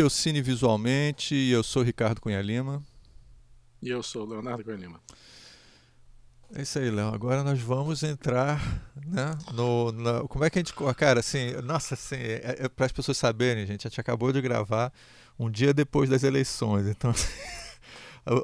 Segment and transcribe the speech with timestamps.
[0.00, 2.82] Este é o Cine Visualmente e eu sou Ricardo Cunha Lima.
[3.82, 4.98] E eu sou Leonardo Cunha Lima.
[6.54, 7.08] É isso aí, Léo.
[7.08, 9.36] Agora nós vamos entrar, né?
[9.52, 10.72] No, na, como é que a gente.
[10.96, 14.40] Cara, assim, nossa, assim, é, é para as pessoas saberem, gente, a gente acabou de
[14.40, 14.90] gravar
[15.38, 17.12] um dia depois das eleições, então.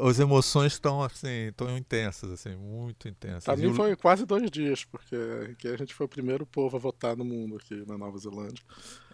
[0.08, 3.44] As emoções estão assim, tão intensas, assim, muito intensas.
[3.44, 5.14] Para mim foi quase dois dias, porque
[5.52, 8.64] aqui a gente foi o primeiro povo a votar no mundo aqui na Nova Zelândia.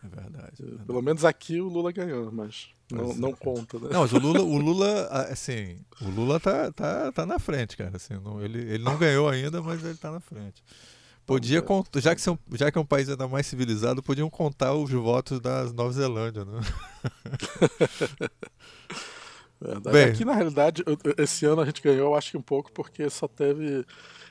[0.03, 0.55] É verdade.
[0.61, 0.87] É verdade.
[0.87, 3.89] Pelo menos aqui o Lula ganhou, mas não, é, não conta, né?
[3.93, 7.97] Não, mas o Lula, o Lula, assim, o Lula tá, tá, tá na frente, cara.
[7.97, 10.62] Assim, não, ele, ele não ganhou ainda, mas ele tá na frente.
[11.25, 14.75] Podia contar, já que, são, já que é um país ainda mais civilizado, podiam contar
[14.75, 16.61] os votos da Nova Zelândia, né?
[19.91, 20.84] Bem, Aqui, na realidade,
[21.19, 23.84] esse ano a gente ganhou, eu acho que um pouco, porque só teve.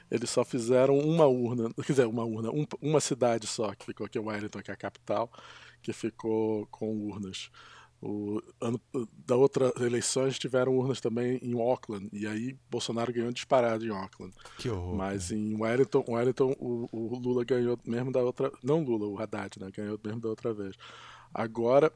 [0.09, 4.06] Eles só fizeram uma urna, quer dizer, uma urna, um, uma cidade só, que ficou
[4.06, 5.31] aqui, Wellington, que é a capital,
[5.81, 7.50] que ficou com urnas.
[8.02, 8.81] O ano
[9.28, 14.34] da outra eleições tiveram urnas também em Auckland e aí Bolsonaro ganhou disparado em Auckland.
[14.58, 14.95] Que horror.
[14.95, 15.38] Mas né?
[15.38, 19.69] em Wellington, Wellington o, o, Lula ganhou mesmo da outra, não Lula, o Haddad, né,
[19.72, 20.75] ganhou mesmo da outra vez.
[21.31, 21.94] Agora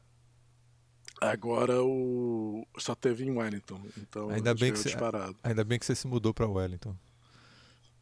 [1.21, 5.33] Agora o só teve em Wellington, então ainda bem que disparado.
[5.33, 6.95] Você, ainda bem que você se mudou para Wellington.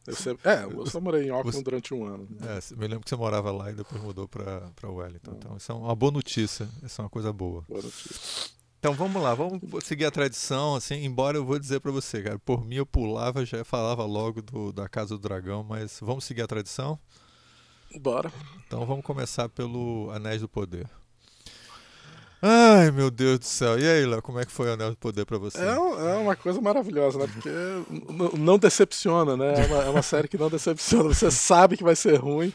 [0.06, 2.28] Eu sempre, é, eu só morei em Auckland você, durante um ano.
[2.30, 2.58] Né?
[2.58, 5.30] É, me lembro que você morava lá e depois mudou para Wellington.
[5.30, 5.34] É.
[5.34, 6.68] Então, isso é uma boa notícia.
[6.82, 7.64] Isso é uma coisa boa.
[7.66, 8.52] Boa notícia.
[8.84, 12.38] Então vamos lá, vamos seguir a tradição, assim, embora eu vou dizer para você, cara,
[12.38, 16.42] por mim eu pulava, já falava logo do, da Casa do Dragão, mas vamos seguir
[16.42, 16.98] a tradição?
[17.98, 18.30] Bora.
[18.66, 20.86] Então vamos começar pelo Anéis do Poder.
[22.46, 23.78] Ai, meu Deus do céu.
[23.78, 25.56] E aí, Léo, como é que foi o Anel do Poder pra você?
[25.56, 27.26] É, é uma coisa maravilhosa, né?
[27.26, 27.48] Porque
[28.38, 29.62] não decepciona, né?
[29.62, 31.08] É uma, é uma, série que não decepciona.
[31.08, 32.52] Você sabe que vai ser ruim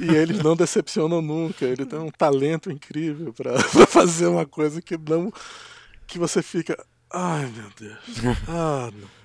[0.00, 1.64] e eles não decepcionam nunca.
[1.64, 5.32] Ele tem um talento incrível pra, pra fazer uma coisa que não.
[6.08, 6.76] que você fica.
[7.08, 8.36] Ai, meu Deus.
[8.48, 9.20] Ah, não.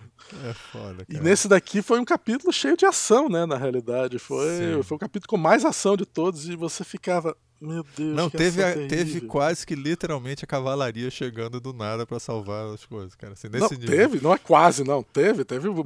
[0.49, 1.05] É foda.
[1.09, 3.45] E nesse daqui foi um capítulo cheio de ação, né?
[3.45, 4.19] Na realidade.
[4.19, 7.35] Foi, foi o capítulo com mais ação de todos e você ficava.
[7.65, 12.19] Meu Deus, Não, teve, a, teve quase que literalmente a cavalaria chegando do nada para
[12.19, 13.33] salvar as coisas, cara.
[13.33, 13.87] Assim, não, nível.
[13.87, 15.01] teve, não é quase, não.
[15.03, 15.83] Teve, teve o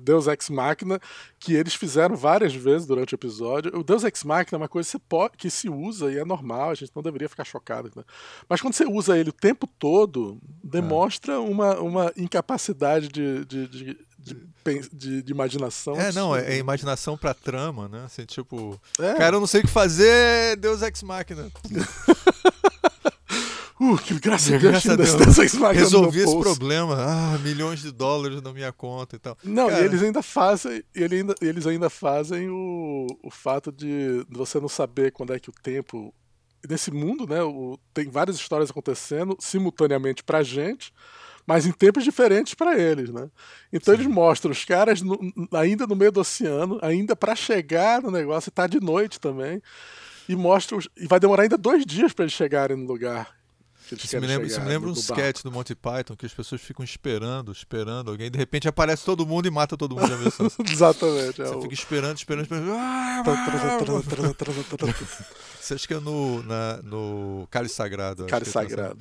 [0.00, 1.00] Deus Ex Machina
[1.38, 3.78] que eles fizeram várias vezes durante o episódio.
[3.78, 6.70] O Deus Ex Machina é uma coisa que, pode, que se usa e é normal,
[6.70, 7.90] a gente não deveria ficar chocado.
[7.94, 8.02] Né?
[8.48, 11.38] Mas quando você usa ele o tempo todo, demonstra é.
[11.38, 14.36] uma, uma incapacidade de, de, de de,
[14.92, 15.98] de, de, imaginação.
[15.98, 18.02] É, não, é, é, imaginação pra trama, né?
[18.04, 19.14] Assim, tipo, é.
[19.14, 21.46] cara, eu não sei o que fazer, Deus Ex Machina.
[23.80, 25.14] uh, que graças a Deus, Deus.
[25.14, 26.96] Deus Ex Machina Resolvi esse problema.
[26.98, 29.38] Ah, milhões de dólares na minha conta e tal.
[29.44, 29.82] Não, cara...
[29.82, 34.68] e eles ainda fazem, ele ainda, eles ainda fazem o, o fato de você não
[34.68, 36.12] saber quando é que o tempo
[36.68, 37.42] nesse mundo, né?
[37.42, 40.92] O, tem várias histórias acontecendo simultaneamente pra gente
[41.48, 43.30] mas em tempos diferentes para eles, né?
[43.72, 44.02] Então Sim.
[44.02, 45.18] eles mostram os caras no,
[45.54, 49.62] ainda no meio do oceano, ainda para chegar no negócio, está de noite também,
[50.28, 53.34] e mostram e vai demorar ainda dois dias para eles chegarem no lugar.
[53.90, 56.84] Isso me, lembra, isso me lembra um sketch do Monty Python que as pessoas ficam
[56.84, 60.06] esperando, esperando alguém, de repente aparece todo mundo e mata todo mundo
[60.70, 61.40] Exatamente.
[61.40, 61.62] É Você o...
[61.62, 63.24] fica esperando, esperando, esperando.
[65.58, 68.26] Você acha que é no, na, no Cálice Sagrado?
[68.26, 68.98] Cálice Sagrado.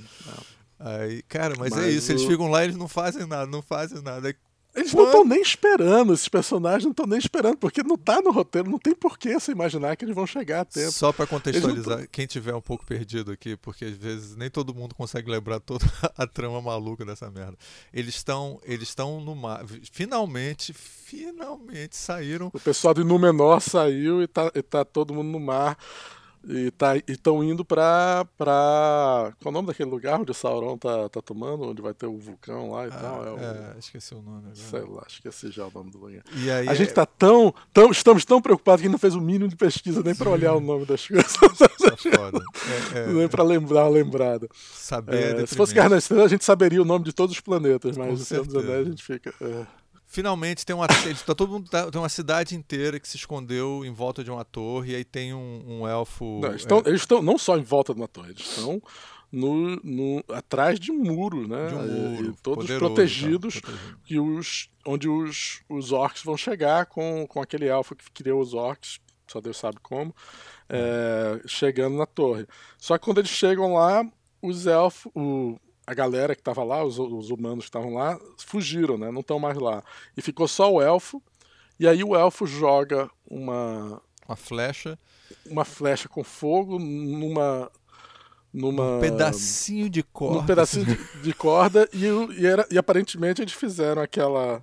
[0.80, 2.16] Aí, cara, mas, é mas é isso, o...
[2.16, 4.28] eles ficam lá e eles não fazem nada, não fazem nada.
[4.28, 4.36] Aí,
[4.78, 8.30] eles não estão nem esperando, esses personagens não estão nem esperando, porque não tá no
[8.30, 10.92] roteiro, não tem porquê você imaginar que eles vão chegar a tempo.
[10.92, 12.08] Só para contextualizar, tão...
[12.12, 15.84] quem tiver um pouco perdido aqui, porque às vezes nem todo mundo consegue lembrar toda
[16.16, 17.58] a trama maluca dessa merda.
[17.92, 22.52] Eles estão eles estão no mar, finalmente, finalmente saíram.
[22.54, 25.76] O pessoal do Númenor saiu e tá, e tá todo mundo no mar
[26.48, 29.34] e tá, estão indo pra, pra.
[29.42, 31.70] Qual é o nome daquele lugar onde o Sauron tá, tá tomando?
[31.70, 33.28] Onde vai ter o vulcão lá e ah, tal?
[33.28, 33.38] É, o...
[33.38, 34.56] é, esqueci o nome agora.
[34.56, 36.24] Sei lá, esqueci já o nome do lugar.
[36.36, 36.76] E aí a é...
[36.76, 37.92] gente tá tão, tão.
[37.92, 40.86] Estamos tão preocupados que não fez o mínimo de pesquisa nem pra olhar o nome
[40.86, 41.34] das coisas.
[41.88, 42.44] Tá foda.
[42.94, 44.50] É, é, nem pra lembrar uma lembrada.
[44.74, 47.40] Saber é, se fosse Guerra na Estrela, a gente saberia o nome de todos os
[47.40, 49.34] planetas, mas no Senhor dos Anéis a gente fica.
[50.18, 50.22] É.
[50.22, 53.92] Finalmente tem uma, tá todo mundo, tá, tem uma cidade inteira que se escondeu em
[53.92, 56.40] volta de uma torre e aí tem um, um elfo.
[56.42, 56.90] Não, eles, estão, é...
[56.90, 58.82] eles estão não só em volta de uma torre, eles estão
[59.32, 61.68] no, no, atrás de um muro, né?
[61.68, 63.72] De um muro, e, todos poderoso, protegidos, tá,
[64.06, 68.54] que os, onde os, os orcs vão chegar com, com aquele elfo que criou os
[68.54, 70.16] orcs, só Deus sabe como,
[70.70, 72.48] é, chegando na torre.
[72.78, 74.06] Só que quando eles chegam lá,
[74.42, 78.98] os elfos, o, a galera que estava lá, os, os, humanos que estavam lá, fugiram,
[78.98, 79.10] né?
[79.10, 79.82] Não estão mais lá.
[80.18, 81.24] E ficou só o elfo.
[81.80, 85.00] E aí o elfo joga uma uma flecha,
[85.50, 87.72] uma flecha com fogo numa
[88.54, 90.40] numa um pedacinho de corda.
[90.42, 94.62] num pedacinho de, de corda e, o- e, era, e aparentemente eles fizeram aquela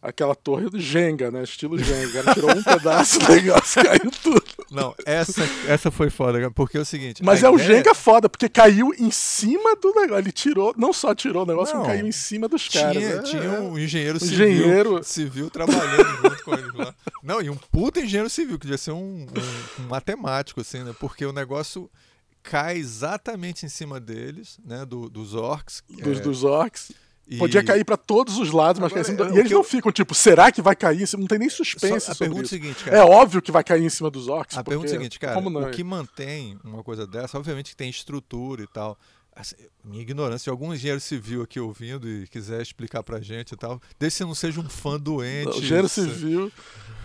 [0.00, 1.42] aquela torre do Jenga, né?
[1.42, 2.32] Estilo Jenga.
[2.32, 4.39] Tirou um pedaço do negócio, caiu tudo.
[4.70, 7.22] Não, essa, essa foi foda, porque é o seguinte.
[7.24, 10.22] Mas é o ideia- Jenga foda, porque caiu em cima do negócio.
[10.22, 11.84] Ele tirou, não só tirou o negócio, Não.
[11.84, 13.02] caiu em cima dos Tinha, caras.
[13.02, 15.04] É, tinha um engenheiro Um civil, engenheiro.
[15.04, 16.94] civil trabalhando junto com eles lá.
[17.22, 20.94] Não, e um puta engenheiro civil, que devia ser um, um- um matemático, assim, né?
[21.00, 21.90] Porque o negócio
[22.42, 24.84] cai exatamente em cima deles, né?
[24.86, 25.82] do- dos orcs.
[25.88, 26.92] dos, é, dos orcs.
[27.30, 29.38] E- Podia cair pra todos os lados, mas Agora, cai em cima do- é, E
[29.38, 31.02] eles que não eu- ficam tipo, será que vai cair?
[31.02, 31.20] em cima?
[31.20, 32.54] Não tem nem suspense Só a pergunta é isso.
[32.54, 32.96] seguinte, cara.
[32.96, 34.56] É óbvio que vai cair em cima dos orcs.
[34.58, 35.62] A porque- pergunta é a seguinte, cara, Como não?
[35.62, 38.98] o que mantém uma coisa dessa, obviamente que tem estrutura e tal.
[39.34, 39.54] Assim,
[39.84, 43.80] minha ignorância, se algum engenheiro civil aqui ouvindo e quiser explicar pra gente e tal,
[43.98, 45.48] desde que você não seja um fã doente.
[45.56, 46.52] O engenheiro se- civil,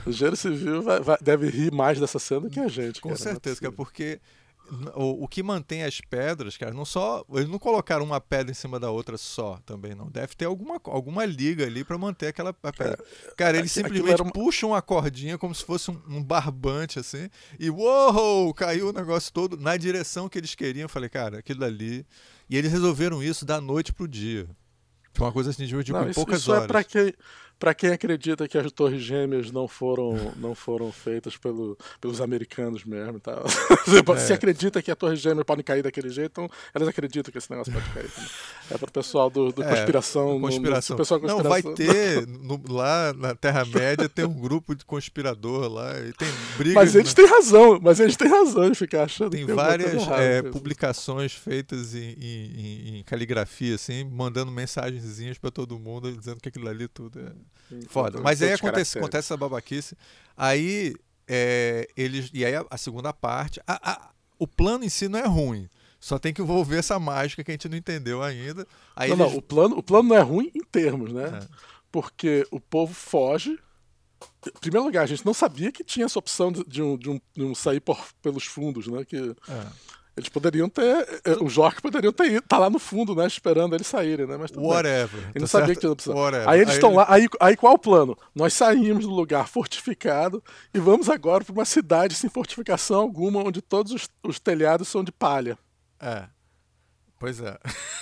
[0.06, 3.00] o engenheiro civil vai- vai- deve rir mais dessa cena do que a gente.
[3.00, 3.74] Com cara, não é certeza, cara, possível.
[3.76, 4.20] porque
[4.96, 7.24] o, o que mantém as pedras, cara, não só.
[7.34, 10.08] Eles não colocaram uma pedra em cima da outra só também, não.
[10.10, 12.98] Deve ter alguma, alguma liga ali pra manter aquela pedra.
[13.38, 17.30] cara, eles simplesmente uma- puxam a cordinha como se fosse um, um barbante, assim,
[17.60, 18.54] e uou!
[18.54, 20.86] Caiu o negócio todo na direção que eles queriam.
[20.86, 22.06] Eu falei, cara, aquilo ali.
[22.50, 24.48] E eles resolveram isso da noite pro dia.
[25.14, 26.66] Foi uma coisa assim, de, de Não, com isso, poucas isso horas.
[26.66, 27.14] é pra quem,
[27.60, 32.84] pra quem acredita que as torres gêmeas não foram, não foram feitas pelo, pelos americanos
[32.84, 33.44] mesmo e tal.
[34.20, 34.36] Se É.
[34.36, 37.72] acredita que a torre gêmea pode cair daquele jeito, então elas acreditam que esse negócio
[37.72, 38.10] pode cair.
[38.10, 38.30] também.
[38.72, 40.26] É pro pessoal do, do É, conspiração.
[40.28, 40.96] no- no- Conspiração.
[40.96, 42.26] o pessoal Não, vai conspiração.
[42.26, 46.74] ter no- lá na Terra-média tem um grupo de conspirador lá e tem brigas.
[46.76, 47.16] Mas eles né?
[47.16, 52.00] têm razão, mas eles têm razão de ficar achando Tem várias é, publicações feitas em,
[52.20, 52.52] em-
[52.96, 57.32] em- em caligrafia, assim, mandando mensagenzinhas pra todo mundo, dizendo que aquilo ali tudo é
[57.90, 58.20] foda.
[58.22, 59.98] Mas aí acontece, acontece essa babaquice.
[60.38, 60.94] Aí
[61.28, 62.30] é, eles.
[62.34, 63.60] E aí a, a segunda parte.
[63.68, 65.70] a- a- o plano em si não é ruim.
[66.00, 68.68] Só tem que envolver essa mágica que a gente não entendeu ainda.
[68.96, 71.40] Aí não, eles- não, o plano, o plano não é ruim em termos, né?
[71.42, 71.48] É.
[71.92, 73.58] Porque o povo foge.
[74.48, 77.10] Em primeiro lugar, a gente não sabia que tinha essa opção de, de um, de
[77.10, 79.04] um- de um sair por- pelos fundos, né?
[79.06, 79.16] Que
[79.48, 79.66] é.
[80.18, 81.22] Eles poderiam ter.
[81.26, 83.28] eh, Os orcs poderiam ter ido, tá lá no fundo, né?
[83.28, 84.38] Esperando eles saírem, né?
[84.38, 84.70] Mas tudo bem.
[84.72, 85.20] Whatever.
[85.24, 85.76] Ele tá não sabia certo?
[85.78, 86.16] que tinha opção.
[86.16, 86.48] Whatever.
[86.50, 87.06] Aí eles estão ele- lá.
[87.10, 88.18] Aí, aí qual o plano?
[88.34, 93.62] Nós saímos do lugar fortificado e vamos agora para uma cidade sem fortificação alguma, onde
[93.62, 95.58] todos os, os telhados são de palha.
[96.00, 96.24] É.
[97.20, 97.58] Pois é.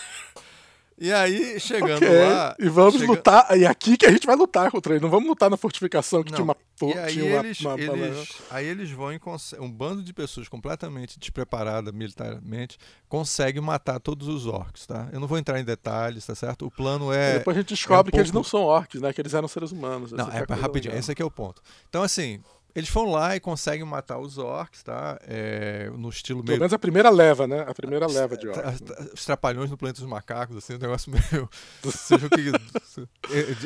[0.97, 2.55] E aí, chegando Ok, lá.
[2.59, 3.57] e vamos chega- lutar.
[3.57, 5.01] E é aqui que a gente vai lutar contra eles.
[5.01, 6.55] Não vamos lutar na fortificação que Não, tinha uma.
[6.81, 10.47] E aí uma, eles, uma- eles- aí eles vão e conse- um bando de pessoas
[10.47, 15.07] completamente despreparadas militarmente consegue matar todos os orcs, tá?
[15.13, 16.65] Eu não vou entrar em detalhes, tá certo?
[16.65, 19.01] O plano é Depois a gente descobre é um que eles pouco- não são orcs,
[19.01, 19.13] né?
[19.13, 20.11] Que eles eram seres humanos.
[20.11, 20.99] não, é coisa rapidinho, legal.
[20.99, 21.61] esse aqui é o ponto.
[21.89, 22.41] Então assim,
[22.75, 25.19] eles foram lá e conseguem matar os orcs, tá?
[25.27, 27.61] É, no estilo Pelo meio menos a primeira leva, né?
[27.67, 28.81] A primeira leva de orcs.
[28.81, 31.49] Tra- Os trapalhões no planeta dos macacos, assim, um negócio meio.
[31.91, 32.41] Seja o que.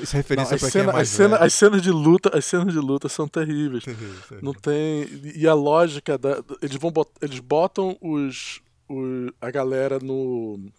[0.01, 1.91] Isso é referência Não, pra as, quem é cena- mais as cena- as cenas de
[1.91, 3.83] luta, as cenas de luta são terríveis.
[3.83, 4.39] Terrível, terrível.
[4.41, 5.07] Não tem.
[5.35, 6.43] E a lógica da.
[6.61, 10.69] Eles vão bot- eles botam os, o- a galera no.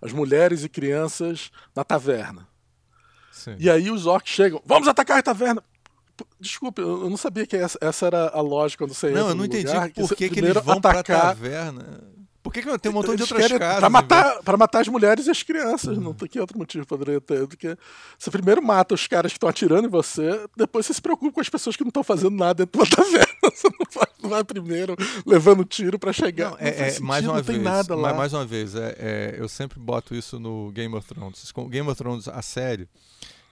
[0.00, 2.46] As mulheres e crianças na taverna.
[3.32, 3.56] Sim.
[3.58, 5.62] E aí os orcs chegam, vamos atacar a taverna!
[6.38, 9.34] Desculpe, eu não sabia que essa, essa era a lógica quando você entra Não, eu
[9.34, 12.12] não entendi lugar, por que, que primeiro eles vão pra atacar, taverna.
[12.42, 13.78] Por que, que tem um montão de Eles outras querem- casas?
[13.80, 15.96] Pra em matar, pra matar as mulheres e as crianças.
[15.96, 17.46] Não tem que outro motivo poderia ter.
[17.46, 17.74] Do que
[18.18, 21.40] você primeiro mata os caras que estão atirando em você, depois você se preocupa com
[21.40, 23.26] as pessoas que não estão fazendo nada dentro da taverna.
[23.50, 24.94] Você não vai, não vai primeiro
[25.24, 26.50] levando tiro pra chegar.
[26.50, 28.12] Não, Não é, é, sentido, mais uma não tem vez, nada lá.
[28.12, 31.50] mais uma vez, é, é, eu sempre boto isso no Game of Thrones.
[31.70, 32.86] Game of Thrones, a série,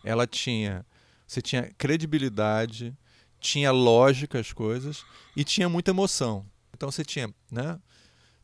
[0.05, 0.85] ela tinha,
[1.33, 2.97] você tinha credibilidade,
[3.41, 5.05] tinha lógica as coisas
[5.37, 6.45] e tinha muita emoção.
[6.75, 7.79] Então você tinha, né?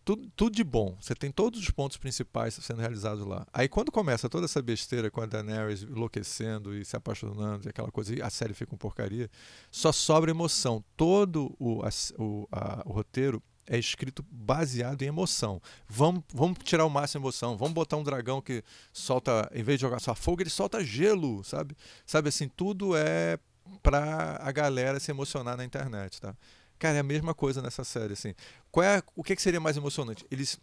[0.04, 0.96] Tudo, tudo de bom.
[0.98, 3.46] Você tem todos os pontos principais sendo realizados lá.
[3.52, 7.90] Aí quando começa toda essa besteira com a Daenerys enlouquecendo e se apaixonando e aquela
[7.92, 9.30] coisa, e a série fica uma porcaria,
[9.70, 10.82] só sobra emoção.
[10.96, 15.60] Todo o, a- o, a- o roteiro é escrito baseado em emoção.
[15.86, 17.56] Vamos, vamos tirar o máximo de emoção.
[17.56, 21.44] Vamos botar um dragão que solta, em vez de jogar só fogo, ele solta gelo,
[21.44, 21.76] sabe?
[22.06, 23.38] Sabe assim, tudo é
[23.82, 26.34] pra a galera se emocionar na internet, tá?
[26.78, 28.34] Cara, é a mesma coisa nessa série, assim.
[28.70, 30.24] Qual é, o que, que seria mais emocionante?
[30.30, 30.58] Eles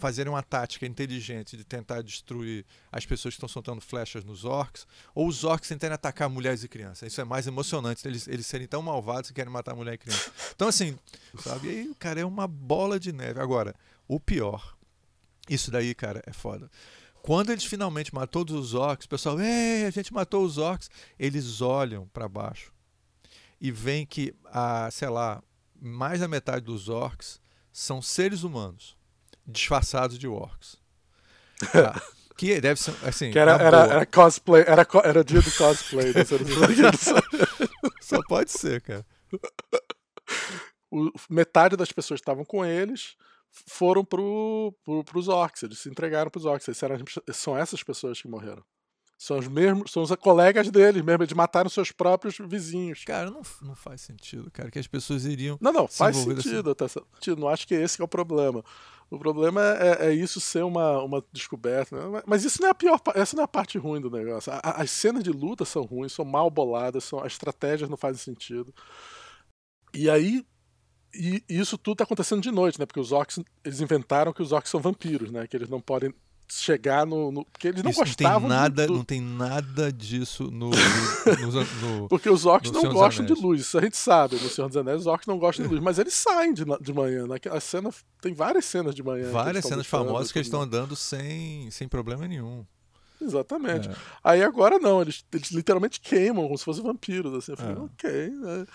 [0.00, 4.86] fazerem uma tática inteligente de tentar destruir as pessoas que estão soltando flechas nos orcs,
[5.14, 7.12] ou os orcs tentarem atacar mulheres e crianças.
[7.12, 10.32] Isso é mais emocionante, eles, eles serem tão malvados que querem matar mulher e criança.
[10.54, 10.98] Então, assim,
[11.38, 11.68] sabe?
[11.68, 13.40] E aí, cara, é uma bola de neve.
[13.40, 13.74] Agora,
[14.08, 14.76] o pior,
[15.48, 16.70] isso daí, cara, é foda.
[17.22, 20.90] Quando eles finalmente matou todos os orcs, o pessoal, ei, a gente matou os orcs.
[21.18, 22.72] Eles olham para baixo
[23.60, 25.42] e veem que, a, sei lá,
[25.80, 27.40] mais da metade dos orcs
[27.72, 28.96] são seres humanos.
[29.46, 30.76] Disfarçados de orcs.
[31.72, 32.00] Tá.
[32.36, 33.30] Que deve ser, assim.
[33.30, 36.06] Que era, era, era cosplay, era, era dia do cosplay.
[36.14, 36.24] né?
[38.00, 39.04] Só pode ser, cara.
[40.90, 43.14] O- metade das pessoas que estavam com eles
[43.68, 46.82] foram pro, pro, pros orcs, eles se entregaram pros orcs.
[46.82, 48.64] Eram são essas pessoas que morreram.
[49.22, 53.04] São os mesmos, são os colegas deles mesmo, eles mataram seus próprios vizinhos.
[53.04, 55.58] Cara, não, não faz sentido, cara, que as pessoas iriam.
[55.60, 57.38] Não, não, se faz sentido, tá sentido.
[57.38, 58.64] Não acho que esse que é o problema.
[59.10, 61.94] O problema é, é isso ser uma, uma descoberta.
[62.10, 62.22] né?
[62.26, 64.50] Mas- isso não é a pior, essa não é a parte ruim do negócio.
[64.54, 68.22] A- as cenas de luta são ruins, são mal boladas, são, as estratégias não fazem
[68.22, 68.74] sentido.
[69.92, 70.46] E aí,
[71.12, 72.86] e isso tudo tá acontecendo de noite, né?
[72.86, 75.46] Porque os orcs, eles inventaram que os orcs são vampiros, né?
[75.46, 76.14] Que eles não podem
[76.54, 77.30] chegar no.
[77.32, 80.70] no- porque eles não Isso não tem gostavam nada, do, não tem nada disso no,
[80.70, 84.36] no, no- Porque os orcs não gostam de luz, isso a gente sabe.
[84.36, 86.92] No Senhor dos Anéis, os orcs não gostam de luz, mas eles saem de, de
[86.92, 87.26] manhã.
[87.26, 87.36] Né?
[87.50, 87.90] A cena,
[88.20, 89.30] tem várias cenas de manhã.
[89.30, 92.64] várias cenas famosas que eles estão andando sem, sem problema nenhum.
[93.20, 93.88] Exatamente.
[93.88, 93.92] É.
[94.24, 97.34] Aí agora não, eles, eles literalmente queimam como se fossem vampiros.
[97.34, 97.52] Assim.
[97.52, 97.78] Eu falei, É.
[97.78, 98.30] ok.
[98.30, 98.66] né?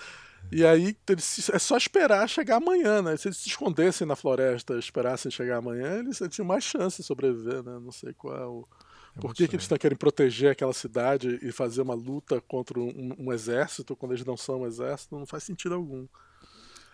[0.51, 3.17] E aí eles, é só esperar chegar amanhã, né?
[3.17, 7.63] Se eles se escondessem na floresta, esperassem chegar amanhã, eles tinham mais chance de sobreviver,
[7.63, 7.79] né?
[7.81, 8.75] Não sei qual é.
[9.17, 13.15] É Por que, que eles querendo proteger aquela cidade e fazer uma luta contra um,
[13.17, 15.17] um exército quando eles não são um exército?
[15.17, 16.05] Não faz sentido algum.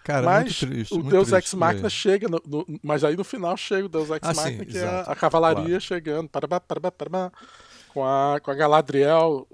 [0.04, 0.94] Cara, Mas muito triste.
[0.94, 1.90] o Deus Ex Machina ver.
[1.90, 4.78] chega, no- no- mas aí no final chega o Deus Ex Ah, sim, Machina, que
[4.78, 5.82] é a, exato, a cavalaria claro.
[5.82, 7.32] chegando, parabá, parabá, parabá,
[7.90, 9.48] com a, com a Galadriel.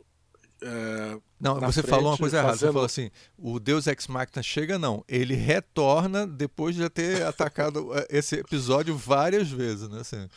[0.62, 2.58] é, Não, você falou uma coisa errada.
[2.58, 5.04] Você falou assim: o Deus Ex Machina chega, não.
[5.08, 10.00] Ele retorna depois de já ter atacado eh, esse episódio várias vezes, né?
[10.02, 10.28] Assim,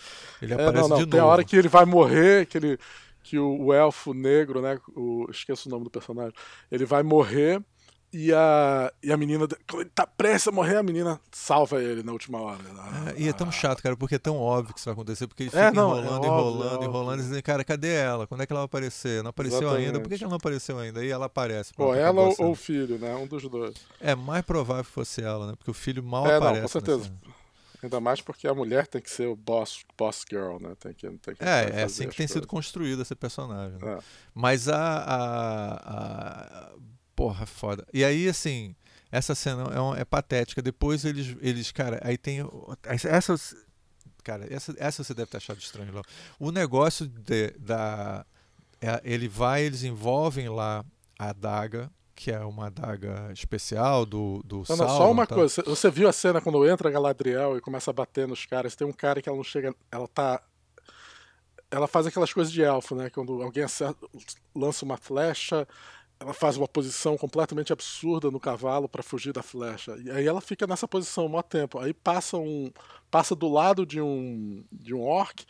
[0.42, 1.32] ele é, aparece não, não, de tem a novo.
[1.32, 2.78] hora que ele vai morrer, que, ele,
[3.22, 4.78] que o, o elfo negro, né?
[4.94, 6.34] O, esqueço o nome do personagem.
[6.70, 7.62] Ele vai morrer
[8.12, 12.02] e a, e a menina, quando ele tá prestes a morrer, a menina salva ele
[12.02, 12.58] na última hora.
[13.16, 15.44] É, e é tão chato, cara, porque é tão óbvio que isso vai acontecer, porque
[15.44, 17.20] ele É, fica não, é enrolando, óbvio, enrolando, é enrolando, óbvio.
[17.20, 18.26] e dizendo, cara, cadê ela?
[18.26, 19.22] Quando é que ela vai aparecer?
[19.22, 20.00] Não apareceu ainda?
[20.00, 20.18] Por que, Exatamente.
[20.18, 21.00] que ela não apareceu ainda?
[21.00, 21.72] Aí ela aparece.
[21.72, 22.46] Pronto, ela ou, a cena.
[22.48, 23.14] ou o filho, né?
[23.14, 23.74] Um dos dois.
[24.00, 25.54] É mais provável que fosse ela, né?
[25.56, 26.72] Porque o filho mal É, não, com aparece.
[26.72, 27.12] certeza.
[27.82, 30.74] Ainda mais porque a mulher tem que ser o boss, boss girl, né?
[30.78, 32.50] Tem que, tem que É, é assim que tem sido coisas.
[32.50, 33.78] construído esse personagem.
[33.78, 33.94] né?
[33.94, 33.98] É.
[34.34, 36.72] Mas a, a, a-
[37.20, 37.86] Porra, foda.
[37.92, 38.74] E aí, assim,
[39.12, 40.62] essa cena é, um- é patética.
[40.62, 42.38] Depois eles, eles, cara, aí tem.
[43.04, 43.34] Essa.
[44.24, 46.02] Cara, essa, essa você deve ter achado estranho, Léo.
[46.38, 48.24] O negócio de- da.
[48.80, 50.82] é, ele vai, eles envolvem lá
[51.18, 55.34] a adaga, que é uma adaga especial do, do Não, não, só Sauron, uma tá?
[55.34, 55.62] coisa.
[55.66, 58.74] Você viu a cena quando entra a Galadriel e começa a bater nos caras?
[58.74, 59.74] Tem um cara que ela não chega.
[59.92, 60.42] Ela tá.
[61.70, 63.10] Ela faz aquelas coisas de elfo, né?
[63.10, 63.64] Quando alguém
[64.54, 65.68] lança uma flecha,
[66.20, 69.96] ela faz uma posição completamente absurda no cavalo pra fugir da flecha.
[70.04, 71.78] E aí ela fica nessa posição um maior tempo.
[71.78, 72.70] Aí passa um.
[73.10, 74.62] passa do lado de um.
[74.70, 75.46] de um orc,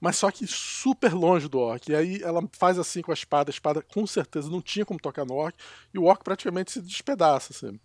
[0.00, 1.90] mas só que super longe do orc.
[1.90, 4.98] E aí ela faz assim com a espada, a espada com certeza não tinha como
[4.98, 5.54] tocar no orc,
[5.92, 7.78] e o orc praticamente se despedaça, assim.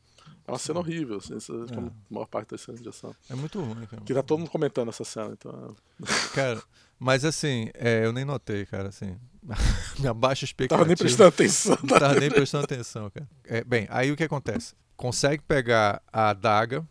[0.47, 3.13] É uma cena horrível, assim, essa, como a maior parte das cenas de ação.
[3.29, 4.01] É muito ruim, cara.
[4.01, 5.75] Que tá todo mundo comentando essa cena, então.
[6.33, 6.63] Cara,
[6.99, 9.17] mas assim, é, eu nem notei, cara, assim.
[9.97, 10.79] Minha baixa expectativa.
[10.79, 11.77] Tava nem prestando atenção.
[11.81, 13.29] Não tava nem prestando atenção, cara.
[13.45, 14.75] É, bem, aí o que acontece?
[14.95, 16.85] Consegue pegar a adaga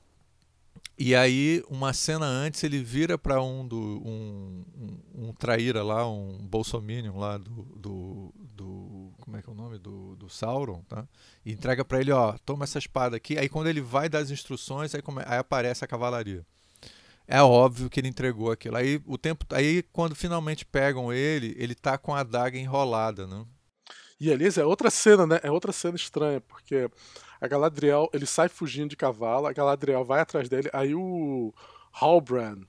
[0.99, 6.11] e aí uma cena antes ele vira para um do um, um, um traíra lá,
[6.11, 10.83] um bolsominion lá do, do, do como é que é o nome do, do Sauron,
[10.89, 11.07] tá?
[11.47, 13.39] E entrega para ele, ó, toma essa espada aqui.
[13.39, 16.45] Aí quando ele vai dar as instruções, aí, aí aparece a cavalaria.
[17.31, 18.79] É óbvio que ele entregou aquilo.
[18.79, 23.45] Aí o tempo, aí quando finalmente pegam ele, ele tá com a adaga enrolada, né?
[24.19, 25.39] E aliás, é outra cena, né?
[25.43, 26.91] É outra cena estranha, porque
[27.39, 31.53] a Galadriel, ele sai fugindo de cavalo, a Galadriel vai atrás dele, aí o
[31.93, 32.65] Halbrand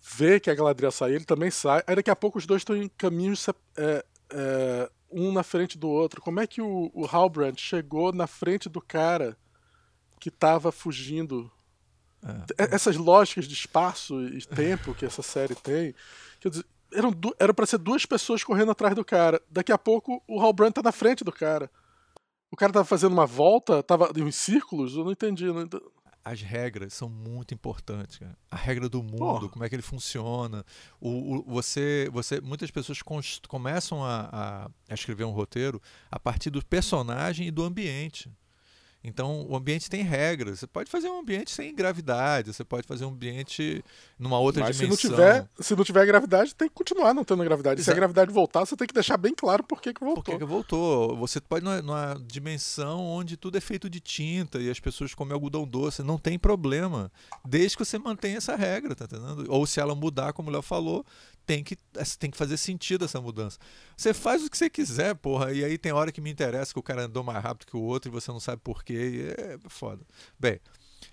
[0.00, 2.74] vê que a Galadriel sai, ele também sai, aí daqui a pouco os dois estão
[2.76, 6.22] em caminhos é, é, um na frente do outro.
[6.22, 9.36] Como é que o, o Halbrand chegou na frente do cara
[10.18, 11.50] que tava fugindo?
[12.24, 12.64] É.
[12.64, 15.94] E- Essas lógicas de espaço e tempo que essa série tem,
[16.40, 19.40] quer dizer, eram, eram pra ser duas pessoas correndo atrás do cara.
[19.50, 21.70] Daqui a pouco o Halbrand tá na frente do cara.
[22.50, 25.44] O cara tava fazendo uma volta, tava em círculos, eu não entendi.
[25.46, 25.68] Não
[26.22, 28.36] as regras são muito importantes, cara.
[28.50, 29.48] A regra do mundo, Porra.
[29.48, 30.62] como é que ele funciona.
[31.00, 33.00] O, o- você, você, muitas pessoas
[33.48, 38.30] começam a, a- a escrever um roteiro a partir do personagem e do ambiente.
[39.02, 40.60] Então, o ambiente tem regras.
[40.60, 43.82] Você pode fazer um ambiente sem gravidade, você pode fazer um ambiente
[44.18, 44.96] numa outra Mas dimensão.
[44.96, 47.80] Se não, tiver, se não tiver gravidade, tem que continuar não tendo gravidade.
[47.80, 47.84] Exato.
[47.84, 50.22] Se a gravidade voltar, você tem que deixar bem claro por que, que voltou.
[50.22, 51.16] Por que, que voltou?
[51.16, 55.32] Você pode numa, numa dimensão onde tudo é feito de tinta e as pessoas comem
[55.32, 56.02] algodão doce.
[56.02, 57.10] Não tem problema.
[57.44, 59.46] Desde que você mantenha essa regra, tá entendendo?
[59.48, 61.06] Ou se ela mudar, como o Léo falou,
[61.50, 61.76] tem que,
[62.16, 63.58] tem que fazer sentido essa mudança.
[63.96, 66.78] Você faz o que você quiser, porra, e aí tem hora que me interessa que
[66.78, 69.34] o cara andou mais rápido que o outro e você não sabe porquê.
[69.36, 70.00] É foda.
[70.38, 70.60] Bem,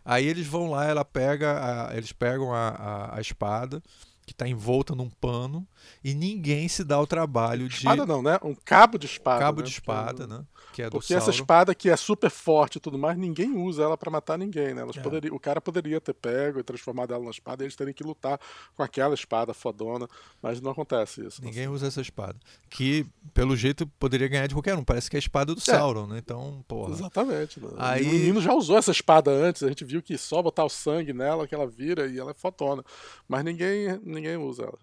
[0.05, 3.81] aí eles vão lá, ela pega a, eles pegam a, a, a espada
[4.27, 5.65] que está envolta num pano
[6.03, 7.77] e ninguém se dá o trabalho de.
[7.77, 8.37] Espada não, né?
[8.43, 9.39] Um cabo de espada.
[9.39, 9.65] Cabo né?
[9.65, 10.43] de espada, né?
[10.73, 13.97] Que é Porque essa espada que é super forte e tudo mais, ninguém usa ela
[13.97, 14.85] para matar ninguém, né?
[14.93, 14.99] É.
[15.01, 18.03] poderia- o cara poderia ter pego e transformado ela na espada e eles teriam que
[18.03, 18.37] lutar
[18.75, 20.09] com aquela espada fodona,
[20.41, 21.41] mas não acontece isso.
[21.41, 22.37] Ninguém usa essa espada.
[22.69, 24.83] Que, pelo jeito, poderia ganhar de qualquer um.
[24.83, 26.17] Parece que é a espada do Sauron, né?
[26.17, 26.91] Então, porra.
[26.91, 27.61] Exatamente.
[27.61, 27.69] né?
[27.77, 30.69] Aí- o menino já usou essa espada antes, a gente viu que só botar o
[30.69, 32.83] sangue nela que ela vira e ela é fotona.
[33.25, 34.77] Mas ninguém, ninguém usa ela.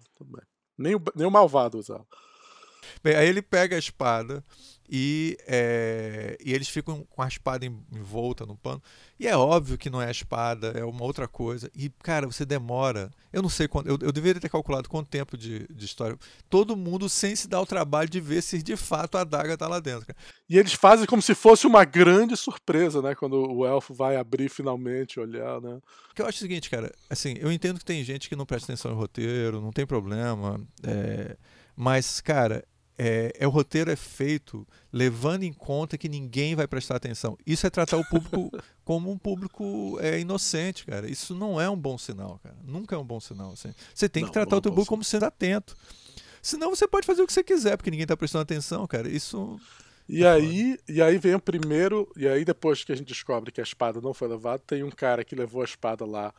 [0.77, 2.07] Nem o, nem o malvado usa ela.
[3.03, 4.43] Bem, aí ele pega a espada
[4.89, 8.81] e, é, e eles ficam com a espada em, envolta no pano.
[9.19, 11.71] E é óbvio que não é a espada, é uma outra coisa.
[11.75, 13.09] E, cara, você demora.
[13.31, 13.87] Eu não sei quanto.
[13.87, 16.17] Eu, eu deveria ter calculado quanto tempo de, de história.
[16.49, 19.67] Todo mundo sem se dar o trabalho de ver se de fato a adaga tá
[19.67, 20.05] lá dentro.
[20.05, 20.19] cara.
[20.49, 23.15] E eles fazem como se fosse uma grande surpresa, né?
[23.15, 25.79] Quando o elfo vai abrir finalmente, olhar, né?
[26.07, 28.71] Porque eu acho o seguinte, cara, assim, eu entendo que tem gente que não presta
[28.71, 31.35] atenção no roteiro, não tem problema, é,
[31.75, 32.63] mas, cara,
[32.97, 37.37] é, é, o roteiro é feito levando em conta que ninguém vai prestar atenção.
[37.45, 38.49] Isso é tratar o público
[38.85, 41.09] como um público é, inocente, cara.
[41.09, 42.55] Isso não é um bom sinal, cara.
[42.63, 43.51] Nunca é um bom sinal.
[43.51, 43.73] Assim.
[43.93, 45.75] Você tem Não, que tratar o teu público como sendo atento.
[46.41, 49.09] Senão você pode fazer o que você quiser, porque ninguém tá prestando atenção, cara.
[49.09, 49.59] Isso.
[50.07, 53.51] E É aí, e aí vem o primeiro, e aí depois que a gente descobre
[53.51, 56.33] que a espada não foi levada, tem um cara que levou a espada lá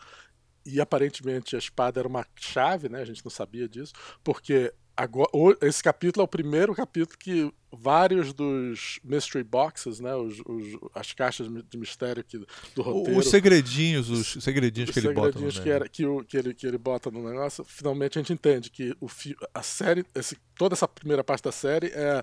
[0.65, 3.01] e aparentemente a espada era uma chave, né?
[3.01, 3.93] A gente não sabia disso,
[4.25, 5.31] porque agora,
[5.63, 10.15] esse capítulo é o primeiro capítulo que vários dos mystery boxes, né?
[10.15, 12.39] Os, os- as caixas de mistério aqui
[12.75, 13.19] do roteiro.
[13.19, 16.37] Os segredinhos, os segredinhos os que ele bota no segredinhos que, era, que, o, que,
[16.37, 19.07] ele, que ele bota no negócio, finalmente a gente entende que o
[19.53, 22.23] a série, esse, toda essa primeira parte da série é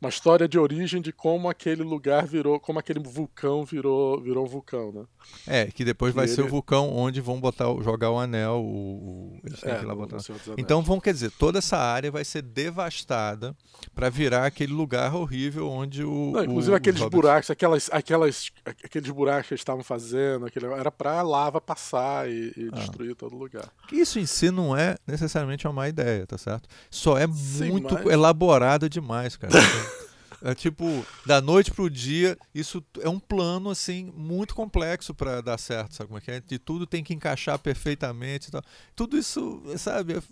[0.00, 4.48] uma história de origem de como aquele lugar virou, como aquele vulcão virou, virou um
[4.48, 5.04] vulcão, né?
[5.46, 8.18] É, que depois Que vai ser o ele- vulcão onde vão botar, o- jogar o
[8.18, 8.62] anel.
[8.62, 10.18] O, o- eles têm É, que lá botar.
[10.56, 13.56] Então vão, quer dizer, toda essa área vai ser devastada
[13.94, 16.30] para virar aquele lugar horrível onde o.
[16.32, 20.66] Não, inclusive o- aqueles hobbits- buracos, aquelas, aquelas, aqueles buracos que eles estavam fazendo, aquele,
[20.66, 22.76] era pra lava passar e, e Ah.
[22.76, 23.68] destruir todo lugar.
[23.90, 26.68] Isso em si não é necessariamente uma má ideia, tá certo?
[26.90, 29.52] Só é Sim, muito mas- elaborado demais, cara.
[30.42, 30.84] É tipo,
[31.24, 36.08] da noite pro dia, isso é um plano assim muito complexo para dar certo, sabe
[36.08, 36.40] como é que é?
[36.40, 38.62] De tudo tem que encaixar perfeitamente e tal.
[38.94, 40.14] Tudo isso, sabe?
[40.18, 40.22] é-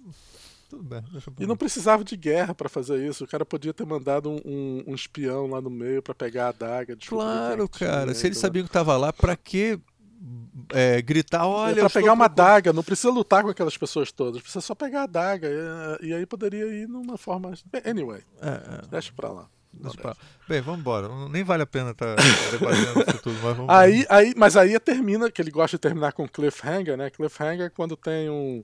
[0.69, 1.03] Tudo bem,
[1.39, 3.25] E não precisava de guerra pra fazer isso.
[3.25, 6.49] O cara podia ter mandado um, um- um espião lá no meio pra pegar a
[6.49, 6.97] adaga.
[7.07, 8.07] Claro, cara.
[8.15, 8.41] Se eles entendeu?
[8.41, 9.79] sabiam que tava lá, pra que
[10.73, 14.11] é, gritar, olha, É pra pegar uma procurando- adaga, não precisa lutar com aquelas pessoas
[14.11, 15.49] todas, precisa só pegar a adaga.
[16.01, 17.53] E, e aí poderia ir numa forma.
[17.85, 18.87] Anyway, É, é.
[18.91, 19.49] deixa pra lá.
[20.49, 21.09] Bem, vamos embora.
[21.29, 22.17] Nem vale a pena estar
[22.51, 26.13] debatendo isso tudo, mas vamos Aí, aí, mas aí termina, que ele gosta de terminar
[26.13, 27.11] com cliffhanger, né?
[27.11, 28.63] Cliffhanger é quando tem um,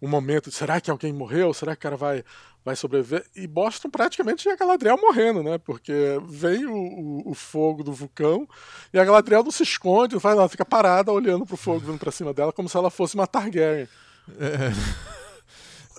[0.00, 1.52] um momento de será que alguém morreu?
[1.52, 2.24] Será que o cara vai,
[2.64, 3.24] vai sobreviver?
[3.36, 5.58] E mostram praticamente a Galadriel morrendo, né?
[5.58, 5.92] Porque
[6.26, 8.48] vem o, o, o fogo do vulcão
[8.92, 11.98] e a Galadriel não se esconde, não faz nada, fica parada olhando pro fogo vindo
[11.98, 13.88] pra cima dela como se ela fosse uma Targaryen.
[14.38, 15.19] É.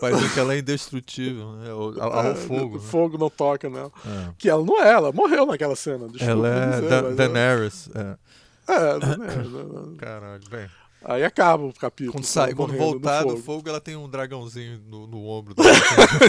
[0.02, 1.70] Parece que ela é indestrutível, né?
[1.72, 2.78] Ao, ao- É, fogo.
[2.78, 2.86] O né?
[2.86, 3.92] fogo não toca nela.
[4.06, 4.34] É.
[4.38, 6.08] Que ela não é, ela morreu naquela cena.
[6.08, 7.90] Desculpa Ela é dizer, da mas Daenerys.
[7.96, 8.00] É.
[8.00, 8.18] ela-
[8.68, 10.68] É, Daenerys, Caralho, bem.
[11.04, 12.14] Aí acaba o capítulo.
[12.14, 13.42] Quando, sai, ela quando voltar do fogo.
[13.42, 15.72] fogo, ela tem um dragãozinho no, no ombro dela.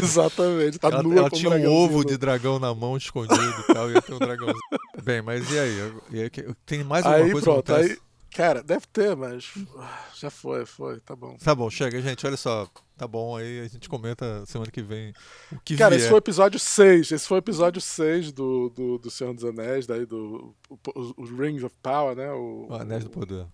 [0.03, 3.91] Exatamente, tá ela nua ela tinha um ovo de dragão na mão escondido e tal,
[3.91, 4.59] e ter um dragãozinho.
[5.05, 5.93] Bem, mas e aí?
[6.11, 6.31] E aí,
[6.65, 7.93] Tem mais alguma Aí coisa pronto, que acontece?
[7.93, 7.99] aí.
[8.35, 9.51] Cara, deve ter, mas.
[9.79, 11.37] ah, Já foi, foi, tá bom.
[11.37, 12.27] Tá bom, chega, gente.
[12.27, 12.67] Olha só.
[12.97, 15.13] Tá bom, aí a gente comenta semana que vem
[15.51, 16.01] o que Cara, vier.
[16.01, 17.11] esse foi o episódio 6.
[17.13, 20.55] Esse foi o episódio 6 do, do, do Senhor dos Anéis, daí do.
[20.95, 22.31] Os, os Rings of Power, né?
[22.33, 23.47] O, O Anéis do Poder.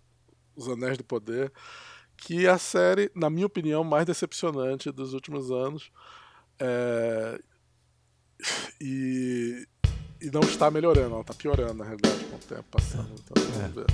[0.54, 1.52] Os Anéis do Poder.
[2.16, 5.90] Que é a série, na minha opinião, mais decepcionante dos últimos anos.
[6.60, 7.38] É,
[8.80, 9.66] E.
[10.20, 13.08] E não está melhorando, ela está piorando, na realidade, com o tempo passando.
[13.14, 13.46] Então, É.
[13.58, 13.86] vamos ver.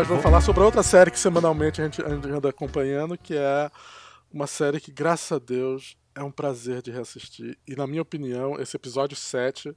[0.00, 3.34] Nós vamos falar sobre outra série que semanalmente a gente, a gente anda acompanhando, que
[3.36, 3.70] é
[4.32, 7.58] uma série que, graças a Deus, é um prazer de reassistir.
[7.68, 9.76] E, na minha opinião, esse episódio 7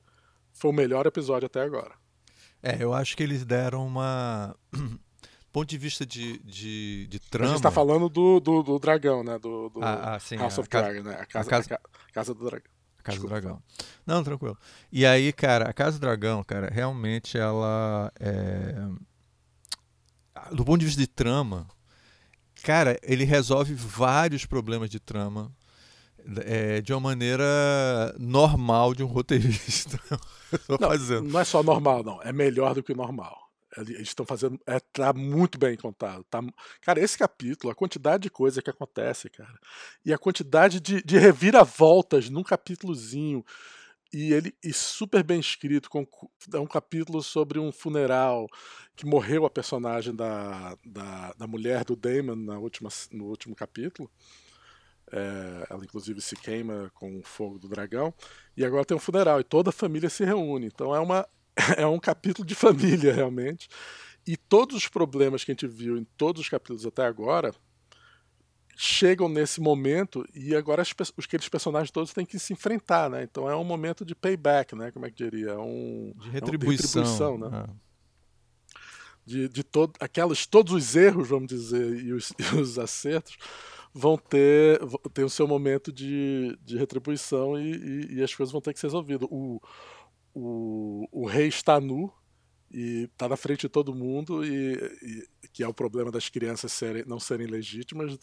[0.53, 1.91] foi o melhor episódio até agora.
[2.61, 4.55] É, eu acho que eles deram uma.
[5.53, 7.45] ponto de vista de, de, de trama.
[7.45, 9.37] A gente está falando do, do, do, dragão, né?
[9.37, 11.13] Do, do ah, ah, sim, House of Dragon, né?
[11.13, 11.79] A casa, a casa...
[12.09, 12.73] A casa do dragão.
[13.03, 13.35] Casa Desculpa.
[13.35, 13.63] do Dragão.
[14.05, 14.57] Não, tranquilo.
[14.91, 18.75] E aí, cara, a Casa do Dragão, cara, realmente ela é...
[20.51, 21.67] Do ponto de vista de trama,
[22.63, 25.51] cara, ele resolve vários problemas de trama
[26.45, 27.45] é, de uma maneira
[28.17, 29.99] normal de um roteirista.
[30.67, 32.21] não, não é só normal, não.
[32.21, 33.42] É melhor do que o normal.
[33.77, 34.59] Eles estão fazendo.
[34.65, 36.23] É, tá muito bem contado.
[36.25, 36.41] Tá,
[36.81, 39.59] cara, esse capítulo, a quantidade de coisa que acontece, cara.
[40.05, 43.43] E a quantidade de, de reviravoltas num capítulozinho.
[44.13, 45.89] E ele e super bem escrito.
[45.89, 46.05] Com,
[46.53, 48.47] é um capítulo sobre um funeral
[48.95, 54.09] que morreu a personagem da, da, da mulher do Damon na última, no último capítulo.
[55.11, 58.13] É, ela inclusive se queima com o fogo do dragão.
[58.55, 60.67] E agora tem um funeral e toda a família se reúne.
[60.67, 61.27] Então é uma,
[61.77, 63.67] é um capítulo de família, realmente.
[64.25, 67.53] E todos os problemas que a gente viu em todos os capítulos até agora
[68.75, 73.23] chegam nesse momento e agora as, os, aqueles personagens todos têm que se enfrentar, né?
[73.23, 74.91] Então é um momento de payback, né?
[74.91, 75.51] Como é que diria?
[75.51, 77.65] É um, de retribuição, é um, de retribuição né?
[77.69, 77.83] É.
[79.25, 83.37] De, de todo, aquelas, todos os erros, vamos dizer, e os, e os acertos
[83.93, 84.79] vão ter,
[85.13, 88.79] ter o seu momento de, de retribuição e, e, e, as coisas vão ter que
[88.79, 89.27] ser resolvidas.
[89.31, 89.61] O,
[90.33, 92.11] o, o rei está nu
[92.71, 94.73] e está na frente de todo mundo e,
[95.43, 98.17] e, que é o problema das crianças serem, não serem legítimas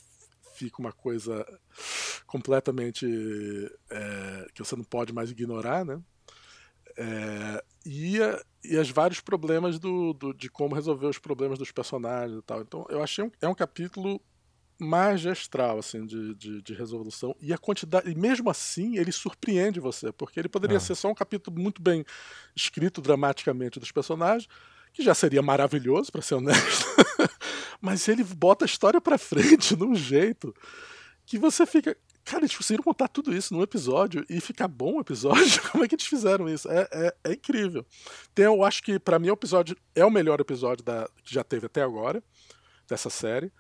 [0.60, 1.46] fica uma coisa
[2.26, 3.06] completamente
[3.88, 5.98] é, que você não pode mais ignorar, né?
[6.98, 8.18] É, e,
[8.62, 12.60] e os vários problemas do, do, de como resolver os problemas dos personagens e tal.
[12.60, 14.20] Então eu achei um, é um capítulo
[14.80, 17.36] magistral assim de, de, de, resolução.
[17.40, 20.80] E a quantidade e mesmo assim ele surpreende você porque ele poderia ah.
[20.80, 22.04] ser só um capítulo muito bem
[22.54, 24.48] escrito dramaticamente dos personagens
[24.92, 26.86] que já seria maravilhoso para ser honesto.
[27.80, 30.54] Mas ele bota a história para frente num jeito
[31.24, 35.00] que você fica cara eles conseguiram contar tudo isso num episódio e ficar bom o
[35.00, 35.62] episódio?
[35.70, 36.70] Como é que eles fizeram isso?
[36.70, 37.84] É, é, é incrível.
[38.34, 41.42] Tem eu acho que para mim o episódio é o melhor episódio da, que já
[41.42, 42.22] teve até agora
[42.88, 43.50] dessa série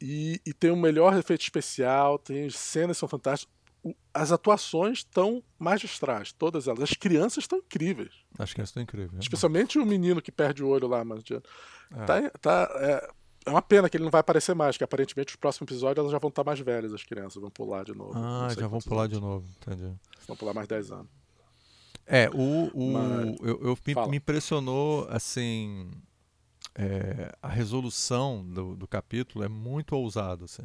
[0.00, 3.54] e, e, tem o melhor efeito especial, tem cenas são fantásticas.
[4.12, 6.82] As atuações estão magistrais, todas elas.
[6.82, 8.12] As crianças estão incríveis.
[8.36, 9.14] As crianças estão incríveis.
[9.14, 12.04] É Especialmente o menino que perde o olho lá, mas é.
[12.04, 13.10] tá, tá, é,
[13.46, 16.10] é, uma pena que ele não vai aparecer mais, que aparentemente os próximos episódios elas
[16.10, 18.12] já vão estar mais velhas, as crianças, vão pular de novo.
[18.16, 19.94] Ah, já vão pular de novo, entendi.
[20.26, 21.08] Vão pular mais 10 anos.
[22.06, 25.90] É, o, o mas, eu, eu me, me impressionou assim
[26.78, 30.44] é, a resolução do, do, capítulo é muito ousada.
[30.44, 30.62] Assim.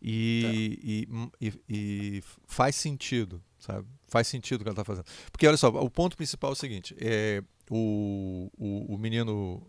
[0.00, 1.06] E,
[1.40, 1.46] é.
[1.46, 3.86] e, e, e, faz sentido, sabe?
[4.08, 5.04] Faz sentido o que ela está fazendo.
[5.30, 9.66] Porque, olha só, o ponto principal é o seguinte: é, o, o, o menino.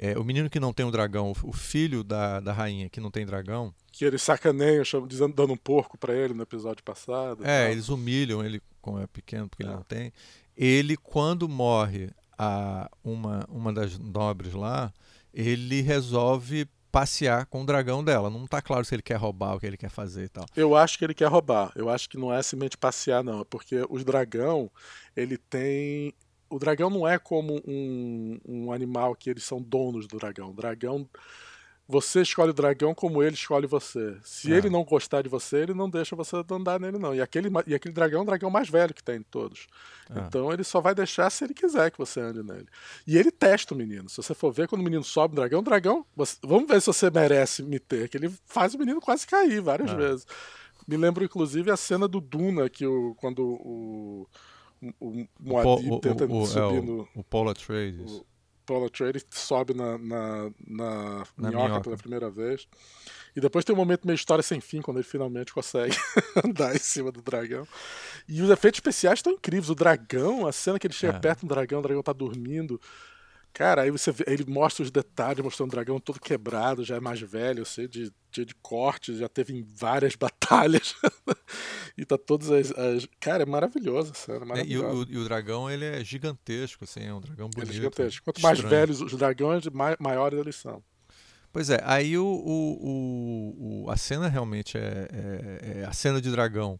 [0.00, 3.10] É, o menino que não tem um dragão, o filho da, da rainha que não
[3.10, 3.74] tem dragão.
[3.90, 7.44] Que eles sacaneiam, dizendo, dando um porco para ele no episódio passado.
[7.44, 9.66] É, eles humilham ele como é pequeno, porque é.
[9.66, 10.12] ele não tem.
[10.56, 14.92] Ele, quando morre a uma, uma das nobres lá,
[15.38, 18.28] ele resolve passear com o dragão dela.
[18.28, 20.44] Não está claro se ele quer roubar o que ele quer fazer e tal.
[20.56, 21.70] Eu acho que ele quer roubar.
[21.76, 23.42] Eu acho que não é simplesmente passear, não.
[23.42, 24.68] É porque o dragão,
[25.16, 26.12] ele tem.
[26.50, 30.50] O dragão não é como um, um animal que eles são donos do dragão.
[30.50, 31.08] O dragão
[31.88, 34.14] você escolhe o dragão como ele escolhe você.
[34.22, 34.56] Se é.
[34.56, 37.14] ele não gostar de você, ele não deixa você andar nele, não.
[37.14, 39.66] E aquele, e aquele dragão é o dragão mais velho que tem de todos.
[40.14, 40.20] É.
[40.20, 42.66] Então ele só vai deixar se ele quiser que você ande nele.
[43.06, 44.06] E ele testa o menino.
[44.10, 46.04] Se você for ver, quando o menino sobe o dragão, o dragão.
[46.14, 48.10] Você, vamos ver se você merece me ter.
[48.10, 49.94] Que ele faz o menino quase cair várias é.
[49.94, 50.26] vezes.
[50.86, 54.26] Me lembro, inclusive, a cena do Duna, que o, quando o.
[55.00, 57.08] O, o tenta o, subir é, no.
[57.14, 58.22] O Paul Atreides.
[58.68, 62.68] Paula Trade sobe na, na, na, na minhoca, minhoca, pela primeira vez.
[63.34, 65.96] E depois tem um momento meio história sem fim, quando ele finalmente consegue
[66.44, 67.66] andar em cima do dragão.
[68.28, 69.70] E os efeitos especiais estão incríveis.
[69.70, 71.20] O dragão, a cena que ele chega é.
[71.20, 72.78] perto do dragão, o dragão tá dormindo.
[73.58, 77.00] Cara, aí você vê, ele mostra os detalhes, mostrando o dragão todo quebrado, já é
[77.00, 80.94] mais velho, sei, de, de, de cortes, já teve em várias batalhas.
[81.98, 85.68] e tá todas as, as, Cara, é maravilhoso, sério, é, e, o, e, o, dragão,
[85.68, 87.68] ele é gigantesco, assim, é um dragão bonito.
[87.68, 88.24] Ele é gigantesco.
[88.24, 88.62] Quanto estranho.
[88.62, 90.80] mais velhos os dragões, mais, maiores eles são.
[91.52, 96.30] Pois é, aí o, o, o, a cena realmente é, é, é a cena de
[96.30, 96.78] dragão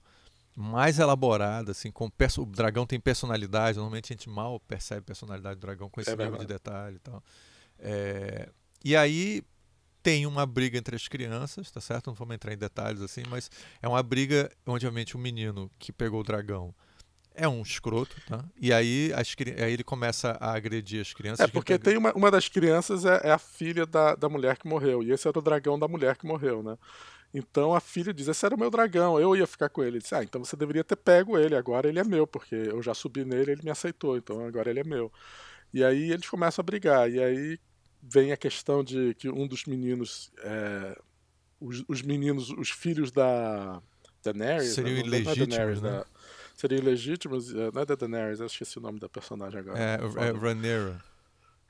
[0.60, 5.54] mais elaborada, assim, com o dragão tem personalidade, normalmente a gente mal percebe a personalidade
[5.54, 7.22] do dragão com esse é nível de detalhe e tal.
[7.78, 8.48] É,
[8.84, 9.44] E aí
[10.02, 12.08] tem uma briga entre as crianças, tá certo?
[12.08, 13.48] Não vamos entrar em detalhes assim, mas
[13.80, 16.74] é uma briga onde, obviamente, o menino que pegou o dragão
[17.38, 18.44] é um escroto, tá?
[18.60, 21.46] E aí, as, aí ele começa a agredir as crianças.
[21.46, 24.66] É, porque tem uma, uma das crianças é, é, a filha da, da mulher que
[24.66, 25.04] morreu.
[25.04, 26.76] E esse era o dragão da mulher que morreu, né?
[27.32, 29.96] Então a filha diz: Esse era o meu dragão, eu ia ficar com ele.
[29.96, 32.82] Ele disse: Ah, então você deveria ter pego ele, agora ele é meu, porque eu
[32.82, 35.12] já subi nele ele me aceitou, então agora ele é meu.
[35.72, 37.10] E aí eles começam a brigar.
[37.10, 37.58] E aí
[38.02, 40.30] vem a questão de que um dos meninos.
[40.38, 40.98] É,
[41.60, 43.82] os, os, meninos, os filhos da
[44.22, 44.74] Daenerys.
[44.74, 45.00] Seriam né?
[45.00, 45.90] ilegítimos, Daenerys, né?
[45.90, 46.06] Da,
[46.54, 47.54] seriam ilegítimos.
[47.54, 49.78] É, não é da Daenerys, eu esqueci o nome da personagem agora.
[49.78, 51.02] É, é Rhaenyra.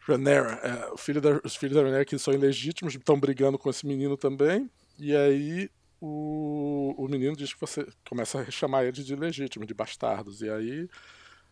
[0.07, 3.87] Rhaenyra, é, filho da, os filhos da Rhaenyra que são ilegítimos, estão brigando com esse
[3.87, 4.71] menino também.
[4.98, 9.74] E aí o, o menino diz que você começa a chamar eles de ilegítimos, de
[9.74, 10.40] bastardos.
[10.40, 10.88] E aí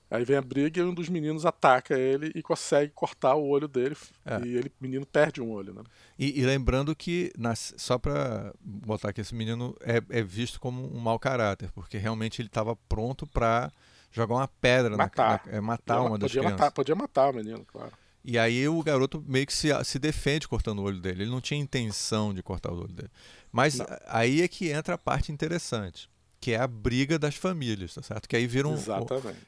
[0.08, 3.66] Aí vem a briga e um dos meninos ataca ele e consegue cortar o olho
[3.66, 3.96] dele.
[4.24, 4.40] É.
[4.40, 5.82] E ele, o menino perde um olho, né?
[6.16, 10.86] E, e lembrando que, nas, só para botar que esse menino é, é, visto como
[10.96, 13.72] um mau caráter, porque realmente ele estava pronto para
[14.12, 16.52] jogar uma pedra matar, na, na, é, matar uma das crianças.
[16.52, 17.92] Matar, podia matar o menino, claro.
[18.28, 21.22] E aí o garoto meio que se, se defende cortando o olho dele.
[21.22, 23.10] Ele não tinha intenção de cortar o olho dele.
[23.52, 23.86] Mas não.
[24.08, 26.10] aí é que entra a parte interessante
[26.40, 28.28] que é a briga das famílias, tá certo?
[28.28, 28.76] Que aí vira, um,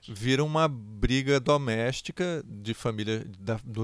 [0.08, 3.24] vira uma briga doméstica de família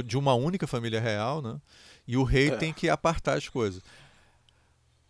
[0.05, 1.61] de uma única família real, né?
[2.09, 2.57] E o rei é.
[2.57, 3.83] tem que apartar as coisas.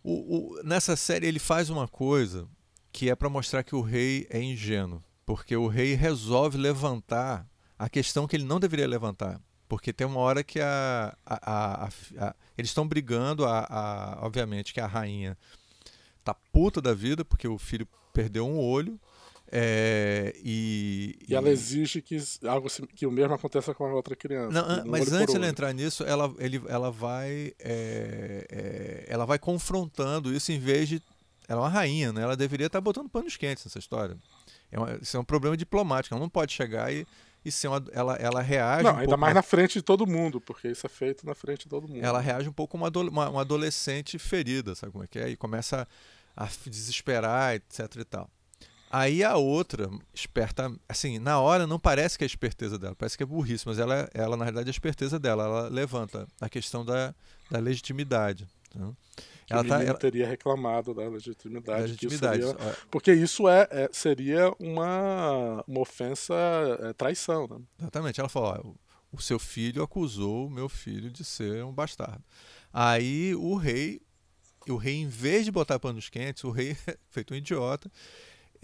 [0.03, 2.47] O, o, nessa série ele faz uma coisa
[2.91, 7.89] que é para mostrar que o rei é ingênuo, porque o rei resolve levantar a
[7.89, 12.35] questão que ele não deveria levantar, porque tem uma hora que a, a, a, a
[12.57, 15.37] eles estão brigando, a, obviamente que a rainha
[16.23, 18.99] tá puta da vida porque o filho perdeu um olho.
[19.51, 24.49] É, e, e, ela exige que algo que o mesmo aconteça com a outra criança.
[24.49, 29.23] Não, um mas antes de ela entrar nisso, ela, ele, ela vai é, é, ela
[29.25, 31.01] vai confrontando isso em vez de
[31.47, 32.23] ela é uma rainha, né?
[32.23, 34.17] Ela deveria estar tá botando panos quentes nessa história.
[34.71, 36.15] É uma, isso é um problema diplomático.
[36.15, 37.05] Ela não pode chegar e
[37.45, 38.83] e ser uma, ela, ela reage.
[38.83, 41.63] Não, um ainda mais na frente de todo mundo, porque isso é feito na frente
[41.63, 42.03] de todo mundo.
[42.03, 45.29] Ela reage um pouco como uma, uma, adolescente ferida, sabe como é que é?
[45.29, 45.87] E começa
[46.35, 48.29] a desesperar, etc e tal.
[48.89, 53.17] Aí a outra, esperta, assim, na hora não parece que é a esperteza dela, parece
[53.17, 56.49] que é burrice, mas ela, ela na realidade é a esperteza dela, ela levanta a
[56.49, 57.13] questão da,
[57.51, 58.47] da legitimidade.
[58.73, 58.91] Né?
[59.49, 59.97] Ela tá, ela...
[59.97, 61.65] teria reclamado da legitimidade.
[61.65, 62.43] Da legitimidade.
[62.43, 66.33] Seria, porque isso é, é, seria uma, uma ofensa,
[66.81, 67.47] é, traição.
[67.47, 67.57] Né?
[67.79, 68.19] Exatamente.
[68.19, 72.23] Ela falou: ó, o seu filho acusou o meu filho de ser um bastardo.
[72.73, 74.01] Aí o rei
[74.67, 77.91] o rei, em vez de botar panos quentes, o rei é feito um idiota.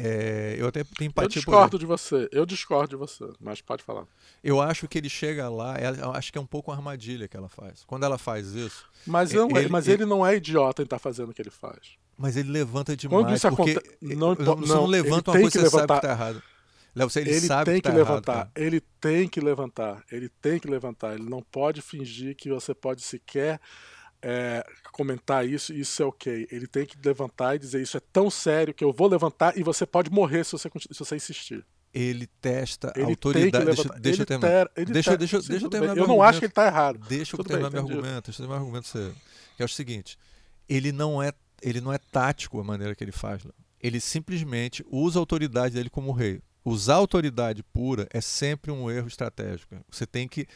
[0.03, 3.83] É, eu até tenho empatia Eu discordo de você, eu discordo de você, mas pode
[3.83, 4.07] falar.
[4.43, 5.85] Eu acho que ele chega lá, é,
[6.17, 7.83] acho que é um pouco uma armadilha que ela faz.
[7.85, 8.83] Quando ela faz isso.
[9.05, 11.41] Mas, não, ele, mas ele, ele não é idiota em estar tá fazendo o que
[11.41, 11.97] ele faz.
[12.17, 13.23] Mas ele levanta demais.
[13.23, 13.97] Quando isso porque acontece.
[14.01, 16.43] Não, não, levanta uma coisa que você sabe que está errado.
[16.95, 18.33] Você, ele, ele sabe tem que, tá que levantar.
[18.33, 20.03] Errado, ele tem que levantar.
[20.11, 21.13] Ele tem que levantar.
[21.13, 23.59] Ele não pode fingir que você pode sequer
[24.21, 26.47] é, comentar isso, isso é ok.
[26.51, 29.63] Ele tem que levantar e dizer isso é tão sério que eu vou levantar e
[29.63, 31.65] você pode morrer se você, se você insistir.
[31.93, 33.65] Ele testa ele a autoridade.
[33.65, 34.67] Deixa, deixa eu terminar.
[34.69, 36.99] Ter, deixa, ter, deixa, sim, deixa eu terminar Eu não acho que ele está errado.
[37.07, 38.25] Deixa eu terminar meu argumento.
[38.25, 39.15] Deixa eu terminar meu argumento.
[39.57, 40.17] Que é o seguinte:
[40.69, 43.43] ele não é, ele não é tático a maneira que ele faz.
[43.43, 43.53] Não.
[43.81, 46.41] Ele simplesmente usa a autoridade dele como rei.
[46.63, 49.75] Usar autoridade pura é sempre um erro estratégico.
[49.89, 50.47] Você tem que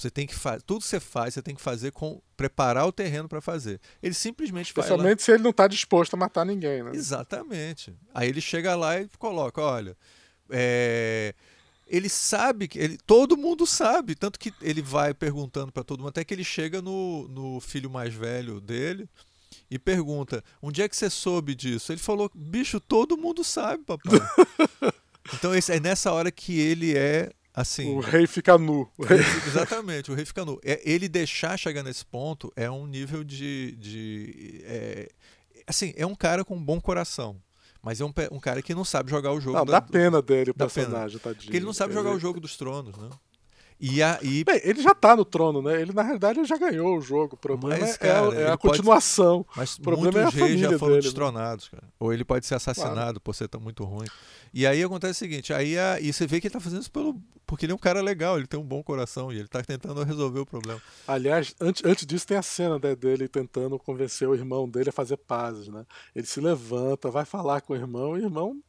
[0.00, 0.62] você tem que fazer.
[0.62, 2.20] Tudo que você faz, você tem que fazer com.
[2.36, 3.80] preparar o terreno para fazer.
[4.02, 6.92] Ele simplesmente Especialmente se ele não está disposto a matar ninguém, né?
[6.94, 7.94] Exatamente.
[8.14, 9.96] Aí ele chega lá e coloca: olha.
[10.50, 11.34] É,
[11.86, 12.78] ele sabe que.
[12.78, 14.14] Ele, todo mundo sabe.
[14.14, 17.90] Tanto que ele vai perguntando para todo mundo, até que ele chega no, no filho
[17.90, 19.08] mais velho dele
[19.70, 21.92] e pergunta: onde é que você soube disso?
[21.92, 24.20] Ele falou: bicho, todo mundo sabe, papai.
[25.34, 28.88] então esse, é nessa hora que ele é Assim, o rei fica nu.
[28.96, 29.18] O rei...
[29.18, 30.60] Exatamente, o rei fica nu.
[30.62, 33.72] É, ele deixar chegar nesse ponto é um nível de.
[33.72, 35.08] de é,
[35.66, 37.36] assim, é um cara com um bom coração.
[37.82, 39.56] Mas é um, um cara que não sabe jogar o jogo.
[39.58, 41.34] Não, da, dá pena dele, o personagem, pena.
[41.34, 41.44] tadinho.
[41.46, 41.98] Porque ele não sabe ele...
[41.98, 43.10] jogar o jogo dos tronos, né?
[43.80, 44.18] E, a.
[44.20, 45.80] Bem, ele já tá no trono, né?
[45.80, 47.34] Ele, na realidade, já ganhou o jogo.
[47.34, 49.44] O problema mas, é, cara, é, a continuação.
[49.44, 49.58] Pode...
[49.58, 51.00] Mas o problema muitos é reis já foram dele, né?
[51.00, 51.84] destronados, cara.
[52.00, 53.20] Ou ele pode ser assassinado claro.
[53.20, 54.06] por ser tão muito ruim.
[54.52, 56.90] E aí acontece o seguinte, aí a, e você vê que ele tá fazendo isso
[56.90, 59.62] pelo, porque ele é um cara legal, ele tem um bom coração e ele tá
[59.62, 60.80] tentando resolver o problema.
[61.06, 64.92] Aliás, antes, antes disso tem a cena né, dele tentando convencer o irmão dele a
[64.92, 65.84] fazer pazes, né?
[66.14, 68.60] Ele se levanta, vai falar com o irmão e o irmão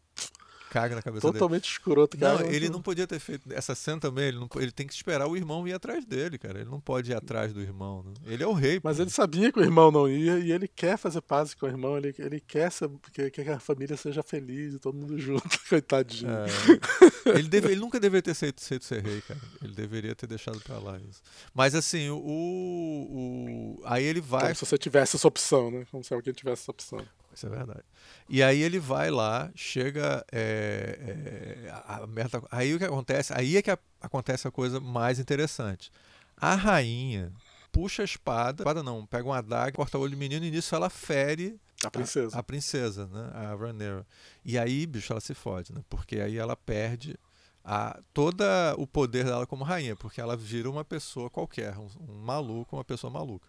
[0.70, 1.72] caga na cabeça Totalmente dele.
[1.72, 2.44] escroto, cara.
[2.44, 4.28] Não, ele não podia ter feito essa cena também.
[4.28, 6.60] Ele, não, ele tem que esperar o irmão ir atrás dele, cara.
[6.60, 8.04] Ele não pode ir atrás do irmão.
[8.04, 8.14] Né?
[8.28, 8.80] Ele é o rei.
[8.84, 9.04] Mas pô.
[9.04, 11.98] ele sabia que o irmão não ia e ele quer fazer paz com o irmão.
[11.98, 12.72] Ele, ele quer
[13.12, 15.50] que, que a família seja feliz e todo mundo junto.
[15.68, 16.32] Coitadinho.
[16.32, 17.38] É.
[17.38, 19.40] ele, deve, ele nunca deveria ter feito, feito ser rei, cara.
[19.62, 21.22] Ele deveria ter deixado pra lá isso.
[21.54, 22.18] Mas assim, o.
[22.18, 24.42] o aí ele vai.
[24.42, 25.86] Como se você tivesse essa opção, né?
[25.92, 27.06] Como se alguém tivesse essa opção.
[27.40, 27.84] Isso é verdade.
[28.28, 30.26] E aí ele vai lá, chega.
[30.30, 33.34] É, é, a, merda, aí o que acontece?
[33.34, 35.90] Aí é que a, acontece a coisa mais interessante.
[36.36, 37.32] A rainha
[37.72, 40.76] puxa a espada, espada não, pega uma adaga, corta o olho do menino e nisso
[40.76, 42.36] ela fere a princesa.
[42.36, 43.32] A, a princesa, né?
[43.34, 44.06] A Rhaenyra.
[44.44, 45.82] E aí, bicho, ela se fode, né?
[45.90, 47.18] Porque aí ela perde
[47.64, 48.44] a, todo
[48.78, 52.84] o poder dela como rainha, porque ela vira uma pessoa qualquer, um, um maluco, uma
[52.84, 53.48] pessoa maluca.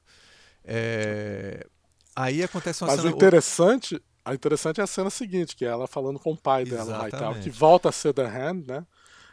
[0.64, 1.66] É,
[2.14, 3.12] aí acontece uma Mas cena...
[3.12, 6.64] o interessante, a interessante é a cena seguinte, que é ela falando com o pai
[6.64, 8.86] dela, tal, que volta a ser The Hand, né?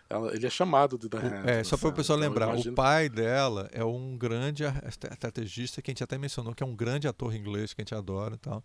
[0.10, 1.46] Ela, ele é chamado de The Hand.
[1.46, 2.72] É, só para o pessoal então, lembrar, imagino...
[2.72, 4.64] o pai dela é um grande
[5.12, 7.96] estrategista que a gente até mencionou, que é um grande ator inglês que a gente
[7.96, 8.64] adora e tal.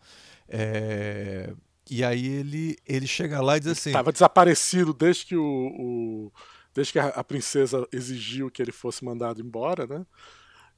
[0.49, 1.53] É,
[1.91, 3.91] e aí ele, ele chega lá e diz assim.
[3.91, 6.33] Estava desaparecido desde que o, o
[6.73, 10.07] desde que a, a, princesa exigiu que ele fosse mandado embora, né?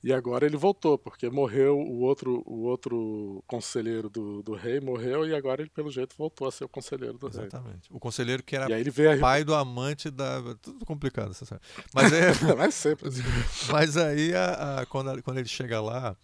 [0.04, 5.26] E agora ele voltou, porque morreu o outro, o outro conselheiro do, do rei, morreu,
[5.26, 7.52] e agora ele, pelo jeito, voltou a ser o conselheiro do Exatamente.
[7.52, 7.60] rei.
[7.62, 7.88] Exatamente.
[7.90, 9.18] O conselheiro que era a...
[9.18, 10.42] pai do amante da.
[10.60, 11.62] Tudo complicado, essa série.
[11.94, 12.32] Mas, é...
[12.54, 13.08] Mas sempre.
[13.72, 16.14] Mas aí, a, a, quando, quando ele chega lá,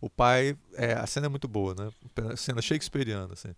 [0.00, 0.56] o pai.
[0.74, 1.90] É, a cena é muito boa, né?
[2.32, 3.52] A cena shakespeariana, assim.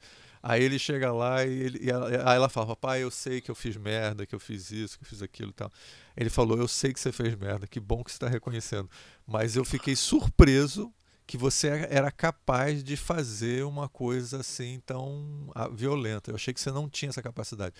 [0.49, 3.51] Aí ele chega lá e, ele, e ela, aí ela fala: Papai, eu sei que
[3.51, 5.73] eu fiz merda, que eu fiz isso, que eu fiz aquilo e tal.
[6.17, 8.89] Ele falou: Eu sei que você fez merda, que bom que você está reconhecendo.
[9.27, 10.95] Mas eu fiquei surpreso
[11.27, 16.31] que você era capaz de fazer uma coisa assim tão ah, violenta.
[16.31, 17.75] Eu achei que você não tinha essa capacidade.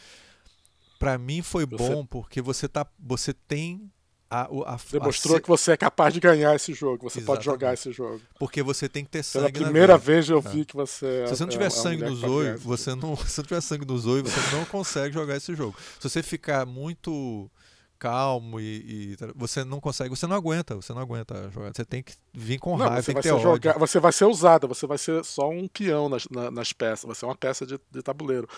[0.99, 3.93] Para mim foi bom porque você tá, você tem
[4.31, 5.41] a, a, Demonstrou a...
[5.41, 7.27] que você é capaz de ganhar esse jogo, você Exatamente.
[7.27, 8.21] pode jogar esse jogo.
[8.39, 10.65] Porque você tem que ter sangue Pela primeira vez eu vi é.
[10.65, 11.25] que você.
[11.27, 13.17] Se você não tiver é, sangue é nos olhos, você não.
[13.27, 15.77] Se não tiver sangue nos olhos, você não consegue jogar esse jogo.
[16.01, 17.51] Se você ficar muito
[17.99, 21.73] calmo e, e, você não consegue, você não aguenta, você não aguenta jogar.
[21.75, 24.87] Você tem que vir com não, raiva, tem que ter Você vai ser usada, você
[24.87, 28.49] vai ser só um peão nas, nas peças, vai ser uma peça de, de, tabuleiro.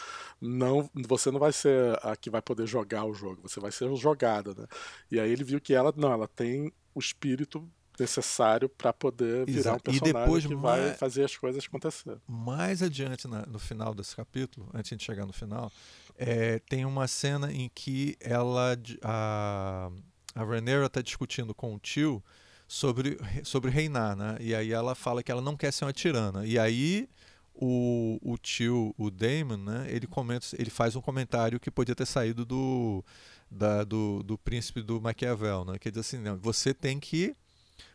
[0.41, 3.95] Não, você não vai ser a que vai poder jogar o jogo, você vai ser
[3.97, 4.67] jogada, né?
[5.11, 7.67] E aí ele viu que ela não, ela tem o espírito
[7.99, 9.77] necessário para poder virar Exato.
[9.77, 12.17] um personagem e depois, que mais, vai fazer as coisas acontecer.
[12.27, 15.71] Mais adiante na, no final desse capítulo, antes de chegar no final,
[16.19, 19.91] é, tem uma cena em que ela a,
[20.35, 22.23] a Rhaenyra está discutindo com o tio
[22.67, 24.37] sobre, sobre reinar, né?
[24.41, 26.45] E aí ela fala que ela não quer ser uma tirana.
[26.45, 27.09] E aí
[27.55, 29.87] o, o tio, o Damon, né?
[29.89, 33.05] Ele comenta, ele faz um comentário que podia ter saído do
[33.51, 35.79] da, do, do príncipe do Maquiavel, né?
[35.79, 37.35] Que diz assim, não, você tem que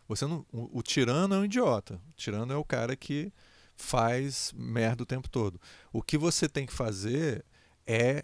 [0.07, 1.95] você não, o, o tirano é um idiota.
[2.09, 3.31] O tirano é o cara que
[3.75, 5.59] faz merda o tempo todo.
[5.91, 7.43] O que você tem que fazer
[7.85, 8.23] é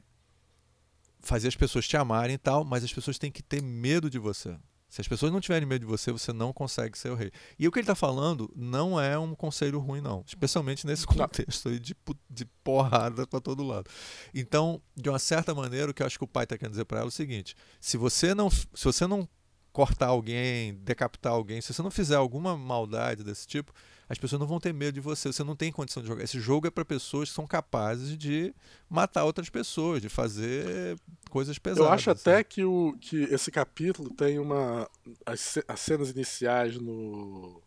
[1.19, 4.17] fazer as pessoas te amarem e tal, mas as pessoas têm que ter medo de
[4.17, 4.57] você.
[4.89, 7.31] Se as pessoas não tiverem medo de você, você não consegue ser o rei.
[7.59, 10.23] E o que ele está falando não é um conselho ruim, não.
[10.25, 11.95] Especialmente nesse contexto aí de,
[12.27, 13.87] de porrada para todo lado.
[14.33, 16.85] Então, de uma certa maneira, o que eu acho que o pai está querendo dizer
[16.85, 19.29] para ela é o seguinte: se você não, se você não
[19.71, 23.73] cortar alguém, decapitar alguém, se você não fizer alguma maldade desse tipo,
[24.09, 26.23] as pessoas não vão ter medo de você, você não tem condição de jogar.
[26.23, 28.53] Esse jogo é para pessoas que são capazes de
[28.89, 30.97] matar outras pessoas, de fazer
[31.29, 31.85] coisas pesadas.
[31.85, 32.21] Eu acho assim.
[32.21, 34.89] até que, o, que esse capítulo tem uma.
[35.23, 37.61] As, as cenas iniciais no,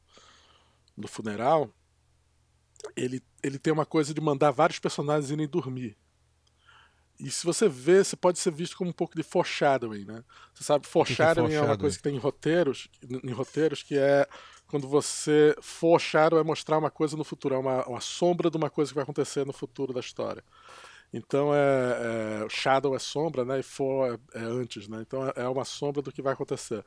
[0.97, 1.73] no funeral,
[2.97, 5.97] ele, ele tem uma coisa de mandar vários personagens irem dormir.
[7.22, 10.24] E se você vê, você pode ser visto como um pouco de foreshadowing, né?
[10.52, 12.88] Você sabe, foreshadowing, que que é, é, uma coisa que tem em roteiros,
[13.22, 14.26] em roteiros que é
[14.66, 18.68] quando você foreshadow é mostrar uma coisa no futuro, é uma, uma sombra de uma
[18.68, 20.42] coisa que vai acontecer no futuro da história.
[21.12, 23.61] Então é, é shadow é sombra, né?
[23.61, 24.98] E for é, é antes, né?
[25.02, 26.82] Então é, é uma sombra do que vai acontecer.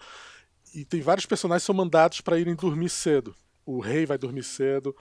[0.74, 3.34] E tem vários personagens que são mandados para irem dormir cedo.
[3.66, 4.94] O rei vai dormir cedo,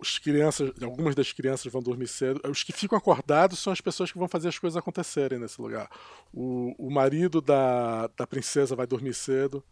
[0.00, 2.40] as crianças, algumas das crianças vão dormir cedo.
[2.48, 5.90] Os que ficam acordados são as pessoas que vão fazer as coisas acontecerem nesse lugar.
[6.32, 9.64] O, o marido da, da princesa vai dormir cedo.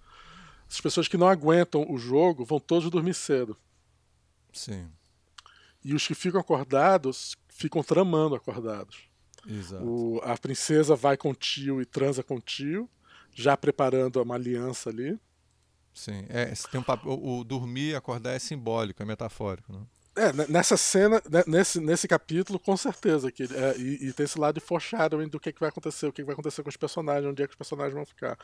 [0.68, 3.56] As pessoas que não aguentam o jogo vão todos dormir cedo.
[4.52, 4.88] Sim.
[5.84, 9.10] E os que ficam acordados ficam tramando acordados.
[9.46, 9.84] Exato.
[9.84, 12.88] O, a princesa vai com o tio e transa com o tio,
[13.34, 15.18] já preparando uma aliança ali.
[15.92, 19.84] Sim, é, tem um o, o dormir e acordar é simbólico, é metafórico, né?
[20.14, 23.32] É, nessa cena, né, nesse, nesse capítulo, com certeza.
[23.32, 26.12] Que, é, e, e, tem esse lado de foreshadowing do que, que vai acontecer, o
[26.12, 28.38] que, que vai acontecer com os personagens, onde é que os personagens vão ficar.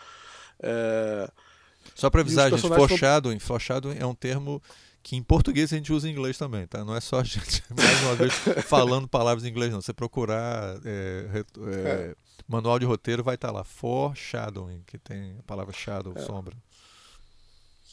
[0.61, 1.31] É...
[1.95, 4.63] Só pra avisar, gente, foreshadowing, foreshadowing é um termo
[5.03, 6.85] que em português a gente usa em inglês também, tá?
[6.85, 8.33] Não é só a gente, mais uma vez,
[8.65, 9.81] falando palavras em inglês, não.
[9.81, 12.15] Você procurar é, é, é.
[12.47, 13.65] manual de roteiro, vai estar tá lá.
[13.65, 16.21] Foreshadowing, que tem a palavra shadow, é.
[16.21, 16.57] sombra.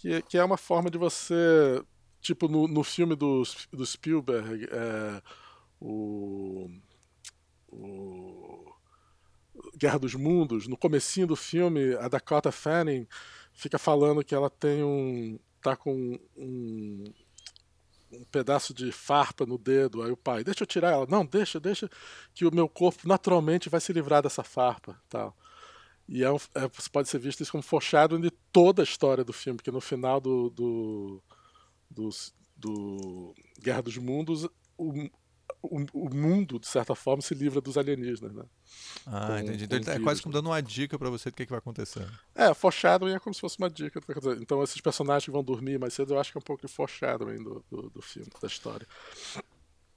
[0.01, 1.81] Que, que é uma forma de você
[2.25, 5.21] Tipo, no, no filme do, do Spielberg, é,
[5.79, 6.67] o,
[7.71, 8.73] o
[9.77, 13.07] Guerra dos Mundos, no comecinho do filme, a Dakota Fanning
[13.53, 15.37] fica falando que ela tem um.
[15.61, 17.03] tá com um,
[18.11, 20.01] um pedaço de farpa no dedo.
[20.01, 21.05] Aí o pai, deixa eu tirar ela.
[21.07, 21.87] Não, deixa, deixa,
[22.33, 24.99] que o meu corpo naturalmente vai se livrar dessa farpa.
[25.07, 25.37] tal.
[26.09, 29.31] E é, um, é pode ser visto isso como forchado de toda a história do
[29.31, 31.23] filme, porque no final do, do
[31.89, 32.09] do,
[32.55, 34.45] do Guerra dos Mundos,
[34.77, 35.09] o,
[35.61, 38.43] o, o, mundo, de certa forma, se livra dos alienígenas, né?
[39.05, 39.65] Ah, com, entendi.
[39.65, 41.59] Então ele é quase como dando uma dica para você do que, é que vai
[41.59, 42.07] acontecer.
[42.33, 44.41] É, foreshadowing é como se fosse uma dica acontecer.
[44.41, 46.71] Então esses personagens que vão dormir mais cedo, eu acho que é um pouco de
[46.71, 48.87] foreshadowing do, do, do filme, da história.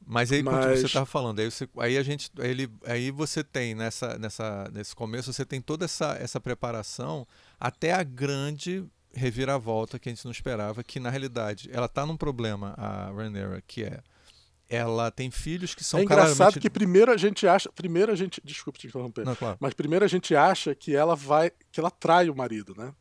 [0.07, 0.81] Mas aí, Mas...
[0.81, 4.95] você estava falando, aí, você, aí a gente, ele, aí você tem nessa, nessa, nesse
[4.95, 7.27] começo, você tem toda essa, essa preparação
[7.61, 12.17] até a grande reviravolta que a gente não esperava, que na realidade ela está num
[12.17, 14.01] problema, a Rhaenyra, que é
[14.69, 16.61] ela tem filhos que são É engraçado claramente...
[16.61, 19.57] que primeiro a gente acha, primeiro a gente, desculpe te interromper, não, claro.
[19.59, 22.93] mas primeiro a gente acha que ela vai, que ela trai o marido, né?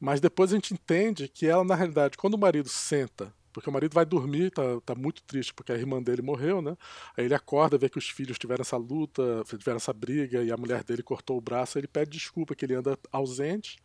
[0.00, 3.72] Mas depois a gente entende que ela na realidade, quando o marido senta porque o
[3.72, 6.76] marido vai dormir, tá, tá muito triste porque a irmã dele morreu, né?
[7.16, 10.56] Aí ele acorda, vê que os filhos tiveram essa luta, tiveram essa briga e a
[10.56, 11.78] mulher dele cortou o braço.
[11.78, 13.78] Ele pede desculpa que ele anda ausente,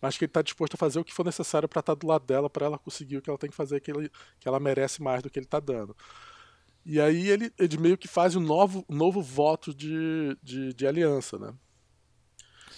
[0.00, 2.06] mas que ele está disposto a fazer o que for necessário para estar tá do
[2.06, 4.10] lado dela, para ela conseguir o que ela tem que fazer, que, ele,
[4.40, 5.96] que ela merece mais do que ele está dando.
[6.84, 11.38] E aí ele, ele meio que faz um novo, novo voto de, de, de aliança,
[11.38, 11.54] né?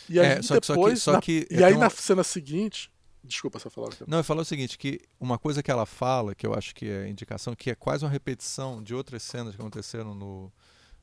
[0.08, 2.92] E aí é, só depois, que, só que, só que, e aí na cena seguinte,
[3.24, 3.90] Desculpa só falar.
[4.06, 6.86] Não, eu falo o seguinte, que uma coisa que ela fala, que eu acho que
[6.86, 10.52] é indicação, que é quase uma repetição de outras cenas que aconteceram no,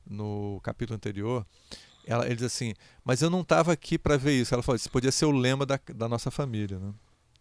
[0.06, 1.44] no capítulo anterior,
[2.06, 4.54] ela, ele diz assim, mas eu não estava aqui para ver isso.
[4.54, 6.92] Ela falou, isso podia ser o lema da, da nossa família, né?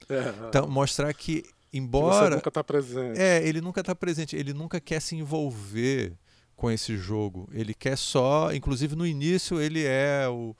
[0.09, 2.29] É, então, mostrar que, embora...
[2.31, 3.19] Você nunca está presente.
[3.19, 6.17] É, ele nunca está presente, ele nunca quer se envolver
[6.55, 7.47] com esse jogo.
[7.51, 10.55] Ele quer só, inclusive no início ele é o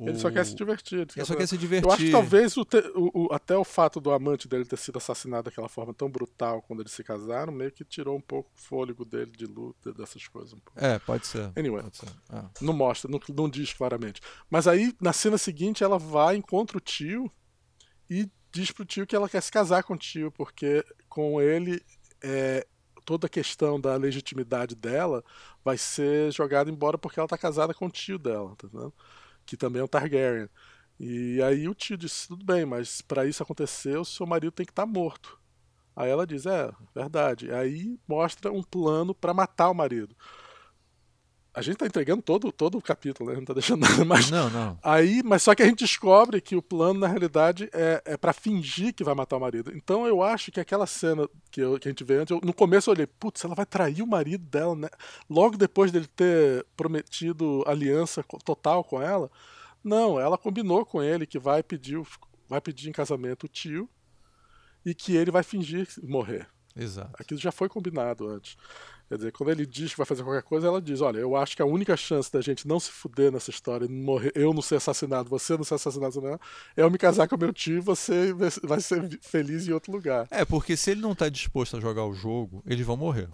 [0.00, 1.00] ele só quer se divertir.
[1.00, 1.88] Ele, ele só quer se divertir.
[1.88, 4.96] Eu acho que talvez o te, o, até o fato do amante dele ter sido
[4.98, 8.60] assassinado daquela forma tão brutal quando eles se casaram, meio que tirou um pouco o
[8.60, 10.52] fôlego dele de luta, dessas coisas.
[10.52, 11.50] Um é, pode ser.
[11.56, 12.08] Anyway, pode ser.
[12.28, 12.48] Ah.
[12.60, 14.20] não mostra, não, não diz claramente.
[14.50, 17.30] Mas aí, na cena seguinte, ela vai, encontra o tio
[18.08, 21.82] e diz pro tio que ela quer se casar com o tio, porque com ele
[22.22, 22.66] é,
[23.04, 25.24] toda a questão da legitimidade dela
[25.64, 28.92] vai ser jogada embora porque ela tá casada com o tio dela, tá vendo?
[29.46, 30.48] Que também é um Targaryen.
[30.98, 34.66] E aí o tio disse: tudo bem, mas para isso acontecer, o seu marido tem
[34.66, 35.38] que estar tá morto.
[35.94, 37.52] Aí ela diz: é, verdade.
[37.52, 40.14] Aí mostra um plano para matar o marido.
[41.56, 43.36] A gente tá entregando todo, todo o capítulo, né?
[43.36, 44.30] Não tá deixando nada mais.
[44.30, 44.78] Não, não.
[44.82, 48.34] Aí, mas só que a gente descobre que o plano, na realidade, é, é para
[48.34, 49.72] fingir que vai matar o marido.
[49.74, 52.52] Então eu acho que aquela cena que, eu, que a gente vê antes, eu, no
[52.52, 54.88] começo eu olhei, putz, ela vai trair o marido dela, né?
[55.30, 59.30] Logo depois dele ter prometido aliança total com ela.
[59.82, 61.98] Não, ela combinou com ele que vai pedir,
[62.46, 63.88] vai pedir em casamento o tio
[64.84, 66.46] e que ele vai fingir morrer.
[66.76, 67.10] Exato.
[67.18, 68.56] Aquilo já foi combinado antes.
[69.08, 71.54] Quer dizer, quando ele diz que vai fazer qualquer coisa, ela diz: Olha, eu acho
[71.54, 74.76] que a única chance da gente não se fuder nessa história, morrer, eu não ser
[74.76, 76.38] assassinado, você não ser assassinado, não, é
[76.76, 78.32] eu me casar com meu tio e você
[78.64, 80.26] vai ser feliz em outro lugar.
[80.30, 83.28] É, porque se ele não está disposto a jogar o jogo, eles vão morrer.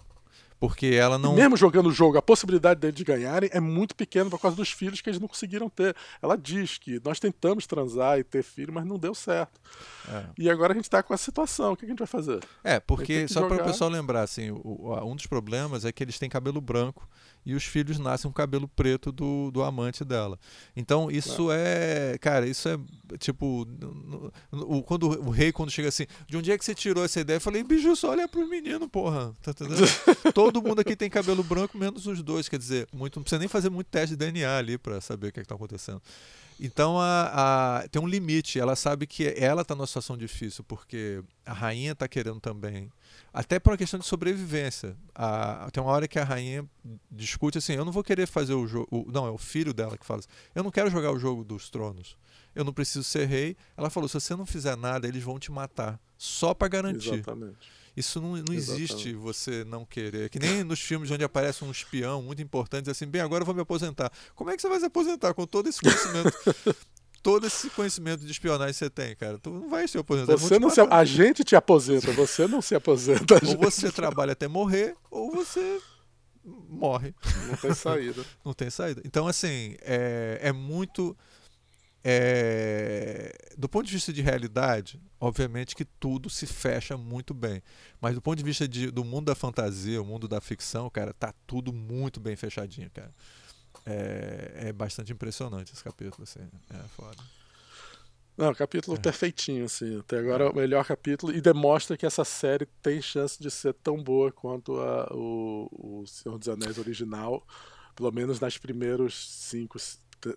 [0.63, 1.33] Porque ela não.
[1.33, 4.55] E mesmo jogando o jogo, a possibilidade deles de ganharem é muito pequena por causa
[4.55, 5.93] dos filhos que eles não conseguiram ter.
[6.21, 9.59] Ela diz que nós tentamos transar e ter filho, mas não deu certo.
[10.07, 10.23] É.
[10.37, 11.73] E agora a gente está com essa situação.
[11.73, 12.39] O que a gente vai fazer?
[12.63, 16.17] É, porque, só para o pessoal lembrar, assim, o, um dos problemas é que eles
[16.17, 17.09] têm cabelo branco
[17.45, 20.39] e os filhos nascem com cabelo preto do, do amante dela.
[20.75, 22.17] Então, isso é.
[22.19, 22.77] Cara, isso é
[23.17, 23.67] tipo.
[24.51, 27.37] O, quando, o rei, quando chega assim, de onde é que você tirou essa ideia?
[27.37, 29.33] Eu falei, bicho, só olha pro menino, porra.
[29.41, 29.83] Tá entendendo?
[30.33, 32.47] Todo mundo aqui tem cabelo branco, menos os dois.
[32.47, 35.31] Quer dizer, muito, não precisa nem fazer muito teste de DNA ali para saber o
[35.31, 36.01] que, é que tá acontecendo.
[36.65, 38.57] Então a, a, tem um limite.
[38.57, 42.89] Ela sabe que ela está numa situação difícil, porque a rainha está querendo também
[43.33, 44.95] até por uma questão de sobrevivência.
[45.13, 46.65] A, tem uma hora que a rainha
[47.11, 49.11] discute assim: eu não vou querer fazer o jogo.
[49.11, 51.69] Não, é o filho dela que fala assim: eu não quero jogar o jogo dos
[51.69, 52.15] tronos.
[52.55, 53.57] Eu não preciso ser rei.
[53.75, 55.99] Ela falou: se você não fizer nada, eles vão te matar.
[56.17, 57.15] Só para garantir.
[57.15, 57.71] Exatamente.
[57.95, 60.29] Isso não, não existe você não querer.
[60.29, 63.53] Que nem nos filmes onde aparece um espião muito importante, assim, bem, agora eu vou
[63.53, 64.11] me aposentar.
[64.35, 66.33] Como é que você vai se aposentar com todo esse conhecimento?
[67.23, 69.39] todo esse conhecimento de espionagem que você tem, cara.
[69.39, 70.35] Tu não vai se aposentar.
[70.35, 73.35] Você não se, a gente te aposenta, você não se aposenta.
[73.47, 75.79] ou você trabalha até morrer, ou você
[76.43, 77.15] morre.
[77.47, 78.25] Não tem saída.
[78.43, 79.01] não tem saída.
[79.05, 81.17] Então, assim, é, é muito.
[82.03, 87.63] É, do ponto de vista de realidade, obviamente que tudo se fecha muito bem.
[88.01, 91.13] Mas do ponto de vista de, do mundo da fantasia, o mundo da ficção, cara,
[91.13, 93.13] tá tudo muito bem fechadinho, cara.
[93.85, 96.41] É, é bastante impressionante esse capítulo, assim.
[96.69, 97.15] É foda.
[98.35, 98.99] Não, capítulo é.
[98.99, 99.99] perfeitinho, assim.
[99.99, 103.73] Até agora é o melhor capítulo e demonstra que essa série tem chance de ser
[103.75, 107.47] tão boa quanto a, o, o Senhor dos Anéis original,
[107.95, 109.77] pelo menos nas primeiras cinco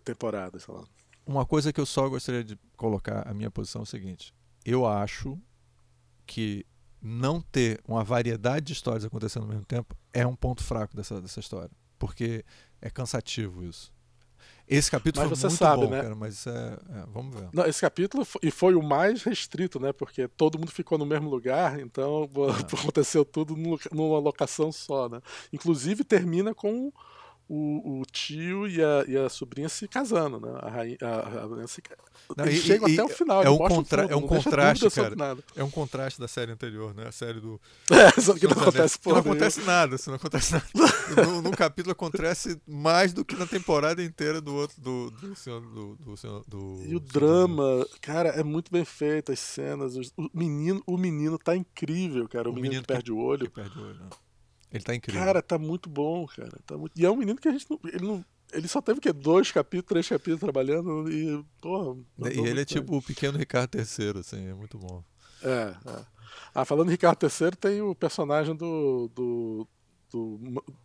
[0.05, 0.85] temporadas, sei lá.
[1.27, 4.33] Uma coisa que eu só gostaria de colocar a minha posição é o seguinte:
[4.67, 5.39] eu acho
[6.27, 6.67] que
[7.01, 11.21] não ter uma variedade de histórias acontecendo ao mesmo tempo é um ponto fraco dessa,
[11.21, 11.71] dessa história.
[11.97, 12.45] Porque
[12.83, 13.95] é cansativo isso.
[14.69, 16.03] Esse capítulo mas foi muito sabe, bom, né?
[16.03, 17.49] cara, mas é, é, vamos ver.
[17.53, 19.93] Não, esse capítulo foi, e foi o mais restrito, né?
[19.93, 22.81] Porque todo mundo ficou no mesmo lugar, então é.
[22.81, 23.55] aconteceu tudo
[23.93, 25.21] numa locação só, né?
[25.53, 26.93] Inclusive termina com
[27.49, 30.59] o, o tio e a, e a, sobrinha se casando, né?
[30.63, 31.81] A rainha, a, a, se,
[32.37, 33.43] não, e, chegam e, até o final.
[33.43, 35.39] É um, contra, tudo, é um contraste, cara.
[35.55, 37.07] É um contraste da série anterior, né?
[37.07, 37.61] A série do.
[38.07, 40.67] É, só que não acontece Não acontece nada, se não acontece nada.
[41.25, 45.61] no, no, capítulo acontece mais do que na temporada inteira do outro, do, do senhor.
[45.61, 49.97] Do, do, senhor, do e o drama, cara, é muito bem feito, as cenas.
[50.17, 52.49] O menino, o menino tá incrível, cara.
[52.49, 53.47] O, o menino, menino, que perde o olho.
[53.47, 54.26] Que perde o olho, não.
[54.73, 55.25] Ele tá incrível.
[55.25, 56.59] Cara, tá muito bom, cara.
[56.67, 56.93] Tá muito...
[56.97, 57.79] E é um menino que a gente não.
[57.85, 58.25] Ele, não...
[58.53, 61.45] ele só teve que dois capítulos, três capítulos trabalhando e.
[61.61, 61.97] Porra,
[62.33, 65.03] e ele é tipo o pequeno Ricardo III, assim, é muito bom.
[65.43, 66.05] É, é.
[66.55, 69.11] Ah, falando em Ricardo III, tem o personagem do.
[69.15, 69.69] do
[70.11, 70.39] do,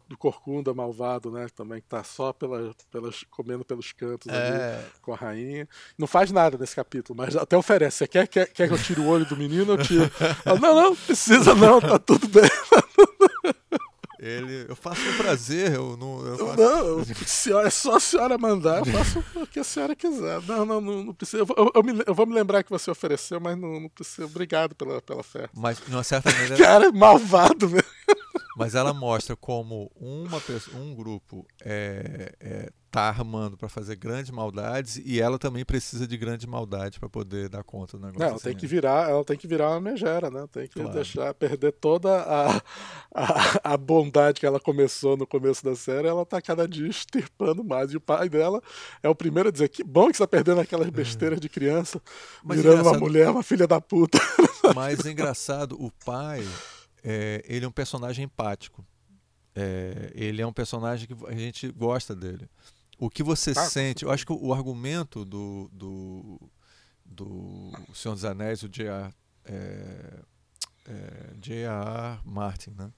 [0.08, 1.48] do Corcunda malvado, né?
[1.56, 4.76] Também que tá só pela, pelas, comendo pelos cantos é...
[4.76, 5.68] ali com a rainha.
[5.98, 8.00] Não faz nada nesse capítulo, mas até oferece.
[8.00, 9.74] Você quer, quer, quer que eu tire o olho do menino?
[9.74, 10.12] Eu tiro.
[10.60, 12.50] não, não, precisa não, tá tudo bem.
[14.22, 16.24] Ele, eu faço com prazer, eu não.
[16.24, 16.62] Eu faço...
[16.62, 20.40] Não, senhora, é só a senhora mandar, eu faço o que a senhora quiser.
[20.44, 21.42] Não, não, não, não precisa.
[21.42, 24.28] Eu, eu, me, eu, vou me lembrar que você ofereceu, mas não, não precisa.
[24.28, 25.50] Obrigado pela, pela fé.
[25.56, 26.56] Mas, de uma certa maneira.
[26.56, 27.84] Cara, é malvado, velho.
[28.58, 34.30] Mas ela mostra como uma pessoa, um grupo é, é, tá armando para fazer grandes
[34.30, 38.20] maldades e ela também precisa de grande maldade para poder dar conta do negócio.
[38.20, 40.46] Não, ela assim, tem que virar, ela tem que virar uma megera, né?
[40.52, 40.92] Tem que claro.
[40.92, 42.58] deixar perder toda a,
[43.16, 47.64] a, a, bondade que ela começou no começo da série, ela tá cada dia extirpando
[47.64, 47.94] mais.
[47.94, 48.62] E o pai dela
[49.02, 50.92] é o primeiro a dizer que bom que você tá perdendo aquelas é.
[50.92, 52.02] besteiras de criança,
[52.44, 54.20] Mas virando uma mulher, uma filha da puta.
[54.76, 56.46] Mas engraçado, o pai,
[57.04, 58.86] é, ele é um personagem empático.
[59.56, 62.50] É, ele é um personagem que a gente gosta dele.
[62.98, 66.40] O que você ah, sente, eu acho que o argumento do, do,
[67.04, 69.12] do Senhor dos Anéis, o J.R.
[69.44, 70.20] É,
[70.88, 72.92] é, Martin, né?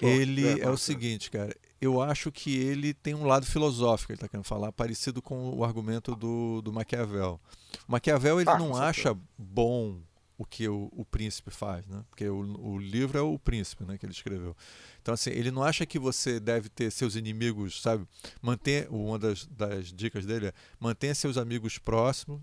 [0.00, 1.54] ele é, é o seguinte, cara.
[1.80, 5.64] Eu acho que ele tem um lado filosófico, ele está querendo falar, parecido com o
[5.64, 7.40] argumento do, do Maquiavel.
[7.86, 10.00] O Maquiavel ele ah, não acha bom
[10.38, 12.04] o que o, o príncipe faz, né?
[12.08, 14.56] Porque o, o livro é o príncipe, né, que ele escreveu.
[15.02, 18.06] Então, assim, ele não acha que você deve ter seus inimigos, sabe?
[18.40, 22.40] Manter, uma das, das dicas dele é mantenha seus amigos próximos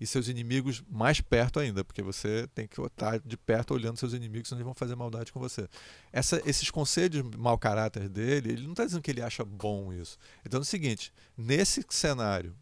[0.00, 4.12] e seus inimigos mais perto ainda, porque você tem que estar de perto olhando seus
[4.12, 5.68] inimigos, senão eles vão fazer maldade com você.
[6.12, 10.18] Essa, esses conselhos mau caráter dele, ele não está dizendo que ele acha bom isso.
[10.44, 12.54] Então é o seguinte, nesse cenário,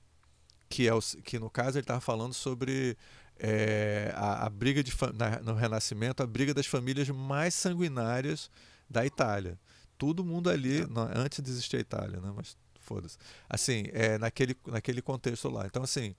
[0.68, 2.96] que, é o, que no caso ele estava falando sobre
[3.38, 8.50] é, a, a, briga de, na, no Renascimento, a briga das famílias mais sanguinárias
[8.88, 9.58] da Itália.
[9.98, 10.86] Todo mundo ali, é.
[10.86, 12.32] não, antes de existir a Itália, né?
[12.34, 13.16] Mas foda-se.
[13.48, 15.66] Assim, é naquele, naquele contexto lá.
[15.66, 16.14] Então, assim,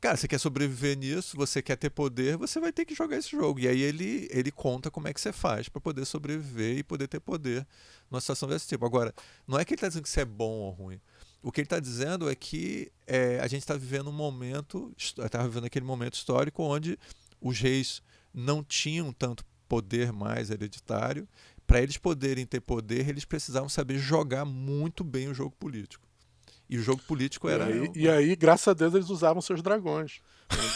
[0.00, 3.30] cara, você quer sobreviver nisso, você quer ter poder, você vai ter que jogar esse
[3.30, 3.58] jogo.
[3.60, 7.08] E aí ele, ele conta como é que você faz para poder sobreviver e poder
[7.08, 7.66] ter poder
[8.10, 8.84] numa situação desse tipo.
[8.84, 9.14] Agora,
[9.46, 11.00] não é que ele está dizendo que isso é bom ou ruim.
[11.44, 15.42] O que ele está dizendo é que é, a gente está vivendo um momento, está
[15.42, 16.98] vivendo aquele momento histórico onde
[17.38, 21.28] os reis não tinham tanto poder mais hereditário
[21.66, 26.08] para eles poderem ter poder, eles precisavam saber jogar muito bem o jogo político.
[26.68, 27.68] E o jogo político era.
[27.68, 30.20] E aí, e aí graças a Deus, eles usavam seus dragões.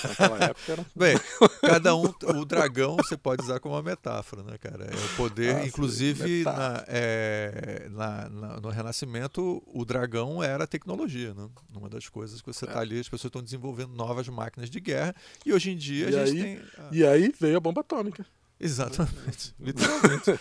[0.05, 0.87] Naquela época era.
[0.95, 1.17] Bem,
[1.63, 2.13] cada um.
[2.37, 4.85] O dragão você pode usar como uma metáfora, né, cara?
[4.85, 5.57] É o poder.
[5.57, 11.49] Ah, inclusive, na, é, na, na, no Renascimento, o dragão era tecnologia, né?
[11.75, 12.83] Uma das coisas que você está é.
[12.83, 15.15] ali, as pessoas estão desenvolvendo novas máquinas de guerra.
[15.45, 16.61] E hoje em dia e a gente aí, tem.
[16.93, 18.27] E aí veio a bomba atômica.
[18.61, 19.55] Exatamente.
[19.61, 20.39] Literalmente.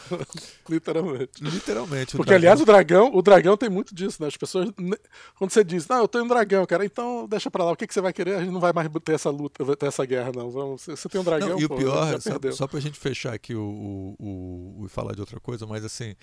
[0.70, 1.44] Literalmente.
[1.44, 2.18] Literalmente.
[2.18, 4.28] Porque, aliás, o dragão, o dragão tem muito disso, né?
[4.28, 4.70] As pessoas.
[5.38, 7.86] Quando você diz, não, eu em um dragão, cara, então deixa pra lá, o que,
[7.86, 8.36] que você vai querer?
[8.36, 10.50] A gente não vai mais ter essa luta, ter essa guerra, não.
[10.50, 11.50] Vamos, você tem um dragão.
[11.50, 14.90] Não, e pô, o pior, só, só pra gente fechar aqui o, o, o, o,
[14.90, 16.16] falar de outra coisa, mas assim,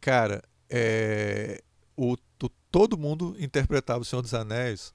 [0.00, 1.62] cara, é,
[1.96, 4.92] o, o, todo mundo interpretava o Senhor dos Anéis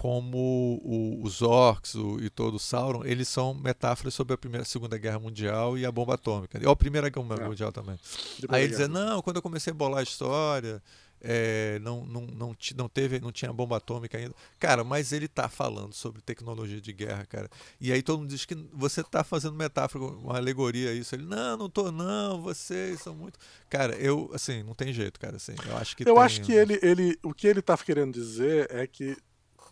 [0.00, 4.64] como o, os orcs o, e todo o Sauron, eles são metáforas sobre a primeira,
[4.64, 6.58] segunda guerra mundial e a bomba atômica.
[6.64, 7.46] Ou a primeira guerra é.
[7.46, 8.00] mundial também.
[8.48, 10.82] Aí ele dizia, não, quando eu comecei a bolar a história,
[11.20, 14.34] é, não, não, não, não, teve, não tinha bomba atômica ainda.
[14.58, 17.50] Cara, mas ele está falando sobre tecnologia de guerra, cara.
[17.78, 21.14] E aí todo mundo diz que você está fazendo metáfora, uma alegoria a isso.
[21.14, 23.38] Ele, não, não tô, não, vocês são muito.
[23.68, 25.36] Cara, eu, assim, não tem jeito, cara.
[25.36, 26.04] Assim, eu acho que.
[26.04, 26.24] Eu tem...
[26.24, 27.18] acho que ele, ele.
[27.22, 29.14] O que ele está querendo dizer é que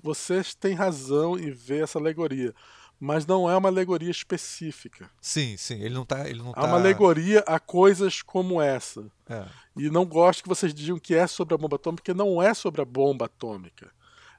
[0.02, 2.54] vocês têm razão em ver essa alegoria.
[3.00, 5.08] Mas não é uma alegoria específica.
[5.20, 5.80] Sim, sim.
[5.80, 6.28] Ele não tá.
[6.28, 6.64] Ele não é tá...
[6.64, 9.06] uma alegoria a coisas como essa.
[9.28, 9.44] É.
[9.76, 12.52] E não gosto que vocês digam que é sobre a bomba atômica, porque não é
[12.54, 13.90] sobre a bomba atômica.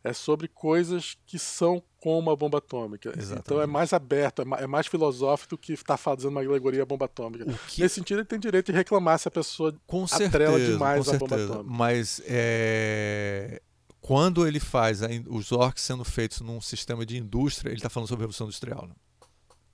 [0.04, 3.10] É sobre coisas que são como a bomba atômica.
[3.10, 3.46] Exatamente.
[3.46, 6.86] Então é mais aberto, é mais filosófico do que estar tá fazendo uma alegoria à
[6.86, 7.46] bomba atômica.
[7.68, 7.82] Que...
[7.82, 11.16] Nesse sentido, ele tem direito de reclamar se a pessoa com atrela certeza, demais com
[11.16, 11.54] a bomba certeza.
[11.54, 11.76] atômica.
[11.78, 13.62] Mas é
[14.10, 18.24] quando ele faz os orcs sendo feitos num sistema de indústria, ele está falando sobre
[18.24, 18.88] a Revolução Industrial.
[18.88, 18.96] Né?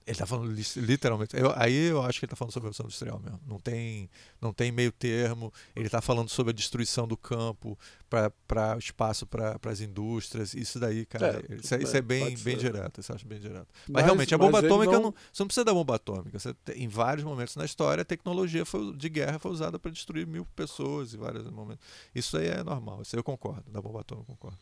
[0.07, 1.35] Ele está falando literalmente.
[1.35, 3.41] Eu, aí eu acho que ele está falando sobre a Revolução Industrial mesmo.
[3.47, 4.07] Não tem,
[4.39, 5.51] não tem meio termo.
[5.75, 7.75] Ele está falando sobre a destruição do campo
[8.07, 10.53] para o espaço para as indústrias.
[10.53, 11.43] Isso daí, cara.
[11.49, 13.01] É, isso, é, isso, é bem, bem direto.
[13.01, 13.67] Isso eu acho bem direto.
[13.87, 14.91] Mas, mas realmente, a bomba atômica.
[14.91, 15.01] Não...
[15.05, 16.37] Não, você não precisa da bomba atômica.
[16.37, 20.27] Você, em vários momentos na história, a tecnologia foi, de guerra foi usada para destruir
[20.27, 21.83] mil pessoas em vários momentos.
[22.13, 23.01] Isso aí é normal.
[23.01, 23.63] Isso aí eu concordo.
[23.71, 24.59] Da bomba atômica, eu concordo.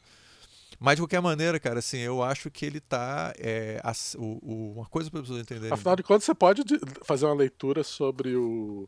[0.79, 3.33] Mas de qualquer maneira, cara, assim, eu acho que ele tá.
[3.37, 3.81] É,
[4.17, 5.73] o, o, uma coisa para as pessoas entenderem.
[5.73, 6.63] Afinal de contas, você pode
[7.03, 8.87] fazer uma leitura sobre o.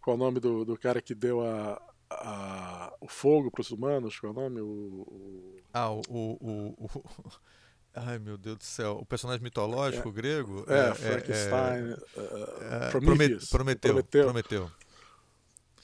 [0.00, 3.70] Qual é o nome do, do cara que deu a, a, o fogo para os
[3.70, 4.18] humanos?
[4.18, 4.60] Qual é o nome?
[4.60, 5.56] O, o...
[5.72, 6.90] Ah, o, o,
[7.94, 8.98] Ai, meu Deus do céu.
[9.00, 10.64] O personagem mitológico é, grego?
[10.68, 11.96] É, é Frankenstein.
[12.16, 13.38] É, uh, Prometeu.
[13.50, 14.04] Prometeu.
[14.24, 14.70] Prometeu.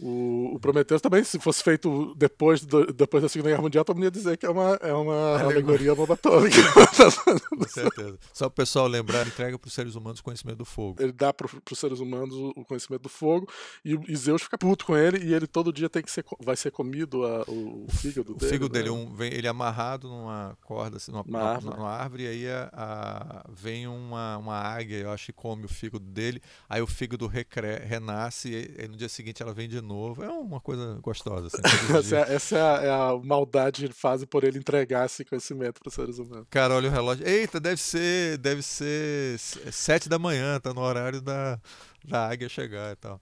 [0.00, 3.96] O, o Prometheus também, se fosse feito depois, do, depois da Segunda Guerra Mundial, todo
[3.96, 6.56] mundo ia dizer que é uma, é uma alegoria bomba atômica.
[7.48, 8.18] Com certeza.
[8.32, 11.02] Só o pessoal lembrar, entrega para os seres humanos o conhecimento do fogo.
[11.02, 13.48] Ele dá para os seres humanos o conhecimento do fogo
[13.84, 16.56] e, e Zeus fica puto com ele e ele todo dia tem que ser, vai
[16.56, 18.46] ser comido a, o, o, fígado dele.
[18.46, 18.78] O fígado né?
[18.78, 21.76] dele, um, vem, ele é amarrado numa corda, assim, numa, uma árvore.
[21.76, 25.68] numa árvore, e aí a, a, vem uma, uma águia, eu acho que come o
[25.68, 29.80] fígado dele, aí o fígado recre, renasce e, e no dia seguinte ela vem de
[29.86, 30.22] novo.
[30.22, 31.46] É uma coisa gostosa.
[31.46, 31.58] Assim,
[31.96, 35.24] essa, é, essa é, a, é, a, maldade que ele faz por ele entregar esse
[35.24, 36.46] conhecimento para os seres humanos.
[36.50, 37.26] Cara, olha o relógio.
[37.26, 41.58] Eita, deve ser, deve ser sete da manhã, tá no horário da,
[42.04, 43.20] da águia chegar e tal.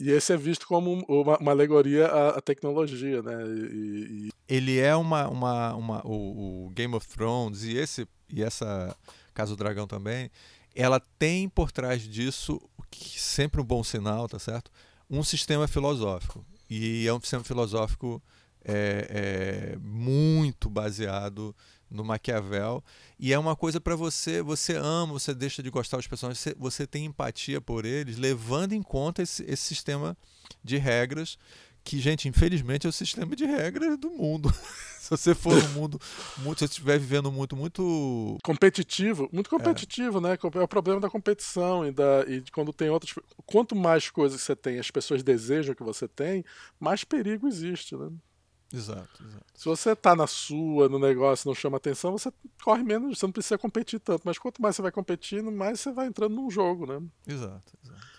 [0.00, 3.44] E esse é visto como uma, uma alegoria à, à, tecnologia, né?
[3.46, 4.28] E, e...
[4.48, 8.96] Ele é uma, uma, uma o, o, Game of Thrones e esse e essa
[9.34, 10.30] Casa do Dragão também.
[10.74, 14.70] Ela tem por trás disso, que sempre um bom sinal, tá certo?
[15.10, 16.44] Um sistema filosófico.
[16.68, 18.22] E é um sistema filosófico
[18.64, 21.54] é, é, muito baseado
[21.90, 22.84] no Maquiavel.
[23.18, 26.54] E é uma coisa para você, você ama, você deixa de gostar dos personagens, você,
[26.58, 30.16] você tem empatia por eles, levando em conta esse, esse sistema
[30.62, 31.38] de regras
[31.88, 34.52] que, gente, infelizmente é o sistema de regras do mundo.
[35.00, 35.98] se você for um mundo
[36.36, 40.20] muito, se você estiver vivendo muito, muito competitivo, muito competitivo, é.
[40.20, 40.38] né?
[40.54, 43.14] É o problema da competição e, da, e de quando tem outras.
[43.46, 46.44] Quanto mais coisas você tem, as pessoas desejam que você tem,
[46.78, 48.10] mais perigo existe, né?
[48.70, 49.46] Exato, exato.
[49.54, 52.30] Se você tá na sua, no negócio, não chama atenção, você
[52.62, 54.24] corre menos, você não precisa competir tanto.
[54.26, 57.00] Mas quanto mais você vai competindo, mais você vai entrando num jogo, né?
[57.26, 58.17] Exato, exato.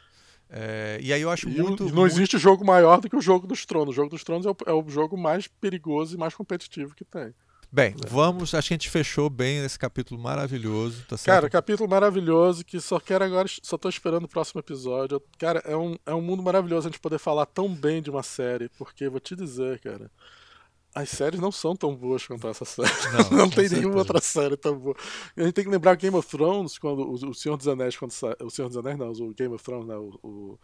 [0.50, 1.86] É, e aí eu acho e muito.
[1.86, 2.12] não muito...
[2.12, 3.89] existe jogo maior do que o jogo dos tronos.
[3.89, 7.06] O jogo dos tronos é o, é o jogo mais perigoso e mais competitivo que
[7.06, 7.34] tem.
[7.72, 8.08] Bem, é.
[8.08, 8.54] vamos.
[8.56, 11.06] Acho que a gente fechou bem esse capítulo maravilhoso.
[11.08, 13.47] Tá Cara, capítulo maravilhoso que só quero agora.
[13.62, 15.22] Só tô esperando o próximo episódio.
[15.38, 18.24] Cara, é um, é um mundo maravilhoso a gente poder falar tão bem de uma
[18.24, 18.70] série.
[18.70, 20.10] Porque vou te dizer, cara.
[21.00, 22.89] As séries não são tão boas quanto essa série.
[23.14, 24.95] Não, não tem nenhuma outra série tão boa.
[25.38, 28.12] A gente tem que lembrar Game of Thrones, quando o, o Senhor dos Anéis, quando
[28.12, 28.36] sa...
[28.41, 30.60] o Senhor dos Anéis não, o Game of Thrones, né, o, o...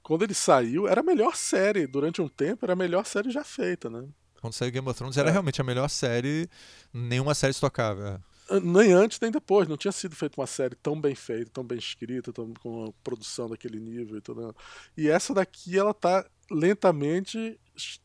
[0.00, 3.42] quando ele saiu, era a melhor série durante um tempo, era a melhor série já
[3.42, 4.06] feita, né?
[4.40, 5.32] Quando saiu Game of Thrones era é.
[5.32, 6.48] realmente a melhor série,
[6.92, 8.22] nenhuma série estocava.
[8.62, 11.78] Nem antes nem depois, não tinha sido feita uma série tão bem feita, tão bem
[11.78, 14.54] escrita, tão, com uma produção daquele nível e tudo.
[14.96, 17.58] E essa daqui ela tá lentamente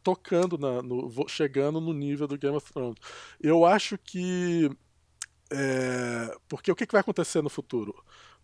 [0.04, 2.98] tocando na, no, chegando no nível do Game of Thrones.
[3.42, 4.70] Eu acho que
[5.52, 7.96] é, porque o que, vai acontecer no futuro?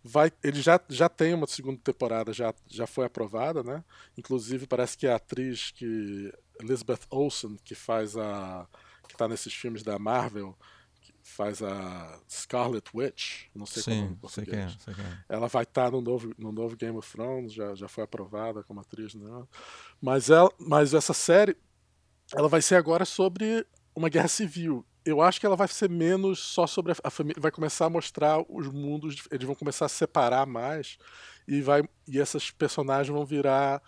[0.04, 3.82] vai, ele já, já tem uma segunda temporada, já, já foi aprovada, né?
[4.18, 6.30] Inclusive parece que a atriz que
[6.60, 8.68] Elizabeth Olsen, que faz a
[9.08, 10.58] que tá nesses filmes da Marvel, que
[11.24, 15.24] faz a Scarlet Witch, não sei Sim, como sei quem é, sei quem é.
[15.28, 18.62] Ela vai estar tá no novo, no novo Game of Thrones, já, já foi aprovada
[18.62, 19.44] como atriz, né?
[20.00, 21.56] Mas ela, mas essa série
[22.32, 23.66] ela vai ser agora sobre
[23.96, 27.40] uma guerra civil eu acho que ela vai ser menos só sobre a, a, família,
[27.40, 30.96] vai começar a mostrar os mundos, eles vão começar a separar mais
[31.46, 33.82] e vai e essas personagens vão virar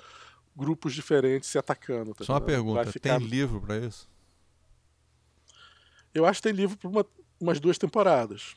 [0.54, 2.14] grupos diferentes se atacando.
[2.14, 3.18] Tá só uma pergunta, ficar...
[3.18, 4.08] tem livro para isso?
[6.12, 7.06] Eu acho que tem livro para uma,
[7.40, 8.54] umas duas temporadas.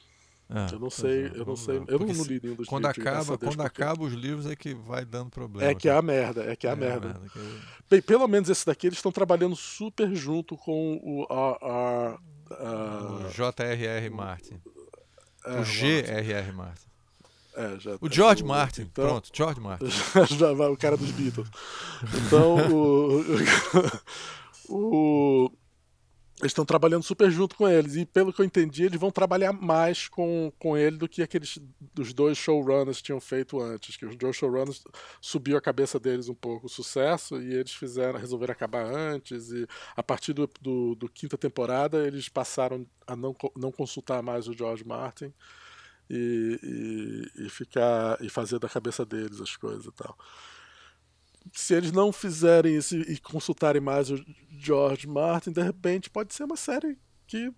[0.52, 2.88] Ah, eu não sei, é, eu não sei, eu não, não li nenhum dos quando
[2.88, 3.06] livros.
[3.06, 5.70] Acaba, quando acaba os livros é que vai dando problema.
[5.70, 7.12] É que é a merda, é que é a é merda.
[7.12, 7.40] A merda que...
[7.88, 12.18] Bem, pelo menos esse daqui eles estão trabalhando super junto com o a,
[12.52, 14.10] a J.R.R.
[14.10, 14.60] Martin.
[15.46, 16.52] É, o G.R.R.
[16.52, 16.90] Martin.
[17.56, 19.86] É, já, o George Martin, então, pronto, George Martin.
[20.72, 21.48] o cara dos Beatles.
[22.26, 23.22] Então, o,
[24.68, 25.52] o, o
[26.42, 27.96] eles estão trabalhando super junto com eles.
[27.96, 31.60] E pelo que eu entendi, eles vão trabalhar mais com, com ele do que aqueles
[31.94, 33.98] dos dois showrunners tinham feito antes.
[33.98, 34.84] Que os dois showrunners
[35.20, 39.52] subiu a cabeça deles um pouco o sucesso e eles fizeram, resolveram acabar antes.
[39.52, 44.48] E a partir do, do, do quinta temporada, eles passaram a não, não consultar mais
[44.48, 45.34] o George Martin
[46.10, 50.18] e, e, e ficar e fazer da cabeça deles as coisas e tal
[51.54, 56.44] se eles não fizerem isso e consultarem mais o George Martin, de repente pode ser
[56.44, 57.54] uma série que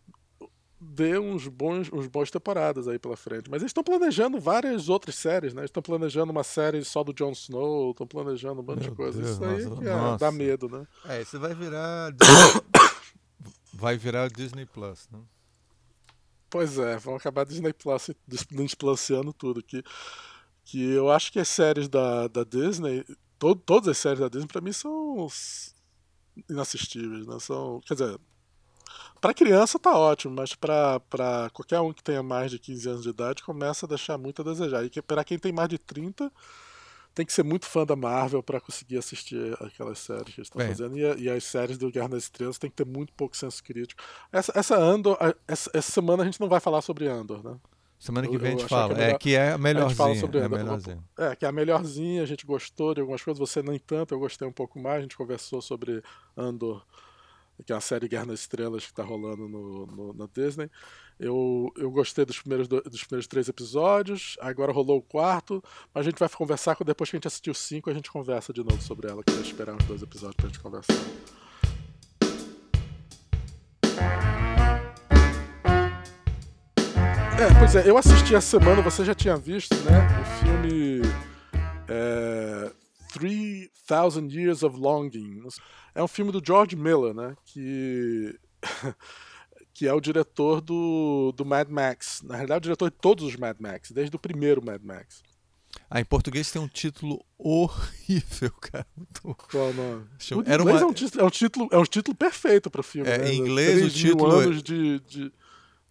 [0.79, 3.49] dê uns bons, uns bons temporadas aí pela frente.
[3.49, 5.63] Mas eles estão planejando várias outras séries, né?
[5.63, 9.21] Estão planejando uma série só do Jon Snow, estão planejando um monte Meu de coisa.
[9.21, 10.87] Deus, isso aí nossa, é, dá medo, né?
[11.05, 12.11] É, isso vai virar.
[13.71, 15.19] vai virar Disney Plus, né?
[16.49, 18.67] Pois é, vão acabar Disney Plus Disney
[19.37, 19.61] tudo.
[19.61, 19.83] Que,
[20.65, 23.05] que eu acho que as séries da, da Disney
[23.41, 25.27] todo, todas as séries da Disney para mim são
[26.47, 27.39] inassistíveis, né?
[27.39, 28.19] São, quer dizer,
[29.19, 33.09] para criança tá ótimo, mas para qualquer um que tenha mais de 15 anos de
[33.09, 34.85] idade começa a deixar muito a desejar.
[34.85, 36.31] E para quem tem mais de 30,
[37.15, 40.63] tem que ser muito fã da Marvel para conseguir assistir aquelas séries que eles estão
[40.63, 40.95] fazendo.
[40.95, 44.03] E, e, as séries do Guerra nas Estrelas tem que ter muito pouco senso crítico.
[44.31, 45.17] Essa, essa Andor,
[45.47, 47.57] essa, essa semana a gente não vai falar sobre Andor, né?
[48.01, 48.95] Semana que vem a gente fala.
[48.95, 49.93] Que é, é, que é a melhorzinha.
[49.93, 51.03] A fala sobre é, a melhorzinha.
[51.19, 54.19] é, que é a melhorzinha, a gente gostou de algumas coisas, você nem tanto, eu
[54.19, 54.97] gostei um pouco mais.
[54.97, 56.01] A gente conversou sobre
[56.35, 56.83] Andor,
[57.63, 60.67] que é a série Guerra nas Estrelas que está rolando no, no, na Disney.
[61.19, 66.09] Eu, eu gostei dos primeiros, dos primeiros três episódios, agora rolou o quarto, mas a
[66.09, 69.11] gente vai conversar, depois que a gente assistiu cinco, a gente conversa de novo sobre
[69.11, 70.95] ela, que vai esperar uns dois episódios pra gente conversar.
[77.41, 80.07] É, pois é, eu assisti essa semana, você já tinha visto, né?
[80.21, 81.01] O filme
[81.89, 82.71] é,
[83.13, 85.41] 3000 Years of Longing.
[85.95, 87.35] É um filme do George Miller, né?
[87.43, 88.37] Que,
[89.73, 92.21] que é o diretor do, do Mad Max.
[92.23, 95.23] Na realidade, o diretor de todos os Mad Max, desde o primeiro Mad Max.
[95.89, 98.85] Ah, em português tem um título horrível, cara.
[98.95, 99.35] Muito...
[99.49, 100.05] Qual o nome?
[100.45, 100.79] Era uma...
[100.79, 103.09] é, um título, é, um título, é um título perfeito para o filme.
[103.09, 103.33] É, né?
[103.33, 104.41] Em inglês, o título.
[104.41, 105.33] É anos de, de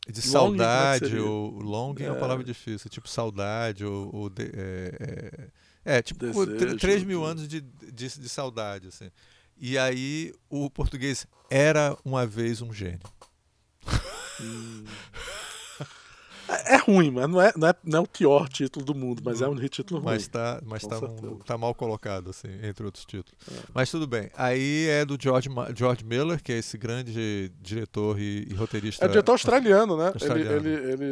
[0.09, 5.51] de saudade, ou long é uma palavra difícil, tipo saudade, ou, ou de, é,
[5.85, 9.11] é, é, tipo Desejo, 3 mil anos de, de, de, saudade, assim.
[9.57, 13.01] E aí o português era uma vez um gênio.
[14.41, 14.85] Hum.
[16.51, 19.23] É, é ruim, mas não é, não, é, não é o pior título do mundo,
[19.25, 20.13] mas é um título ruim.
[20.15, 20.99] Mas tá, mas tá,
[21.47, 23.39] tá, mal colocado, assim, entre outros títulos.
[23.49, 23.63] É.
[23.73, 24.31] Mas tudo bem.
[24.37, 29.05] Aí é do George, George Miller, que é esse grande diretor e, e roteirista.
[29.05, 30.09] É diretor australiano, né?
[30.09, 30.57] Australiano.
[30.57, 31.05] Ele, ele,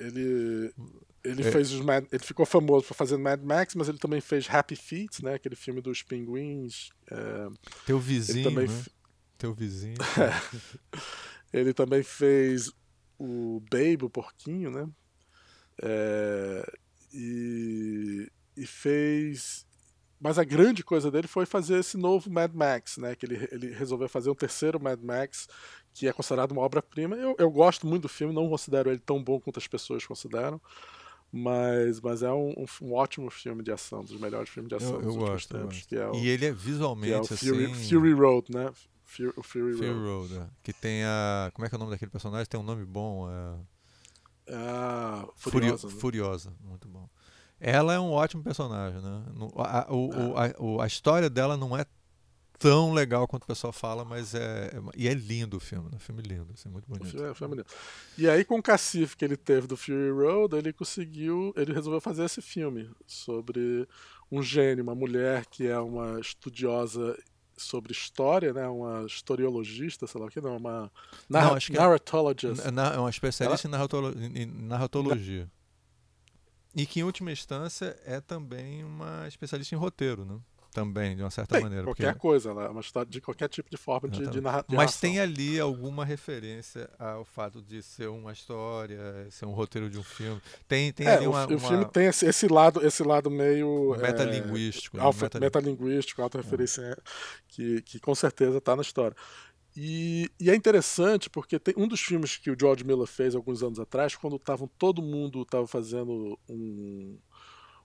[0.00, 0.74] ele, ele,
[1.24, 1.50] ele é.
[1.50, 4.76] fez os Mad, ele ficou famoso por fazer Mad Max, mas ele também fez Happy
[4.76, 5.34] Feet, né?
[5.34, 6.90] Aquele filme dos pinguins.
[7.10, 7.48] É...
[7.86, 8.84] Teu vizinho, também né?
[9.38, 9.96] Teu vizinho.
[11.52, 12.70] ele também fez
[13.18, 14.88] o Babe, o porquinho, né?
[15.82, 16.72] É,
[17.12, 19.66] e, e fez.
[20.20, 23.14] Mas a grande coisa dele foi fazer esse novo Mad Max, né?
[23.14, 25.48] Que ele, ele resolveu fazer um terceiro Mad Max,
[25.92, 27.16] que é considerado uma obra-prima.
[27.16, 30.60] Eu, eu gosto muito do filme, não considero ele tão bom quanto as pessoas consideram.
[31.36, 35.00] Mas, mas é um, um, um ótimo filme de ação, dos melhores filmes de ação
[35.00, 36.16] eu, eu gosto, tempos, eu gosto.
[36.16, 37.88] É o, e ele é visualmente é o Fury, assim...
[37.88, 38.70] Fury Road, né?
[39.14, 40.34] Fury, o Fury, Fury Road.
[40.34, 40.46] Road é.
[40.62, 41.50] Que tem a.
[41.54, 42.46] Como é que é o nome daquele personagem?
[42.46, 43.28] Tem um nome bom.
[43.30, 44.54] É...
[44.54, 45.78] Ah, Furiosa.
[45.78, 45.94] Furio...
[45.94, 46.00] Né?
[46.00, 47.08] Furiosa, muito bom.
[47.60, 49.24] Ela é um ótimo personagem, né?
[49.56, 50.80] A, o, é.
[50.80, 51.86] a, a história dela não é
[52.58, 54.66] tão legal quanto o pessoal fala, mas é.
[54.66, 55.98] é e é lindo o filme, né?
[55.98, 57.06] Filme lindo, assim, muito bonito.
[57.06, 57.68] O filme, é, o filme lindo.
[58.18, 61.54] E aí, com o cacife que ele teve do Fury Road, ele conseguiu.
[61.56, 63.88] Ele resolveu fazer esse filme sobre
[64.30, 67.16] um gênio, uma mulher que é uma estudiosa
[67.56, 68.66] sobre história, né?
[68.68, 70.90] Uma historiologista, sei lá o que, não, uma
[71.28, 72.60] narra não, acho que é narratologist.
[72.60, 74.12] É, é uma especialista Ela...
[74.16, 75.50] em, narratologia.
[76.74, 80.38] E que, em última instância, é também uma especialista em roteiro, né?
[80.74, 81.84] Também, de uma certa Bem, maneira.
[81.84, 82.18] Qualquer porque...
[82.18, 82.68] coisa, né?
[82.68, 86.04] uma história de qualquer tipo de forma de, de, narra de Mas tem ali alguma
[86.04, 88.98] referência ao fato de ser uma história,
[89.30, 90.42] ser um roteiro de um filme.
[90.66, 91.46] Tem, tem é, ali uma.
[91.46, 93.96] O, o filme tem esse, esse, lado, esse lado meio.
[94.00, 94.98] Metalinguístico.
[94.98, 96.96] É, alfa, metalinguístico, metalinguístico autorreferência, é.
[97.46, 99.16] que, que com certeza está na história.
[99.76, 103.62] E, e, é interessante porque tem um dos filmes que o George Miller fez alguns
[103.62, 107.18] anos atrás, quando estavam todo mundo estava fazendo um,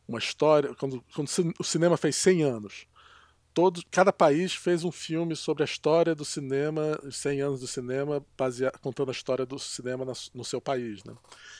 [0.10, 1.30] uma história, quando, quando
[1.60, 2.88] o cinema fez 100 anos,
[3.54, 7.68] todo, cada país fez um filme sobre a história do cinema, os 100 anos do
[7.68, 11.04] cinema, baseado, contando a história do cinema na, no seu país.
[11.04, 11.14] Né?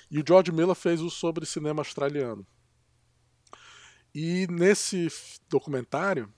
[0.10, 2.46] E o George Miller fez o sobre cinema australiano.
[4.16, 5.08] E nesse
[5.48, 6.34] documentário,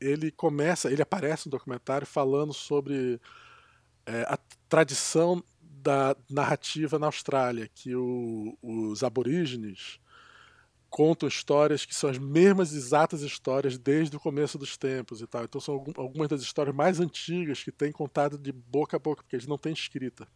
[0.00, 3.20] ele começa, ele aparece no documentário falando sobre
[4.04, 4.36] é, a
[4.68, 10.00] tradição da narrativa na Austrália, que o, os aborígenes
[10.92, 15.42] contam histórias que são as mesmas exatas histórias desde o começo dos tempos e tal.
[15.42, 19.34] Então são algumas das histórias mais antigas que têm contado de boca a boca, porque
[19.34, 20.28] eles não têm escrita.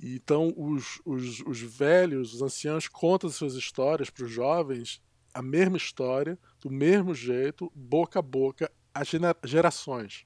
[0.00, 5.02] Então os, os, os velhos, os anciãos contam as suas histórias para os jovens,
[5.34, 9.02] a mesma história, do mesmo jeito, boca a boca, a
[9.44, 10.24] gerações.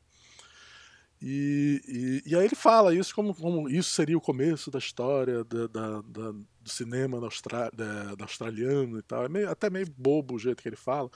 [1.23, 5.43] E, e, e, aí ele fala isso como, como, isso seria o começo da história
[5.43, 6.35] da, da, da,
[6.67, 9.25] do cinema da, Austra, da, australiano e tal.
[9.25, 11.09] É meio, até meio bobo o jeito que ele fala.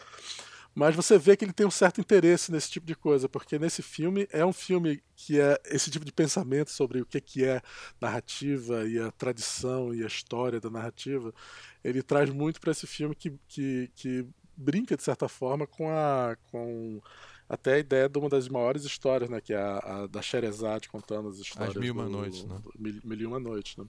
[0.72, 3.82] Mas você vê que ele tem um certo interesse nesse tipo de coisa, porque nesse
[3.82, 7.61] filme é um filme que é esse tipo de pensamento sobre o que, que é
[8.01, 11.34] narrativa e a tradição e a história da narrativa.
[11.82, 14.24] Ele traz muito para esse filme que, que, que
[14.57, 16.36] brinca, de certa forma, com a.
[16.53, 17.03] Com,
[17.48, 19.40] até a ideia de uma das maiores histórias, né?
[19.40, 21.76] Que é a, a da Sherezade contando as histórias.
[21.76, 22.62] As Mil e Uma Noites, né?
[22.78, 23.84] Mil, mil e Uma Noites, né?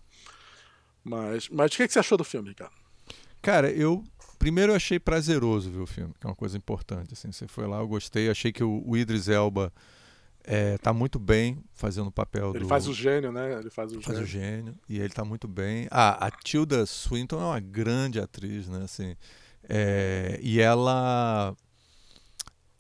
[1.04, 2.74] Mas, mas o que, é que você achou do filme, Ricardo?
[3.42, 4.04] Cara, eu
[4.38, 7.14] primeiro eu achei prazeroso ver o filme, que é uma coisa importante.
[7.14, 9.72] Assim, você foi lá, eu gostei, achei que o, o Idris Elba
[10.44, 12.58] é, tá muito bem fazendo o papel ele do.
[12.60, 13.60] Ele faz o gênio, né?
[13.60, 14.24] Ele faz o faz gênio.
[14.24, 15.88] o gênio e ele tá muito bem.
[15.92, 18.84] Ah, a Tilda Swinton é uma grande atriz, né?
[18.84, 19.16] Assim,
[19.70, 21.56] é, e ela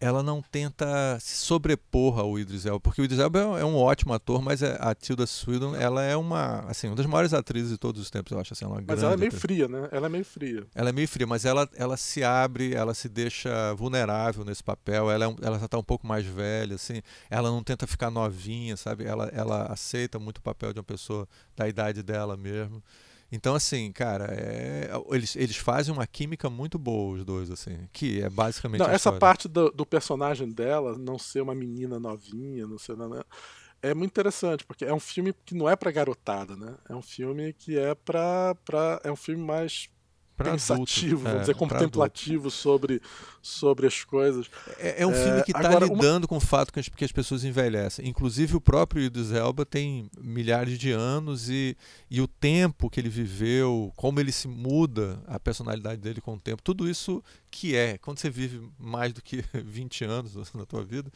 [0.01, 0.85] ela não tenta
[1.19, 4.75] se sobrepor ao Idris Elba, porque o Idris Elba é um ótimo ator, mas é,
[4.79, 8.31] a Tilda Swinton, ela é uma, assim, uma das maiores atrizes de todos os tempos,
[8.31, 9.41] eu acho, assim, ela é Mas ela é meio atriz.
[9.41, 9.87] fria, né?
[9.91, 10.65] Ela é meio fria.
[10.73, 15.11] Ela é meio fria, mas ela, ela se abre, ela se deixa vulnerável nesse papel,
[15.11, 18.75] ela, é, ela já está um pouco mais velha, assim, ela não tenta ficar novinha,
[18.75, 19.05] sabe?
[19.05, 22.81] Ela, ela aceita muito o papel de uma pessoa da idade dela mesmo.
[23.31, 28.21] Então, assim, cara, é, eles, eles fazem uma química muito boa, os dois, assim, que
[28.21, 28.79] é basicamente.
[28.79, 32.97] Não, essa parte do, do, personagem dela não ser uma menina novinha, não ser.
[32.97, 33.21] Né,
[33.81, 36.75] é muito interessante, porque é um filme que não é pra garotada, né?
[36.89, 38.53] É um filme que é pra.
[38.65, 39.89] pra é um filme mais
[40.37, 43.01] pensativo, adulto, vamos é, dizer, contemplativo sobre,
[43.41, 44.49] sobre as coisas.
[44.79, 46.27] É, é um filme que está é, lidando uma...
[46.27, 48.07] com o fato que as, que as pessoas envelhecem.
[48.07, 51.77] Inclusive, o próprio Idris Elba tem milhares de anos e,
[52.09, 56.39] e o tempo que ele viveu, como ele se muda, a personalidade dele com o
[56.39, 60.83] tempo, tudo isso que é, quando você vive mais do que 20 anos na tua
[60.83, 61.11] vida,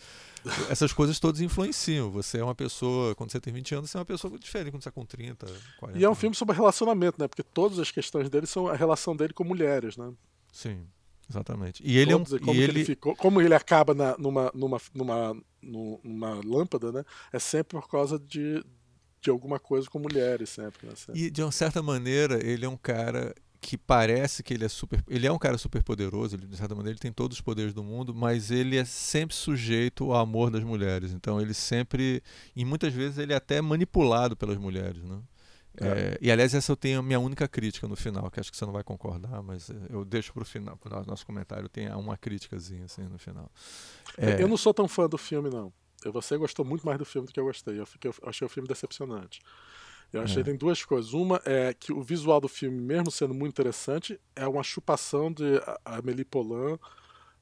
[0.70, 2.12] essas coisas todas influenciam.
[2.12, 4.84] Você é uma pessoa, quando você tem 20 anos, você é uma pessoa diferente quando
[4.84, 5.48] você é com 30,
[5.80, 5.98] 40.
[5.98, 7.28] E é um filme sobre relacionamento, né?
[7.28, 10.14] Porque todas as questões dele são a relação dele com mulheres, né?
[10.52, 10.86] Sim,
[11.30, 11.82] exatamente.
[11.84, 12.64] E ele Todos, é um, como, ele...
[12.64, 12.86] ele...
[12.86, 17.06] ficou, como ele acaba na, numa, numa, numa, numa lâmpada, né?
[17.32, 18.64] É sempre por causa de,
[19.22, 20.86] de alguma coisa com mulheres, sempre.
[20.86, 20.94] Né?
[20.96, 21.22] sempre.
[21.22, 23.34] E de uma certa maneira, ele é um cara
[23.66, 25.04] que parece que ele é super.
[25.08, 27.74] Ele é um cara super poderoso, ele, de certa maneira, ele tem todos os poderes
[27.74, 31.12] do mundo, mas ele é sempre sujeito ao amor das mulheres.
[31.12, 32.22] Então ele sempre.
[32.56, 35.20] E muitas vezes ele é até manipulado pelas mulheres, né?
[35.82, 35.88] É.
[35.88, 38.56] É, e aliás, essa eu tenho a minha única crítica no final, que acho que
[38.56, 41.92] você não vai concordar, mas eu deixo para o final, para o nosso comentário, tem
[41.96, 43.52] uma críticazinha assim no final.
[44.16, 44.40] É...
[44.42, 45.74] Eu não sou tão fã do filme, não.
[46.06, 47.80] Você gostou muito mais do filme do que eu gostei.
[47.80, 49.42] Eu, fiquei, eu achei o filme decepcionante.
[50.16, 50.44] Eu achei é.
[50.44, 51.14] que tem duas coisas.
[51.14, 55.62] Uma é que o visual do filme, mesmo sendo muito interessante, é uma chupação de
[55.84, 56.80] Amélie Poulain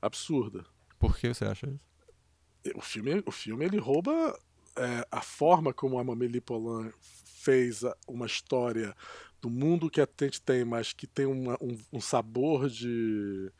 [0.01, 0.65] absurda.
[0.97, 2.75] Por que você acha isso?
[2.75, 4.37] O filme, o filme ele rouba
[4.75, 8.95] é, a forma como a Amélie Poulain fez uma história
[9.39, 13.51] do mundo que a gente tem, mas que tem uma, um, um, sabor de,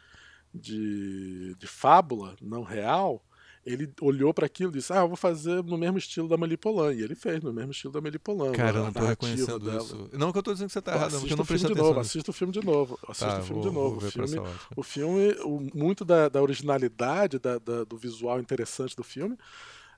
[0.54, 3.24] de, de fábula não real
[3.66, 6.94] ele olhou para aquilo e disse: Ah, eu vou fazer no mesmo estilo da Melipolan.
[6.94, 8.52] E ele fez no mesmo estilo da Melipolan.
[8.52, 9.82] Cara, eu não tô reconhecendo dela.
[9.82, 10.10] isso.
[10.12, 11.84] Não que eu tô dizendo que você tá errado, porque eu não prestei atenção.
[11.84, 13.00] De novo, assista o filme de novo.
[13.08, 13.98] Assista tá, o filme vou, de novo.
[13.98, 14.42] O filme,
[14.76, 19.38] o filme, o, muito da, da originalidade, da, da, do visual interessante do filme.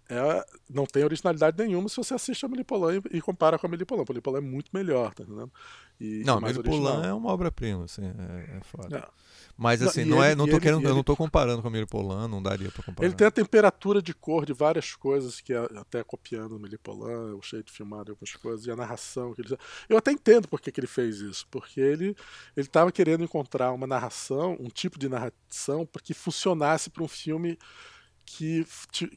[0.07, 3.69] É, não tem originalidade nenhuma se você assiste a Melipolan e, e compara com a
[3.69, 4.03] Melipolan.
[4.03, 5.51] A Melipolan é muito melhor, tá entendendo?
[5.99, 8.97] E, não, a Melipolan é uma obra-prima, assim, é, é foda.
[8.97, 9.24] É.
[9.57, 11.71] Mas assim, não, não é, não tô querendo, ele, eu não tô comparando com a
[11.71, 13.07] Melipolan, não daria para comparar.
[13.07, 17.35] Ele tem a temperatura de cor de várias coisas que é, até copiando o Melipolan,
[17.35, 20.71] o jeito filmado algumas coisas e a narração que ele Eu até entendo por que,
[20.71, 22.15] que ele fez isso, porque ele
[22.55, 27.57] ele estava querendo encontrar uma narração, um tipo de narração que funcionasse para um filme
[28.25, 28.65] que,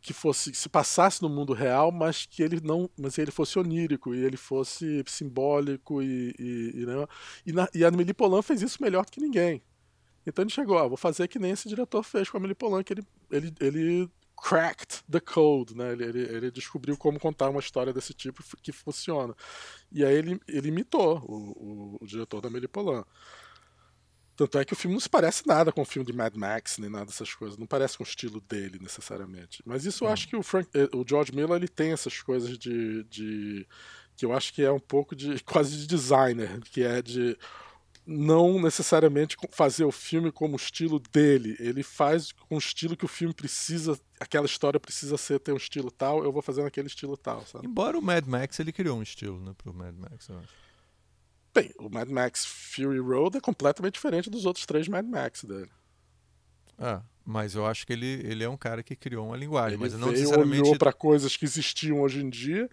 [0.01, 4.15] que fosse se passasse no mundo real, mas que ele não, mas ele fosse onírico
[4.15, 7.07] e ele fosse simbólico e e, e, né?
[7.45, 9.63] e, na, e a Amélie Polan fez isso melhor do que ninguém.
[10.29, 12.83] Então ele chegou, ó, vou fazer que nem esse diretor fez com a Amélie Polan,
[12.83, 15.93] que ele, ele, ele cracked the code, né?
[15.93, 19.35] Ele, ele, ele, descobriu como contar uma história desse tipo que funciona.
[19.91, 23.05] E aí ele, ele imitou o, o, o diretor da Amélie Polan.
[24.37, 26.79] Tanto é que o filme não se parece nada com o filme de Mad Max,
[26.79, 27.59] nem nada dessas coisas.
[27.59, 29.61] Não parece com o estilo dele, necessariamente.
[29.67, 32.57] Mas isso eu acho que o, Frank, eh, o George Miller ele tem essas coisas
[32.57, 33.67] de, de.
[34.17, 35.43] que eu acho que é um pouco de.
[35.43, 37.37] quase de designer, que é de
[38.11, 41.55] não necessariamente fazer o filme como o estilo dele.
[41.61, 45.59] Ele faz com o estilo que o filme precisa, aquela história precisa ser ter um
[45.59, 47.67] estilo tal, eu vou fazer naquele estilo tal, sabe?
[47.67, 50.55] Embora o Mad Max ele criou um estilo, né, pro Mad Max, eu acho.
[51.55, 55.71] Bem, o Mad Max Fury Road é completamente diferente dos outros três Mad Max dele.
[56.79, 59.83] Ah, mas eu acho que ele, ele é um cara que criou uma linguagem, ele
[59.83, 62.71] mas não veio, necessariamente olhou para coisas que existiam hoje em dia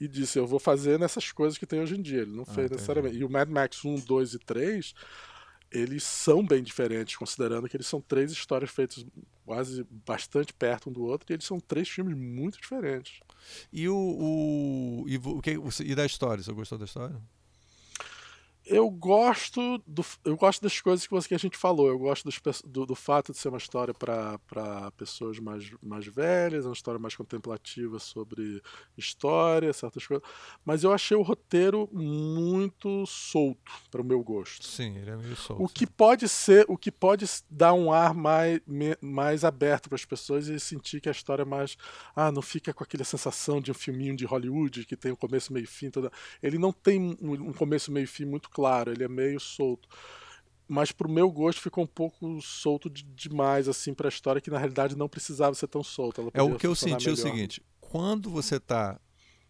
[0.00, 2.22] e disse eu vou fazer nessas coisas que tem hoje em dia.
[2.22, 3.16] Ele não ah, fez necessariamente.
[3.16, 4.94] E o Mad Max 1, 2 e 3
[5.70, 9.04] eles são bem diferentes, considerando que eles são três histórias feitas
[9.44, 13.20] quase bastante perto um do outro, e eles são três filmes muito diferentes.
[13.72, 16.42] E o, o e, o que, e da história?
[16.42, 17.16] Você gostou da história?
[18.68, 21.88] Eu gosto do, eu gosto das coisas que, você, que a gente falou.
[21.88, 24.38] Eu gosto dos, do, do, fato de ser uma história para
[24.96, 28.62] pessoas mais, mais velhas, uma história mais contemplativa sobre
[28.96, 30.26] história, certas coisas.
[30.64, 34.66] Mas eu achei o roteiro muito solto para o meu gosto.
[34.66, 35.64] Sim, ele é meio solto.
[35.64, 38.60] O que pode ser, o que pode dar um ar mais,
[39.00, 41.76] mais aberto para as pessoas e sentir que a história é mais,
[42.14, 45.52] ah, não fica com aquela sensação de um filminho de Hollywood que tem um começo,
[45.52, 45.90] meio fim.
[45.90, 46.12] Toda...
[46.42, 49.88] Ele não tem um, um começo, meio fim muito claro, ele é meio solto.
[50.66, 54.58] Mas pro meu gosto ficou um pouco solto de, demais, assim, pra história, que na
[54.58, 56.20] realidade não precisava ser tão solta.
[56.34, 57.12] é o que eu senti melhor.
[57.12, 59.00] o seguinte, quando você tá.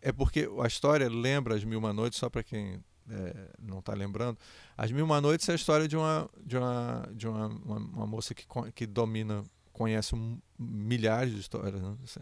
[0.02, 2.80] É porque a história lembra as Mil Uma Noites, só para quem
[3.10, 4.38] é, não está lembrando.
[4.76, 8.06] As Mil Uma Noites é a história de uma, de uma, de uma, uma, uma
[8.06, 8.44] moça que,
[8.74, 9.42] que domina,
[9.72, 11.80] conhece um, milhares de histórias.
[11.80, 11.96] Né?
[12.04, 12.20] Assim,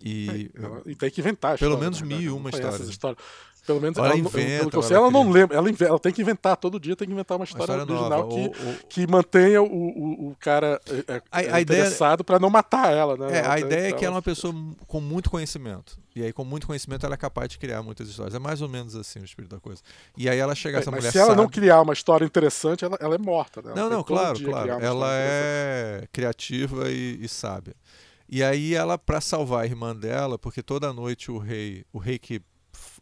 [0.00, 2.88] e, é, e tem que inventar Pelo menos mil e uma histórias.
[2.88, 3.18] História.
[3.66, 5.56] Pelo menos ela, ela inventa, pelo sei, ela, ela não lembra.
[5.56, 8.28] Ela, ela, tem que inventar, todo dia tem que inventar uma história, uma história original
[8.28, 8.86] que, o, o...
[8.88, 13.16] que mantenha o, o, o cara é, é a, a interessado para não matar ela.
[13.16, 13.38] Né?
[13.38, 14.54] É, a ideia é que ela é uma pessoa
[14.86, 15.98] com muito conhecimento.
[16.14, 18.34] E aí, com muito conhecimento, ela é capaz de criar muitas histórias.
[18.34, 19.82] É mais ou menos assim o espírito da coisa.
[20.16, 22.84] E aí ela chega, é, essa mas mulher se ela não criar uma história interessante,
[22.84, 23.60] ela, ela é morta.
[23.60, 23.72] Né?
[23.76, 24.70] não, não, claro, claro.
[24.70, 27.74] Ela é criativa e, e sábia.
[28.28, 32.18] E aí ela, para salvar a irmã dela, porque toda noite o rei, o rei
[32.18, 32.40] que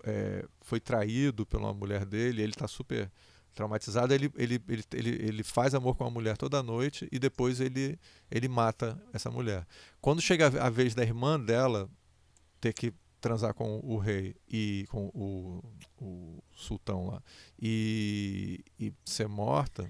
[0.04, 3.10] é, foi traído pela mulher dele, ele está super
[3.54, 7.98] traumatizado, ele, ele, ele, ele, faz amor com a mulher toda noite e depois ele,
[8.30, 9.64] ele mata essa mulher.
[10.00, 11.88] Quando chega a vez da irmã dela
[12.60, 15.62] ter que transar com o rei e com o,
[16.00, 17.22] o sultão lá
[17.60, 19.88] e, e ser morta,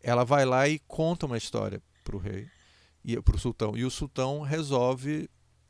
[0.00, 2.48] ela vai lá e conta uma história para o rei
[3.04, 5.28] e para o sultão e o sultão resolve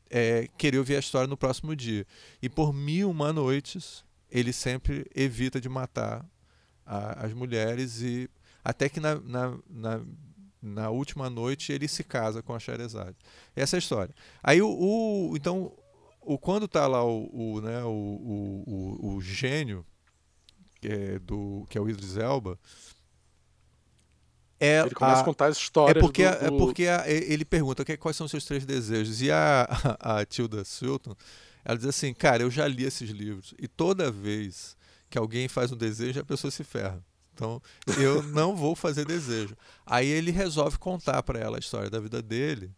[0.09, 2.05] é, querer ouvir a história no próximo dia.
[2.41, 4.04] E por mil uma noites,
[4.35, 6.25] ele sempre evita de matar
[6.85, 8.29] a, as mulheres e
[8.63, 10.01] até que na, na, na,
[10.61, 13.15] na, última noite ele se casa com a Sherazade.
[13.55, 14.13] Essa é a história.
[14.43, 15.71] Aí o, o então
[16.19, 19.85] o quando está lá o, o, né, o, o, o, gênio
[20.81, 22.59] que é, do que é o Idris Elba
[24.59, 25.97] é ele começa a, a contar as histórias.
[25.97, 26.45] É porque, do, do...
[26.45, 29.21] É porque a, ele pergunta quais são os seus três desejos.
[29.21, 29.67] E a,
[29.99, 31.15] a, a Tilda Swilton,
[31.65, 33.53] ela diz assim: Cara, eu já li esses livros.
[33.59, 34.77] E toda vez
[35.09, 37.03] que alguém faz um desejo, a pessoa se ferra.
[37.33, 37.61] Então,
[37.99, 39.57] eu não vou fazer desejo.
[39.85, 42.71] Aí ele resolve contar para ela a história da vida dele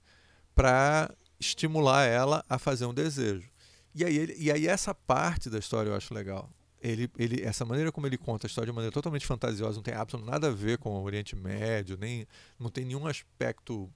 [0.56, 3.48] para estimular ela a fazer um desejo.
[3.94, 6.50] E aí, ele, e aí essa parte da história eu acho legal
[6.82, 9.94] ele, ele, essa maneira como ele conta a história de maneira totalmente fantasiosa, não tem
[9.94, 12.28] absolutamente nada a ver com o Oriente Médio, nem
[12.60, 13.92] não tem nenhum aspecto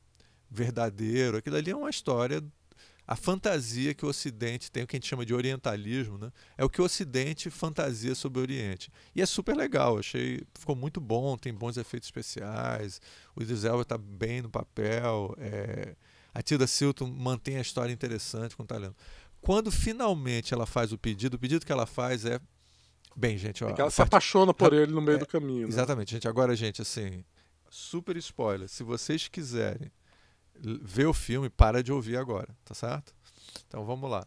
[0.49, 1.37] verdadeiro.
[1.37, 2.43] Aquilo ali é uma história
[3.11, 6.31] a fantasia que o Ocidente tem, o que a gente chama de orientalismo, né?
[6.57, 8.89] É o que o Ocidente fantasia sobre o Oriente.
[9.13, 13.01] E é super legal, achei, ficou muito bom, tem bons efeitos especiais,
[13.35, 15.93] o Idris Elba está bem no papel, é,
[16.33, 18.95] a Tilda Silton mantém a história interessante com o talento.
[19.41, 22.39] Quando finalmente ela faz o pedido, o pedido que ela faz é
[23.13, 25.63] Bem, gente, ó, é que ela se apaixona por ele no meio é, do caminho.
[25.63, 25.67] Né?
[25.67, 26.29] Exatamente, gente.
[26.29, 27.25] Agora, gente, assim,
[27.69, 28.69] super spoiler.
[28.69, 29.91] Se vocês quiserem
[30.59, 33.13] ver o filme, para de ouvir agora, tá certo?
[33.67, 34.25] Então vamos lá.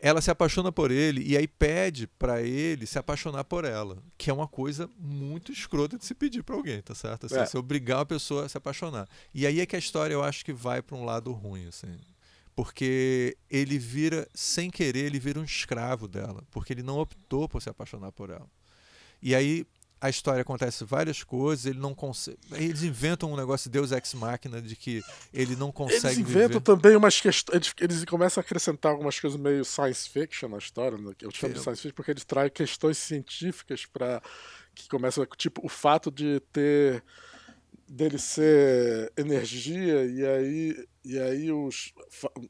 [0.00, 4.30] Ela se apaixona por ele e aí pede para ele se apaixonar por ela, que
[4.30, 7.26] é uma coisa muito escrota de se pedir para alguém, tá certo?
[7.26, 7.46] Assim, é.
[7.46, 9.08] Você obrigar a pessoa a se apaixonar.
[9.34, 11.98] E aí é que a história eu acho que vai para um lado ruim, assim
[12.58, 17.62] porque ele vira, sem querer, ele vira um escravo dela, porque ele não optou por
[17.62, 18.50] se apaixonar por ela.
[19.22, 19.64] E aí
[20.00, 22.38] a história acontece várias coisas, ele não consegue.
[22.52, 26.06] Eles inventam um negócio de Deus ex machina de que ele não consegue.
[26.06, 26.60] Eles inventam viver.
[26.60, 27.74] também umas questões.
[27.80, 31.12] Eles começam a acrescentar algumas coisas meio science fiction na história, né?
[31.20, 34.22] eu chamo de science fiction porque eles trazem questões científicas para
[34.74, 37.02] que começam tipo o fato de ter
[37.88, 41.94] dele ser energia e aí e aí os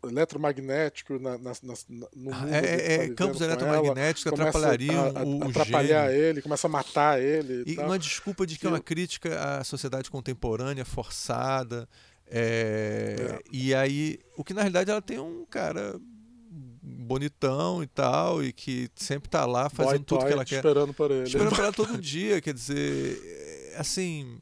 [0.02, 5.38] eletromagnéticos na, na, na, no mundo é, é, tá campos eletromagnéticos atrapalhariam a, a, o,
[5.38, 6.24] o atrapalhar gênio.
[6.24, 9.62] ele começa a matar ele e, e uma desculpa de que é uma crítica à
[9.62, 11.88] sociedade contemporânea forçada
[12.26, 13.40] é, é.
[13.52, 16.00] e aí o que na realidade ela tem um cara
[16.82, 20.92] bonitão e tal e que sempre tá lá fazendo Boy tudo que ela quer esperando
[20.92, 24.40] por ele esperando por ela todo dia quer dizer é, assim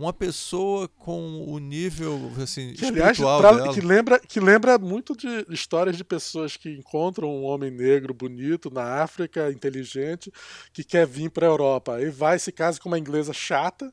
[0.00, 3.74] uma pessoa com o nível assim, que, aliás, espiritual pra, dela.
[3.74, 8.70] Que lembra, que lembra muito de histórias de pessoas que encontram um homem negro bonito
[8.70, 10.32] na África, inteligente,
[10.72, 11.96] que quer vir para a Europa.
[11.96, 13.92] Aí vai, se casa com uma inglesa chata,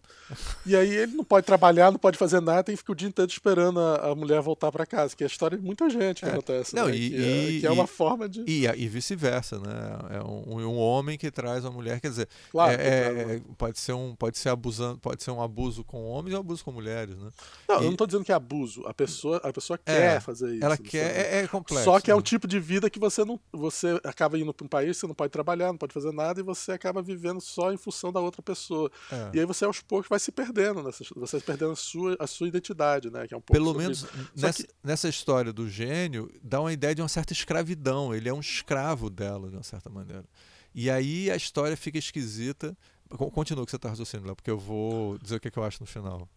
[0.66, 3.30] e aí ele não pode trabalhar, não pode fazer nada, e fica o dia inteiro
[3.30, 6.30] esperando a, a mulher voltar para casa, que é a história de muita gente que
[6.30, 6.32] é.
[6.32, 6.74] acontece.
[6.74, 6.96] Não, né?
[6.96, 8.44] e, que, é, que é, uma e, forma de.
[8.48, 10.18] E, e vice-versa, né?
[10.18, 13.94] É um, um, homem que traz uma mulher, quer dizer, claro, é, é, pode, ser
[13.94, 17.18] um, pode ser abusando, pode ser um abuso com com homens e abuso com mulheres,
[17.18, 17.32] né?
[17.68, 17.80] Não, e...
[17.80, 18.86] eu não estou dizendo que é abuso.
[18.86, 20.64] A pessoa, a pessoa é, quer fazer isso.
[20.64, 21.84] Ela quer, é, é, complexo.
[21.84, 24.68] Só que é um tipo de vida que você não, você acaba indo para um
[24.68, 27.78] país, você não pode trabalhar, não pode fazer nada e você acaba vivendo só em
[27.78, 28.92] função da outra pessoa.
[29.12, 29.32] É.
[29.34, 32.28] E aí você aos poucos vai se perdendo, nessa, você vai perdendo a sua, a
[32.28, 33.28] sua identidade, né?
[33.28, 34.70] Que é um Pelo menos nessa, que...
[34.84, 38.14] nessa história do gênio dá uma ideia de uma certa escravidão.
[38.14, 40.26] Ele é um escravo dela de uma certa maneira.
[40.74, 42.78] E aí a história fica esquisita.
[43.10, 45.58] Continua o que você está raciocinando, Léo, porque eu vou dizer o que, é que
[45.58, 46.28] eu acho no final.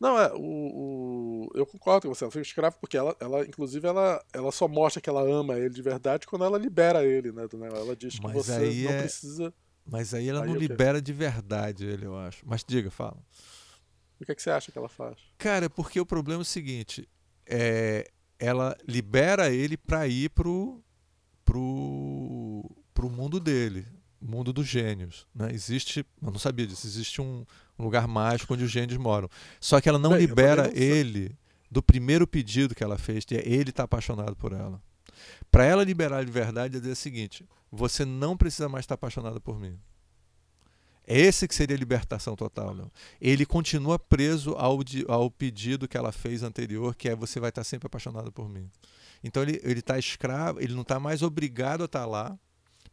[0.00, 3.86] Não, é, o, o, eu concordo com você, ela fica escrava porque ela, ela, inclusive,
[3.86, 7.46] ela, ela só mostra que ela ama ele de verdade quando ela libera ele, né?
[7.52, 9.00] Ela diz que Mas você não é...
[9.02, 9.54] precisa.
[9.84, 12.42] Mas aí ela aí não libera de verdade ele, eu acho.
[12.46, 13.18] Mas diga, fala.
[14.18, 15.18] O que, é que você acha que ela faz?
[15.36, 17.06] Cara, porque o problema é o seguinte:
[17.44, 20.82] é, ela libera ele para ir pro,
[21.44, 23.86] pro, pro mundo dele
[24.20, 25.26] mundo dos gênios.
[25.34, 25.52] Né?
[25.52, 27.44] Existe, eu não sabia disso, existe um,
[27.78, 29.28] um, lugar mágico onde os gênios moram.
[29.60, 31.36] Só que ela não Bem, libera ele
[31.70, 34.82] do primeiro pedido que ela fez, que é ele estar tá apaixonado por ela.
[35.50, 39.40] Para ela liberar de verdade, é dizer o seguinte: você não precisa mais estar apaixonado
[39.40, 39.78] por mim.
[41.06, 42.74] É esse que seria a libertação total.
[42.74, 42.90] Não?
[43.20, 47.64] Ele continua preso ao, ao pedido que ela fez anterior, que é você vai estar
[47.64, 48.70] sempre apaixonado por mim.
[49.22, 52.38] Então ele está escravo, ele não está mais obrigado a estar lá,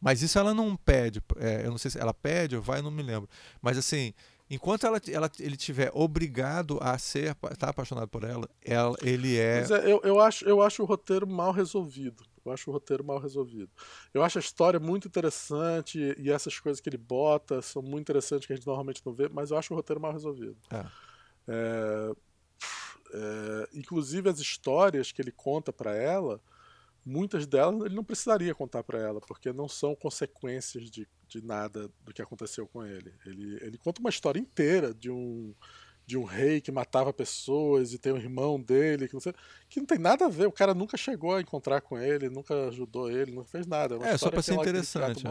[0.00, 1.22] mas isso ela não pede.
[1.36, 3.28] É, eu não sei se ela pede ou vai, não me lembro.
[3.60, 4.14] Mas assim,
[4.48, 9.36] enquanto ela, ela, ele tiver obrigado a ser estar tá apaixonado por ela, ela ele
[9.36, 9.62] é...
[9.62, 9.92] é.
[9.92, 12.24] eu, eu, acho, eu acho o roteiro mal resolvido.
[12.44, 13.70] Eu acho o roteiro mal resolvido.
[14.14, 18.46] Eu acho a história muito interessante e essas coisas que ele bota são muito interessantes
[18.46, 20.56] que a gente normalmente não vê, mas eu acho o roteiro mal resolvido.
[20.70, 20.86] É.
[21.48, 22.12] É,
[23.12, 26.40] é, inclusive as histórias que ele conta para ela
[27.08, 31.90] muitas delas ele não precisaria contar para ela, porque não são consequências de, de nada
[32.04, 33.14] do que aconteceu com ele.
[33.24, 33.58] ele.
[33.62, 35.54] Ele conta uma história inteira de um
[36.04, 39.34] de um rei que matava pessoas e tem um irmão dele que não, sei,
[39.68, 40.46] que não tem nada a ver.
[40.46, 43.96] O cara nunca chegou a encontrar com ele, nunca ajudou ele, não fez nada.
[43.96, 45.22] É, é só para ser interessante.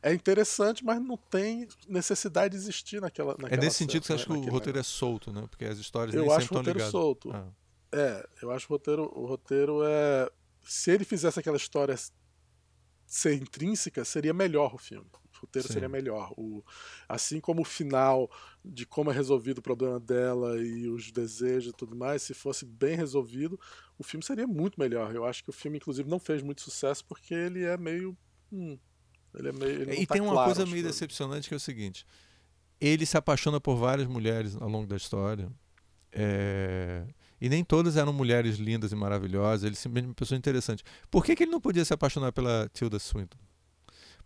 [0.00, 3.32] É interessante, mas não tem necessidade de existir naquela.
[3.32, 4.40] naquela é nesse sentido que você acha né?
[4.40, 5.44] que o roteiro é solto, né?
[5.50, 6.92] Porque as histórias eu nem acho sempre estão ligadas.
[6.92, 7.32] solto.
[7.32, 7.48] Ah.
[7.90, 10.30] É, eu acho o roteiro, o roteiro é
[10.68, 11.96] se ele fizesse aquela história
[13.06, 15.06] ser intrínseca, seria melhor o filme.
[15.34, 15.72] O roteiro Sim.
[15.72, 16.30] seria melhor.
[16.36, 16.62] O,
[17.08, 18.30] assim como o final
[18.62, 22.66] de como é resolvido o problema dela e os desejos e tudo mais, se fosse
[22.66, 23.58] bem resolvido,
[23.98, 25.14] o filme seria muito melhor.
[25.14, 28.14] Eu acho que o filme, inclusive, não fez muito sucesso porque ele é meio.
[28.52, 28.78] Hum,
[29.34, 29.82] ele é meio.
[29.82, 32.04] Ele e tá tem uma claro, coisa meio decepcionante que é o seguinte:
[32.78, 35.50] ele se apaixona por várias mulheres ao longo da história.
[36.12, 37.06] É
[37.40, 40.82] E nem todas eram mulheres lindas e maravilhosas, ele simplesmente uma pessoa interessante.
[41.10, 43.38] Por que, que ele não podia se apaixonar pela Tilda Swinton?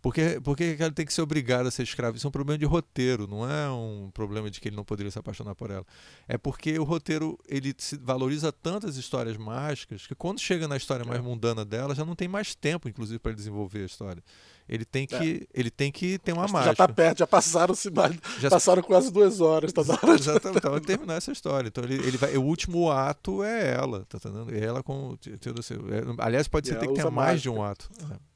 [0.03, 2.17] Por que, por que ele tem que ser obrigado a ser escravo?
[2.17, 5.09] Isso é um problema de roteiro, não é um problema de que ele não poderia
[5.09, 5.85] se apaixonar por ela.
[6.27, 11.05] É porque o roteiro ele se valoriza tantas histórias mágicas que quando chega na história
[11.05, 11.23] mais é.
[11.23, 14.21] mundana dela, já não tem mais tempo, inclusive, para desenvolver a história.
[14.67, 15.59] Ele tem que, é.
[15.59, 16.63] ele tem que ter uma mágica.
[16.63, 17.89] Já está perto, já passaram-se
[18.39, 21.67] já passaram quase duas horas, tá Exatamente, então vai terminar essa história.
[21.67, 24.55] Então ele, ele vai, o último ato é ela, tá entendendo?
[24.55, 27.89] Ela com, é, aliás, pode ser que tenha mais de um ato.
[28.11, 28.33] É.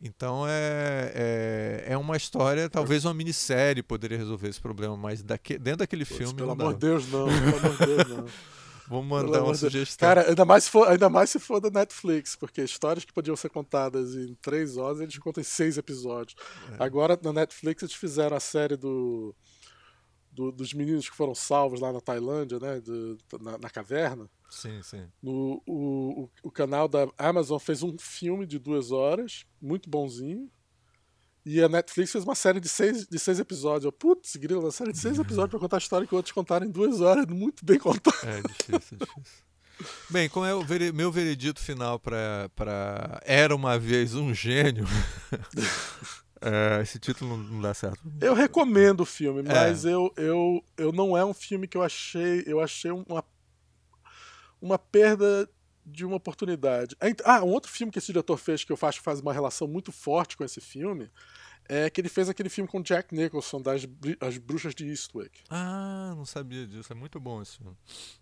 [0.00, 5.58] Então é, é, é, uma história, talvez uma minissérie poderia resolver esse problema, mas daqui,
[5.58, 6.34] dentro daquele Poxa, filme.
[6.34, 7.26] Pelo amor de Deus, não.
[7.26, 8.26] Pelo amor de Deus, não.
[8.88, 10.08] Vamos mandar uma sugestão.
[10.08, 13.36] Cara, ainda mais, se for, ainda mais se for da Netflix, porque histórias que podiam
[13.36, 16.34] ser contadas em três horas, eles contam em seis episódios.
[16.72, 16.82] É.
[16.82, 19.34] Agora, na Netflix, eles fizeram a série do,
[20.32, 22.80] do, dos meninos que foram salvos lá na Tailândia, né?
[22.80, 24.28] De, na, na caverna.
[24.48, 25.06] Sim, sim.
[25.22, 30.50] No, o, o, o, canal da Amazon fez um filme de duas horas, muito bonzinho.
[31.48, 33.90] E a Netflix fez uma série de seis, de seis episódios.
[33.98, 36.70] Putz, grilo, uma série de seis episódios pra contar a história que outros contaram em
[36.70, 38.14] duas horas, muito bem contado.
[38.22, 39.44] É difícil, é difícil.
[40.10, 40.62] Bem, como é o
[40.92, 42.50] meu veredito final para
[43.24, 44.84] Era uma vez um gênio.
[46.42, 47.98] é, esse título não, não, dá certo.
[48.20, 49.94] Eu recomendo o filme, mas é.
[49.94, 52.44] eu, eu, eu não é um filme que eu achei.
[52.46, 53.24] Eu achei uma
[54.60, 55.48] uma perda
[55.90, 56.96] de uma oportunidade.
[57.24, 59.66] Ah, um outro filme que esse diretor fez que eu acho que faz uma relação
[59.66, 61.10] muito forte com esse filme
[61.68, 63.86] é que ele fez aquele filme com Jack Nicholson, das
[64.20, 65.40] As Bruxas de Eastwick.
[65.50, 66.92] Ah, não sabia disso.
[66.92, 67.76] É muito bom esse filme.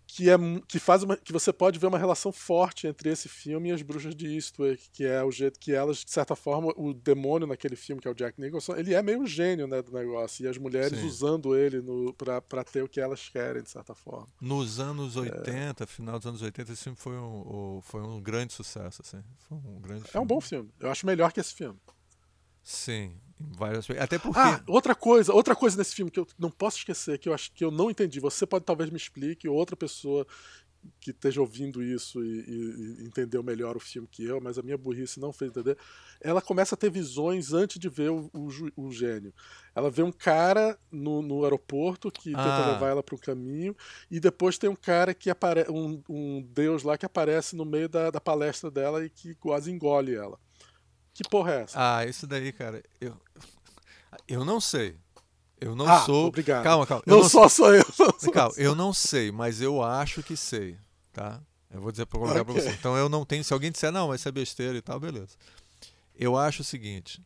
[0.05, 0.35] Que, é,
[0.67, 3.81] que, faz uma, que você pode ver uma relação forte entre esse filme e As
[3.81, 7.75] Bruxas de Eastwick, que é o jeito que elas, de certa forma, o demônio naquele
[7.75, 10.45] filme, que é o Jack Nicholson, ele é meio gênio né, do negócio.
[10.45, 11.05] E as mulheres Sim.
[11.05, 14.27] usando ele no, pra, pra ter o que elas querem, de certa forma.
[14.41, 15.87] Nos anos 80, é...
[15.87, 19.01] final dos anos 80, esse filme foi um, foi um grande sucesso.
[19.01, 19.23] Assim.
[19.47, 20.69] Foi um grande É um bom filme.
[20.79, 21.79] Eu acho melhor que esse filme.
[22.69, 24.37] Sim, várias Até porque.
[24.37, 27.49] Ah, outra coisa, outra coisa nesse filme que eu não posso esquecer, que eu acho
[27.53, 28.19] que eu não entendi.
[28.19, 30.27] Você pode talvez me explique, ou outra pessoa
[30.99, 34.77] que esteja ouvindo isso e, e, entendeu melhor o filme que eu, mas a minha
[34.77, 35.77] burrice não fez entender.
[36.19, 39.33] Ela começa a ter visões antes de ver o, o, o gênio.
[39.73, 42.43] Ela vê um cara no, no aeroporto que ah.
[42.43, 43.77] tenta levar ela para um caminho,
[44.11, 47.87] e depois tem um cara que aparece, um, um deus lá que aparece no meio
[47.87, 50.37] da, da palestra dela e que quase engole ela.
[51.17, 51.97] Que porra é essa?
[51.97, 53.19] Ah, isso daí, cara, eu,
[54.27, 54.95] eu não sei.
[55.59, 56.27] Eu não ah, sou.
[56.27, 56.63] Obrigado.
[56.63, 57.03] Calma, calma.
[57.07, 57.83] Não, não só sou eu.
[57.97, 60.77] Não calma, eu não sei, mas eu acho que sei,
[61.11, 61.41] tá?
[61.71, 62.43] Eu vou dizer para okay.
[62.43, 62.69] pra você.
[62.69, 63.43] Então eu não tenho.
[63.43, 65.35] Se alguém disser, não, vai ser besteira e tal, beleza.
[66.13, 67.19] Eu acho o seguinte: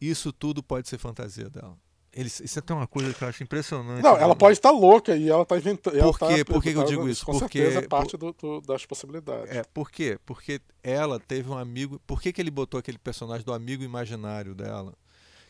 [0.00, 1.76] isso tudo pode ser fantasia dela.
[2.14, 4.02] Eles, isso é até uma coisa que eu acho impressionante.
[4.02, 4.22] Não, né?
[4.22, 5.98] ela pode estar louca e ela está inventando.
[5.98, 6.44] Por quê?
[6.44, 7.24] Tá, por que eu digo isso?
[7.24, 9.50] Com porque, certeza parte do, do, das possibilidades.
[9.50, 10.18] É, por quê?
[10.26, 11.98] Porque ela teve um amigo.
[12.06, 14.94] Por que, que ele botou aquele personagem do amigo imaginário dela?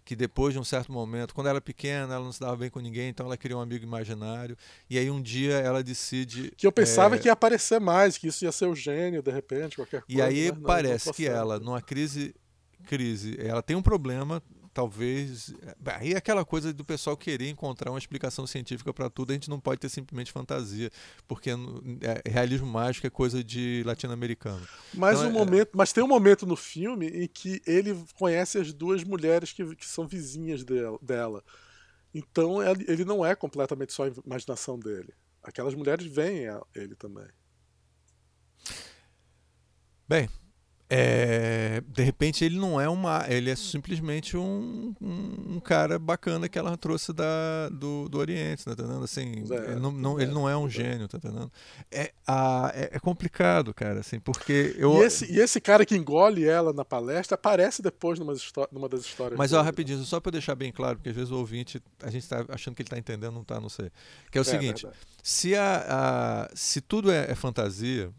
[0.05, 2.71] Que depois de um certo momento, quando ela era pequena, ela não se dava bem
[2.71, 4.57] com ninguém, então ela queria um amigo imaginário.
[4.89, 6.53] E aí um dia ela decide.
[6.57, 7.19] Que eu pensava é...
[7.19, 10.21] que ia aparecer mais, que isso ia ser o gênio, de repente, qualquer coisa.
[10.21, 12.35] E aí parece não, que ela, numa crise,
[12.87, 14.41] crise, ela tem um problema
[14.73, 15.55] talvez.
[15.85, 19.51] Aí é aquela coisa do pessoal querer encontrar uma explicação científica para tudo, a gente
[19.51, 20.91] não pode ter simplesmente fantasia,
[21.29, 24.67] porque é, realismo mágico é coisa de latino-americano.
[24.95, 25.39] Mas, então, um é...
[25.39, 29.77] momento, mas tem um momento no filme em que ele conhece as duas mulheres que,
[29.77, 30.99] que são vizinhas dela.
[31.03, 31.45] dela.
[32.15, 35.15] Então ele não é completamente só a imaginação dele.
[35.43, 36.45] Aquelas mulheres veem
[36.75, 37.27] ele também.
[40.07, 40.29] Bem,
[40.95, 43.25] é, de repente ele não é uma.
[43.27, 48.67] Ele é simplesmente um, um, um cara bacana que ela trouxe da, do, do Oriente,
[48.67, 49.03] tá entendendo?
[49.03, 51.51] Assim, é, ele, não, não, ele não é um gênio, tá entendendo?
[51.91, 54.99] É, a, é, é, complicado, cara, assim, porque eu.
[54.99, 58.35] E esse, e esse cara que engole ela na palestra aparece depois numa,
[58.71, 59.39] numa das histórias.
[59.39, 62.25] Mas, ó, rapidinho, só para deixar bem claro, porque às vezes o ouvinte, a gente
[62.25, 63.91] está achando que ele está entendendo, não está, não sei.
[64.31, 64.87] Que é o é, seguinte:
[65.23, 68.11] se, a, a, se tudo é, é fantasia,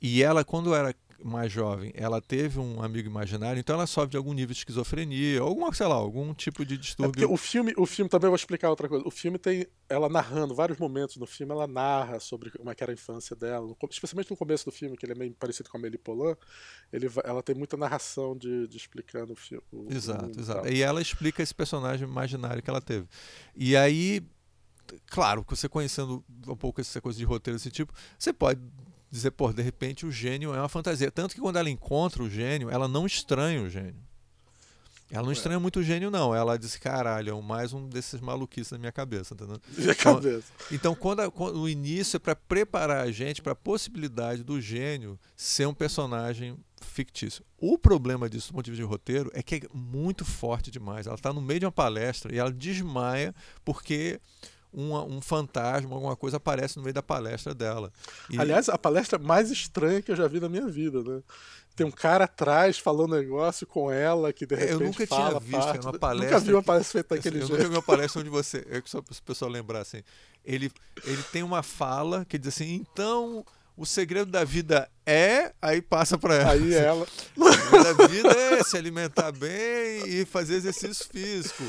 [0.00, 0.94] e ela, quando era
[1.24, 5.40] mais jovem, ela teve um amigo imaginário, então ela sofre de algum nível de esquizofrenia,
[5.40, 7.24] alguma, sei lá, algum tipo de distúrbio.
[7.24, 9.06] É o filme, o filme também vou explicar outra coisa.
[9.06, 12.92] O filme tem ela narrando vários momentos no filme, ela narra sobre como é era
[12.92, 15.80] a infância dela, especialmente no começo do filme, que ele é meio parecido com a
[15.80, 16.36] Amélie Poulain,
[16.92, 19.64] ele, ela tem muita narração de, de explicando o filme.
[19.90, 20.68] exato, exato.
[20.68, 23.06] E ela explica esse personagem imaginário que ela teve.
[23.56, 24.22] E aí
[25.06, 28.60] claro, você conhecendo um pouco essa coisa de roteiro desse tipo, você pode
[29.10, 31.10] dizer, pô, de repente o gênio é uma fantasia.
[31.10, 34.06] Tanto que quando ela encontra o gênio, ela não estranha o gênio.
[35.10, 36.34] Ela não estranha muito o gênio, não.
[36.34, 39.60] Ela disse, caralho, é mais um desses maluquices na minha cabeça, entendeu?
[39.78, 40.52] Minha então, cabeça.
[40.72, 44.60] Então, quando, a, quando, o início é para preparar a gente para a possibilidade do
[44.60, 47.44] gênio ser um personagem fictício.
[47.56, 51.06] O problema disso, do ponto de vista de roteiro, é que é muito forte demais.
[51.06, 53.32] Ela está no meio de uma palestra e ela desmaia
[53.64, 54.20] porque
[54.76, 57.90] um, um fantasma, alguma coisa aparece no meio da palestra dela.
[58.28, 58.38] E...
[58.38, 61.22] Aliás, a palestra mais estranha que eu já vi na minha vida, né?
[61.76, 65.82] tem um cara atrás falando negócio com ela que de repente Eu nunca tinha visto
[65.82, 66.30] uma palestra.
[66.30, 67.52] Nunca vi uma palestra feita daquele eu jeito.
[67.52, 70.02] Eu nunca vi uma palestra onde você, é só para o pessoal lembrar assim,
[70.42, 70.72] ele
[71.04, 73.44] ele tem uma fala que diz assim, então
[73.76, 76.52] o segredo da vida é, aí passa para ela.
[76.52, 77.06] Aí ela.
[77.36, 81.62] O segredo da vida é se alimentar bem e fazer exercício físico.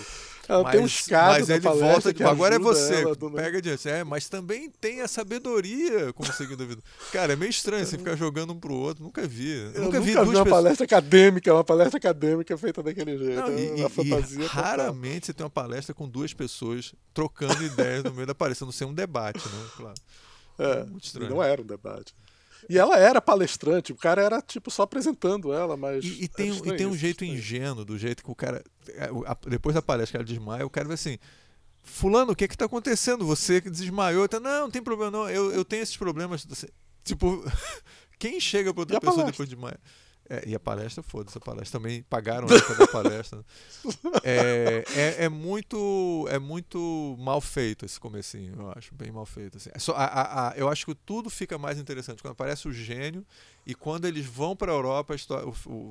[0.48, 3.90] Ela mas, tem uns casos mas ele volta, que agora é você, ela, pega adiante.
[3.90, 6.82] É, mas também tem a sabedoria como seguindo a vida.
[7.12, 9.52] Cara, é meio estranho você ficar jogando um pro outro, nunca vi.
[9.76, 10.50] Eu nunca, vi, vi uma pessoas...
[10.50, 13.42] palestra acadêmica, uma palestra acadêmica feita daquele jeito.
[13.42, 18.04] Não, e, uma fantasia e raramente você tem uma palestra com duas pessoas trocando ideias
[18.04, 19.66] no meio da palestra, não ser um debate, né?
[19.76, 19.96] Claro.
[20.60, 21.30] É, Muito estranho.
[21.30, 22.16] não era um debate.
[22.70, 26.04] E ela era palestrante, o cara era tipo só apresentando ela, mas.
[26.04, 28.64] E, e tem, e tem um jeito ingênuo, do jeito que o cara.
[28.90, 29.10] É,
[29.50, 31.18] depois da palestra que ela desmaia, o cara vai assim.
[31.84, 33.26] Fulano, o que é que tá acontecendo?
[33.26, 34.28] Você que desmaiou.
[34.28, 35.30] Tá, não, não tem problema, não.
[35.30, 36.46] Eu, eu tenho esses problemas.
[37.04, 37.44] Tipo,
[38.20, 39.32] quem chega pra outra pessoa palestra?
[39.32, 39.80] depois de desmaia?
[40.30, 43.44] É, e a palestra, foda-se, a palestra também pagaram pra palestra.
[44.24, 49.58] É, é, é, muito, é muito mal feito esse comecinho, eu acho, bem mal feito.
[49.58, 49.70] Assim.
[49.74, 52.74] É só, a, a, a, eu acho que tudo fica mais interessante quando aparece o
[52.74, 53.26] gênio
[53.66, 55.16] e quando eles vão para a Europa,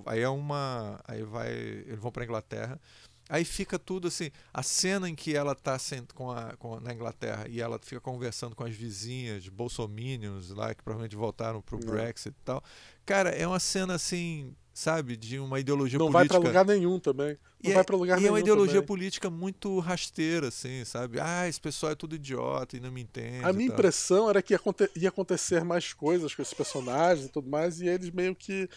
[0.05, 2.79] aí é uma, aí vai, eles vão para Inglaterra.
[3.29, 5.77] Aí fica tudo assim, a cena em que ela está
[6.15, 10.83] com a, com, na Inglaterra e ela fica conversando com as vizinhas bolsominions lá, que
[10.83, 12.63] provavelmente voltaram para o Brexit e tal.
[13.05, 16.35] Cara, é uma cena assim, sabe, de uma ideologia não política.
[16.35, 17.39] Não vai para lugar nenhum também.
[17.63, 18.29] Não e vai para lugar e nenhum.
[18.29, 18.87] é uma ideologia também.
[18.87, 21.19] política muito rasteira, assim, sabe?
[21.19, 23.45] Ah, esse pessoal é tudo idiota e não me entende.
[23.45, 24.61] A minha impressão era que ia,
[24.95, 28.69] ia acontecer mais coisas com esses personagens e tudo mais, e eles meio que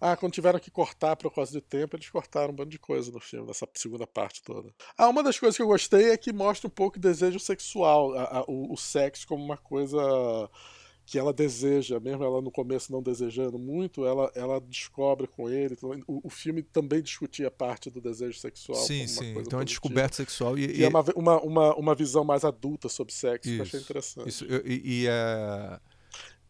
[0.00, 3.10] ah, quando tiveram que cortar por causa de tempo, eles cortaram um bando de coisa
[3.10, 4.72] no filme, nessa segunda parte toda.
[4.96, 8.14] Ah, uma das coisas que eu gostei é que mostra um pouco o desejo sexual,
[8.14, 10.50] a, a, o, o sexo como uma coisa
[11.06, 15.74] que ela deseja, mesmo ela no começo não desejando muito, ela, ela descobre com ele.
[15.74, 18.78] Então, o, o filme também discutia parte do desejo sexual.
[18.78, 19.34] Sim, sim.
[19.38, 20.58] Então é descoberta sexual.
[20.58, 23.66] E, e, é uma, uma, uma, uma visão mais adulta sobre sexo, isso, que eu
[23.66, 24.28] achei interessante.
[24.28, 25.78] Isso, e, e é.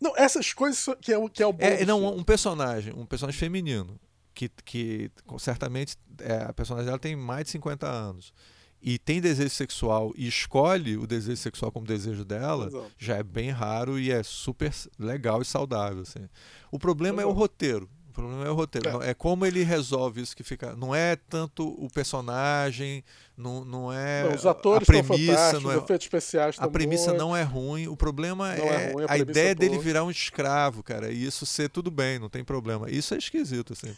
[0.04, 1.64] Não, essas coisas que é, que é o bom.
[1.64, 3.98] É, não, um personagem, um personagem feminino,
[4.34, 8.34] que, que certamente é, a personagem dela tem mais de 50 anos
[8.82, 12.92] e tem desejo sexual e escolhe o desejo sexual como desejo dela, Exato.
[12.98, 16.02] já é bem raro e é super legal e saudável.
[16.02, 16.28] Assim.
[16.70, 17.30] O problema Exato.
[17.30, 17.88] é o roteiro.
[18.14, 19.02] O problema é o roteiro.
[19.02, 19.10] É.
[19.10, 19.14] é.
[19.14, 20.76] como ele resolve isso que fica.
[20.76, 23.02] Não é tanto o personagem,
[23.36, 24.22] não, não é.
[24.22, 27.18] Não, os atores a premissa, não é, efeitos especiais A premissa bons.
[27.18, 27.88] não é ruim.
[27.88, 31.10] O problema é, é ruim, a, a ideia é dele virar um escravo, cara.
[31.10, 32.88] E isso ser tudo bem, não tem problema.
[32.88, 33.92] Isso é esquisito, assim.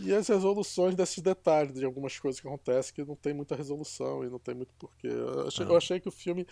[0.00, 4.24] E as resoluções desses detalhes, de algumas coisas que acontecem que não tem muita resolução
[4.24, 5.06] e não tem muito porquê.
[5.06, 6.44] Eu achei, eu achei que o filme.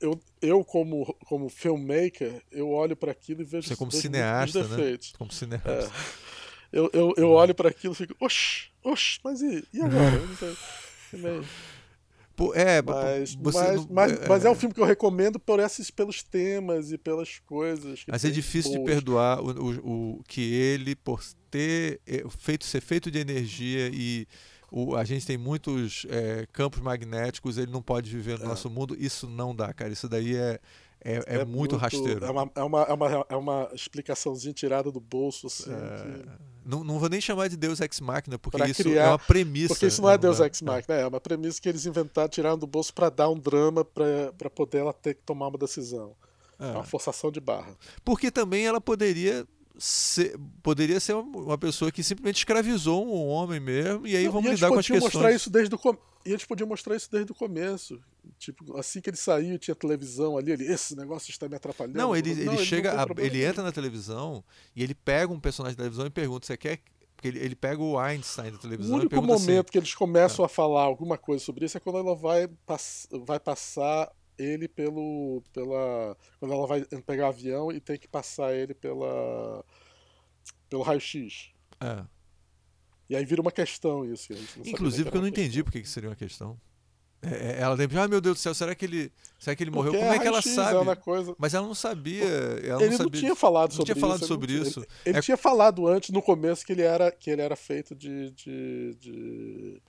[0.00, 4.98] Eu, eu como, como filmmaker, eu olho para aquilo e vejo Você como cineasta, né?
[5.18, 5.70] Como cineasta.
[5.70, 5.90] É.
[6.74, 10.20] Eu, eu, eu olho para aquilo e fico, oxe, oxe, mas e, e agora?
[10.40, 11.40] Sei.
[12.52, 15.88] É, mas, mas, não, mas, é, mas, é um filme que eu recomendo por esses,
[15.88, 18.02] pelos temas e pelas coisas.
[18.08, 18.84] mas é difícil boas.
[18.84, 23.88] de perdoar o, o, o, que ele, por ter é, feito ser feito de energia
[23.94, 24.26] e
[24.68, 28.48] o, a gente tem muitos é, campos magnéticos, ele não pode viver no é.
[28.48, 28.96] nosso mundo.
[28.98, 29.92] Isso não dá, cara.
[29.92, 30.58] Isso daí é,
[31.04, 32.24] é, é, é muito, muito, rasteiro.
[32.24, 35.46] É uma, é, uma, é, uma, é uma explicaçãozinha tirada do bolso.
[35.46, 35.76] Assim, é...
[35.76, 36.53] que...
[36.64, 39.04] não, não vou nem chamar de Deus Ex Machina, porque pra isso criar...
[39.04, 39.74] é uma premissa.
[39.74, 42.66] Porque isso não é Deus Ex Machina, é uma premissa que eles inventaram, tiraram do
[42.66, 46.14] bolso para dar um drama para poder ela ter que tomar uma decisão.
[46.58, 46.68] É.
[46.68, 47.76] é uma forçação de barra.
[48.04, 49.46] Porque também ela poderia
[49.76, 54.52] Ser, poderia ser uma pessoa que simplesmente escravizou um homem mesmo, e aí não, vamos
[54.52, 55.12] e lidar com as questões.
[55.12, 55.96] Mostrar isso desde o com...
[56.24, 58.00] E eles podiam mostrar isso desde o começo.
[58.44, 61.96] Tipo, assim que ele saiu, tinha televisão ali, ele, esse negócio está me atrapalhando.
[61.96, 64.44] Não, ele, ele, não, ele chega, a, ele entra na televisão
[64.76, 66.80] e ele pega um personagem da televisão e pergunta: você quer
[67.16, 68.94] porque ele, ele pega o Einstein da televisão.
[68.94, 70.46] O único assim, momento assim, que eles começam é.
[70.46, 75.42] a falar alguma coisa sobre isso é quando ela vai, pass vai passar ele pelo.
[75.52, 76.16] pela.
[76.38, 79.64] Quando ela vai pegar o avião e tem que passar ele pela.
[80.68, 81.50] pelo raio-x.
[81.80, 82.04] É.
[83.08, 84.32] E aí vira uma questão isso.
[84.64, 86.60] Inclusive, que eu não entendi por que seria uma questão.
[87.24, 89.70] É, é, ela sempre, ah, meu Deus do céu, será que ele, será que ele
[89.70, 89.92] morreu?
[89.92, 90.96] Como é que ela sabe?
[90.96, 91.34] Coisa...
[91.38, 92.24] Mas ela não sabia.
[92.24, 94.26] Ela ele não, sabia, não tinha falado não sobre tinha falado isso.
[94.26, 94.80] Sobre isso.
[94.80, 95.22] Ele, ele é...
[95.22, 99.82] tinha falado antes, no começo, que ele era, que ele era feito de, de, de,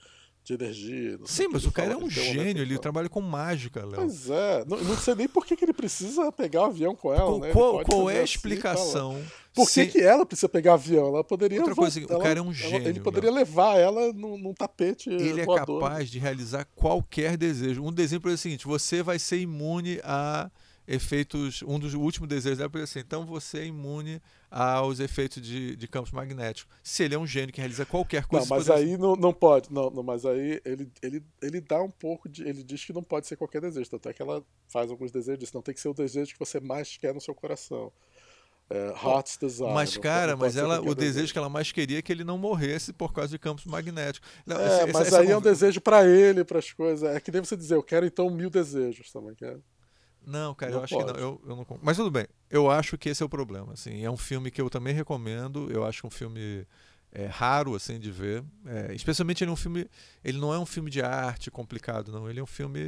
[0.45, 1.19] de energia.
[1.25, 3.95] Sim, mas o cara é um gênio, ele trabalha com mágica, Léo.
[3.95, 7.11] Pois é, não, não sei nem por que, que ele precisa pegar o avião com
[7.11, 7.51] ela, qual, né?
[7.51, 9.21] Qual, qual é a assim, explicação?
[9.53, 9.87] por que, se...
[9.87, 11.07] que ela precisa pegar o avião?
[11.07, 11.59] Ela poderia.
[11.59, 12.77] Outra coisa, ela, o cara é um gênio.
[12.77, 13.39] Ela, ele poderia Léo.
[13.39, 15.09] levar ela num, num tapete.
[15.09, 15.77] Ele voador.
[15.77, 17.83] é capaz de realizar qualquer desejo.
[17.83, 20.51] Um desenho é o seguinte: você vai ser imune a
[20.87, 21.61] efeitos.
[21.63, 25.87] Um dos últimos desejos dela foi assim: então você é imune aos efeitos de, de
[25.87, 26.71] campos magnéticos.
[26.83, 28.45] Se ele é um gênio que realiza qualquer coisa.
[28.47, 29.71] Não, mas aí não, não pode.
[29.71, 32.43] Não, não, mas aí ele, ele, ele dá um pouco de.
[32.43, 33.89] Ele diz que não pode ser qualquer desejo.
[33.89, 35.51] Tanto é que ela faz alguns desejos.
[35.51, 37.91] Não tem que ser o desejo que você mais quer no seu coração.
[38.67, 39.71] É, heart's desire.
[39.71, 42.91] Mas, cara, mas ela, o desejo, que ela mais queria é que ele não morresse
[42.91, 44.27] por causa de campos magnéticos.
[44.43, 45.33] Não, é, esse, mas esse aí é, um...
[45.33, 47.07] é um desejo para ele, para as coisas.
[47.07, 49.35] É que nem você dizer, eu quero então mil desejos também.
[49.35, 49.63] Quero.
[50.25, 51.13] Não, cara, não eu acho pode.
[51.13, 51.19] que não.
[51.19, 51.65] Eu, eu não.
[51.81, 52.25] Mas tudo bem.
[52.49, 53.73] Eu acho que esse é o problema.
[53.73, 55.71] Assim, é um filme que eu também recomendo.
[55.71, 56.65] Eu acho um filme
[57.11, 58.43] é, raro assim de ver.
[58.65, 59.89] É, especialmente ele é um filme.
[60.23, 62.29] Ele não é um filme de arte complicado, não.
[62.29, 62.79] Ele é um filme.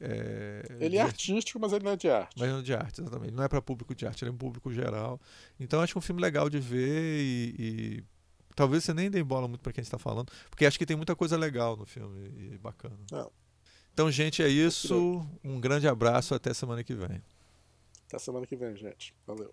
[0.00, 2.36] É, ele é artístico, mas ele não é de arte.
[2.38, 3.28] Mas não é de arte, exatamente.
[3.28, 5.18] Ele não é para público de arte, ele é um público geral.
[5.58, 8.04] Então acho que é um filme legal de ver e, e
[8.54, 11.16] talvez você nem dê bola muito para quem está falando, porque acho que tem muita
[11.16, 12.98] coisa legal no filme e bacana.
[13.10, 13.30] Não.
[14.00, 15.22] Então, gente, é isso.
[15.44, 16.34] Um grande abraço.
[16.34, 17.20] Até semana que vem.
[18.08, 19.14] Até semana que vem, gente.
[19.26, 19.52] Valeu.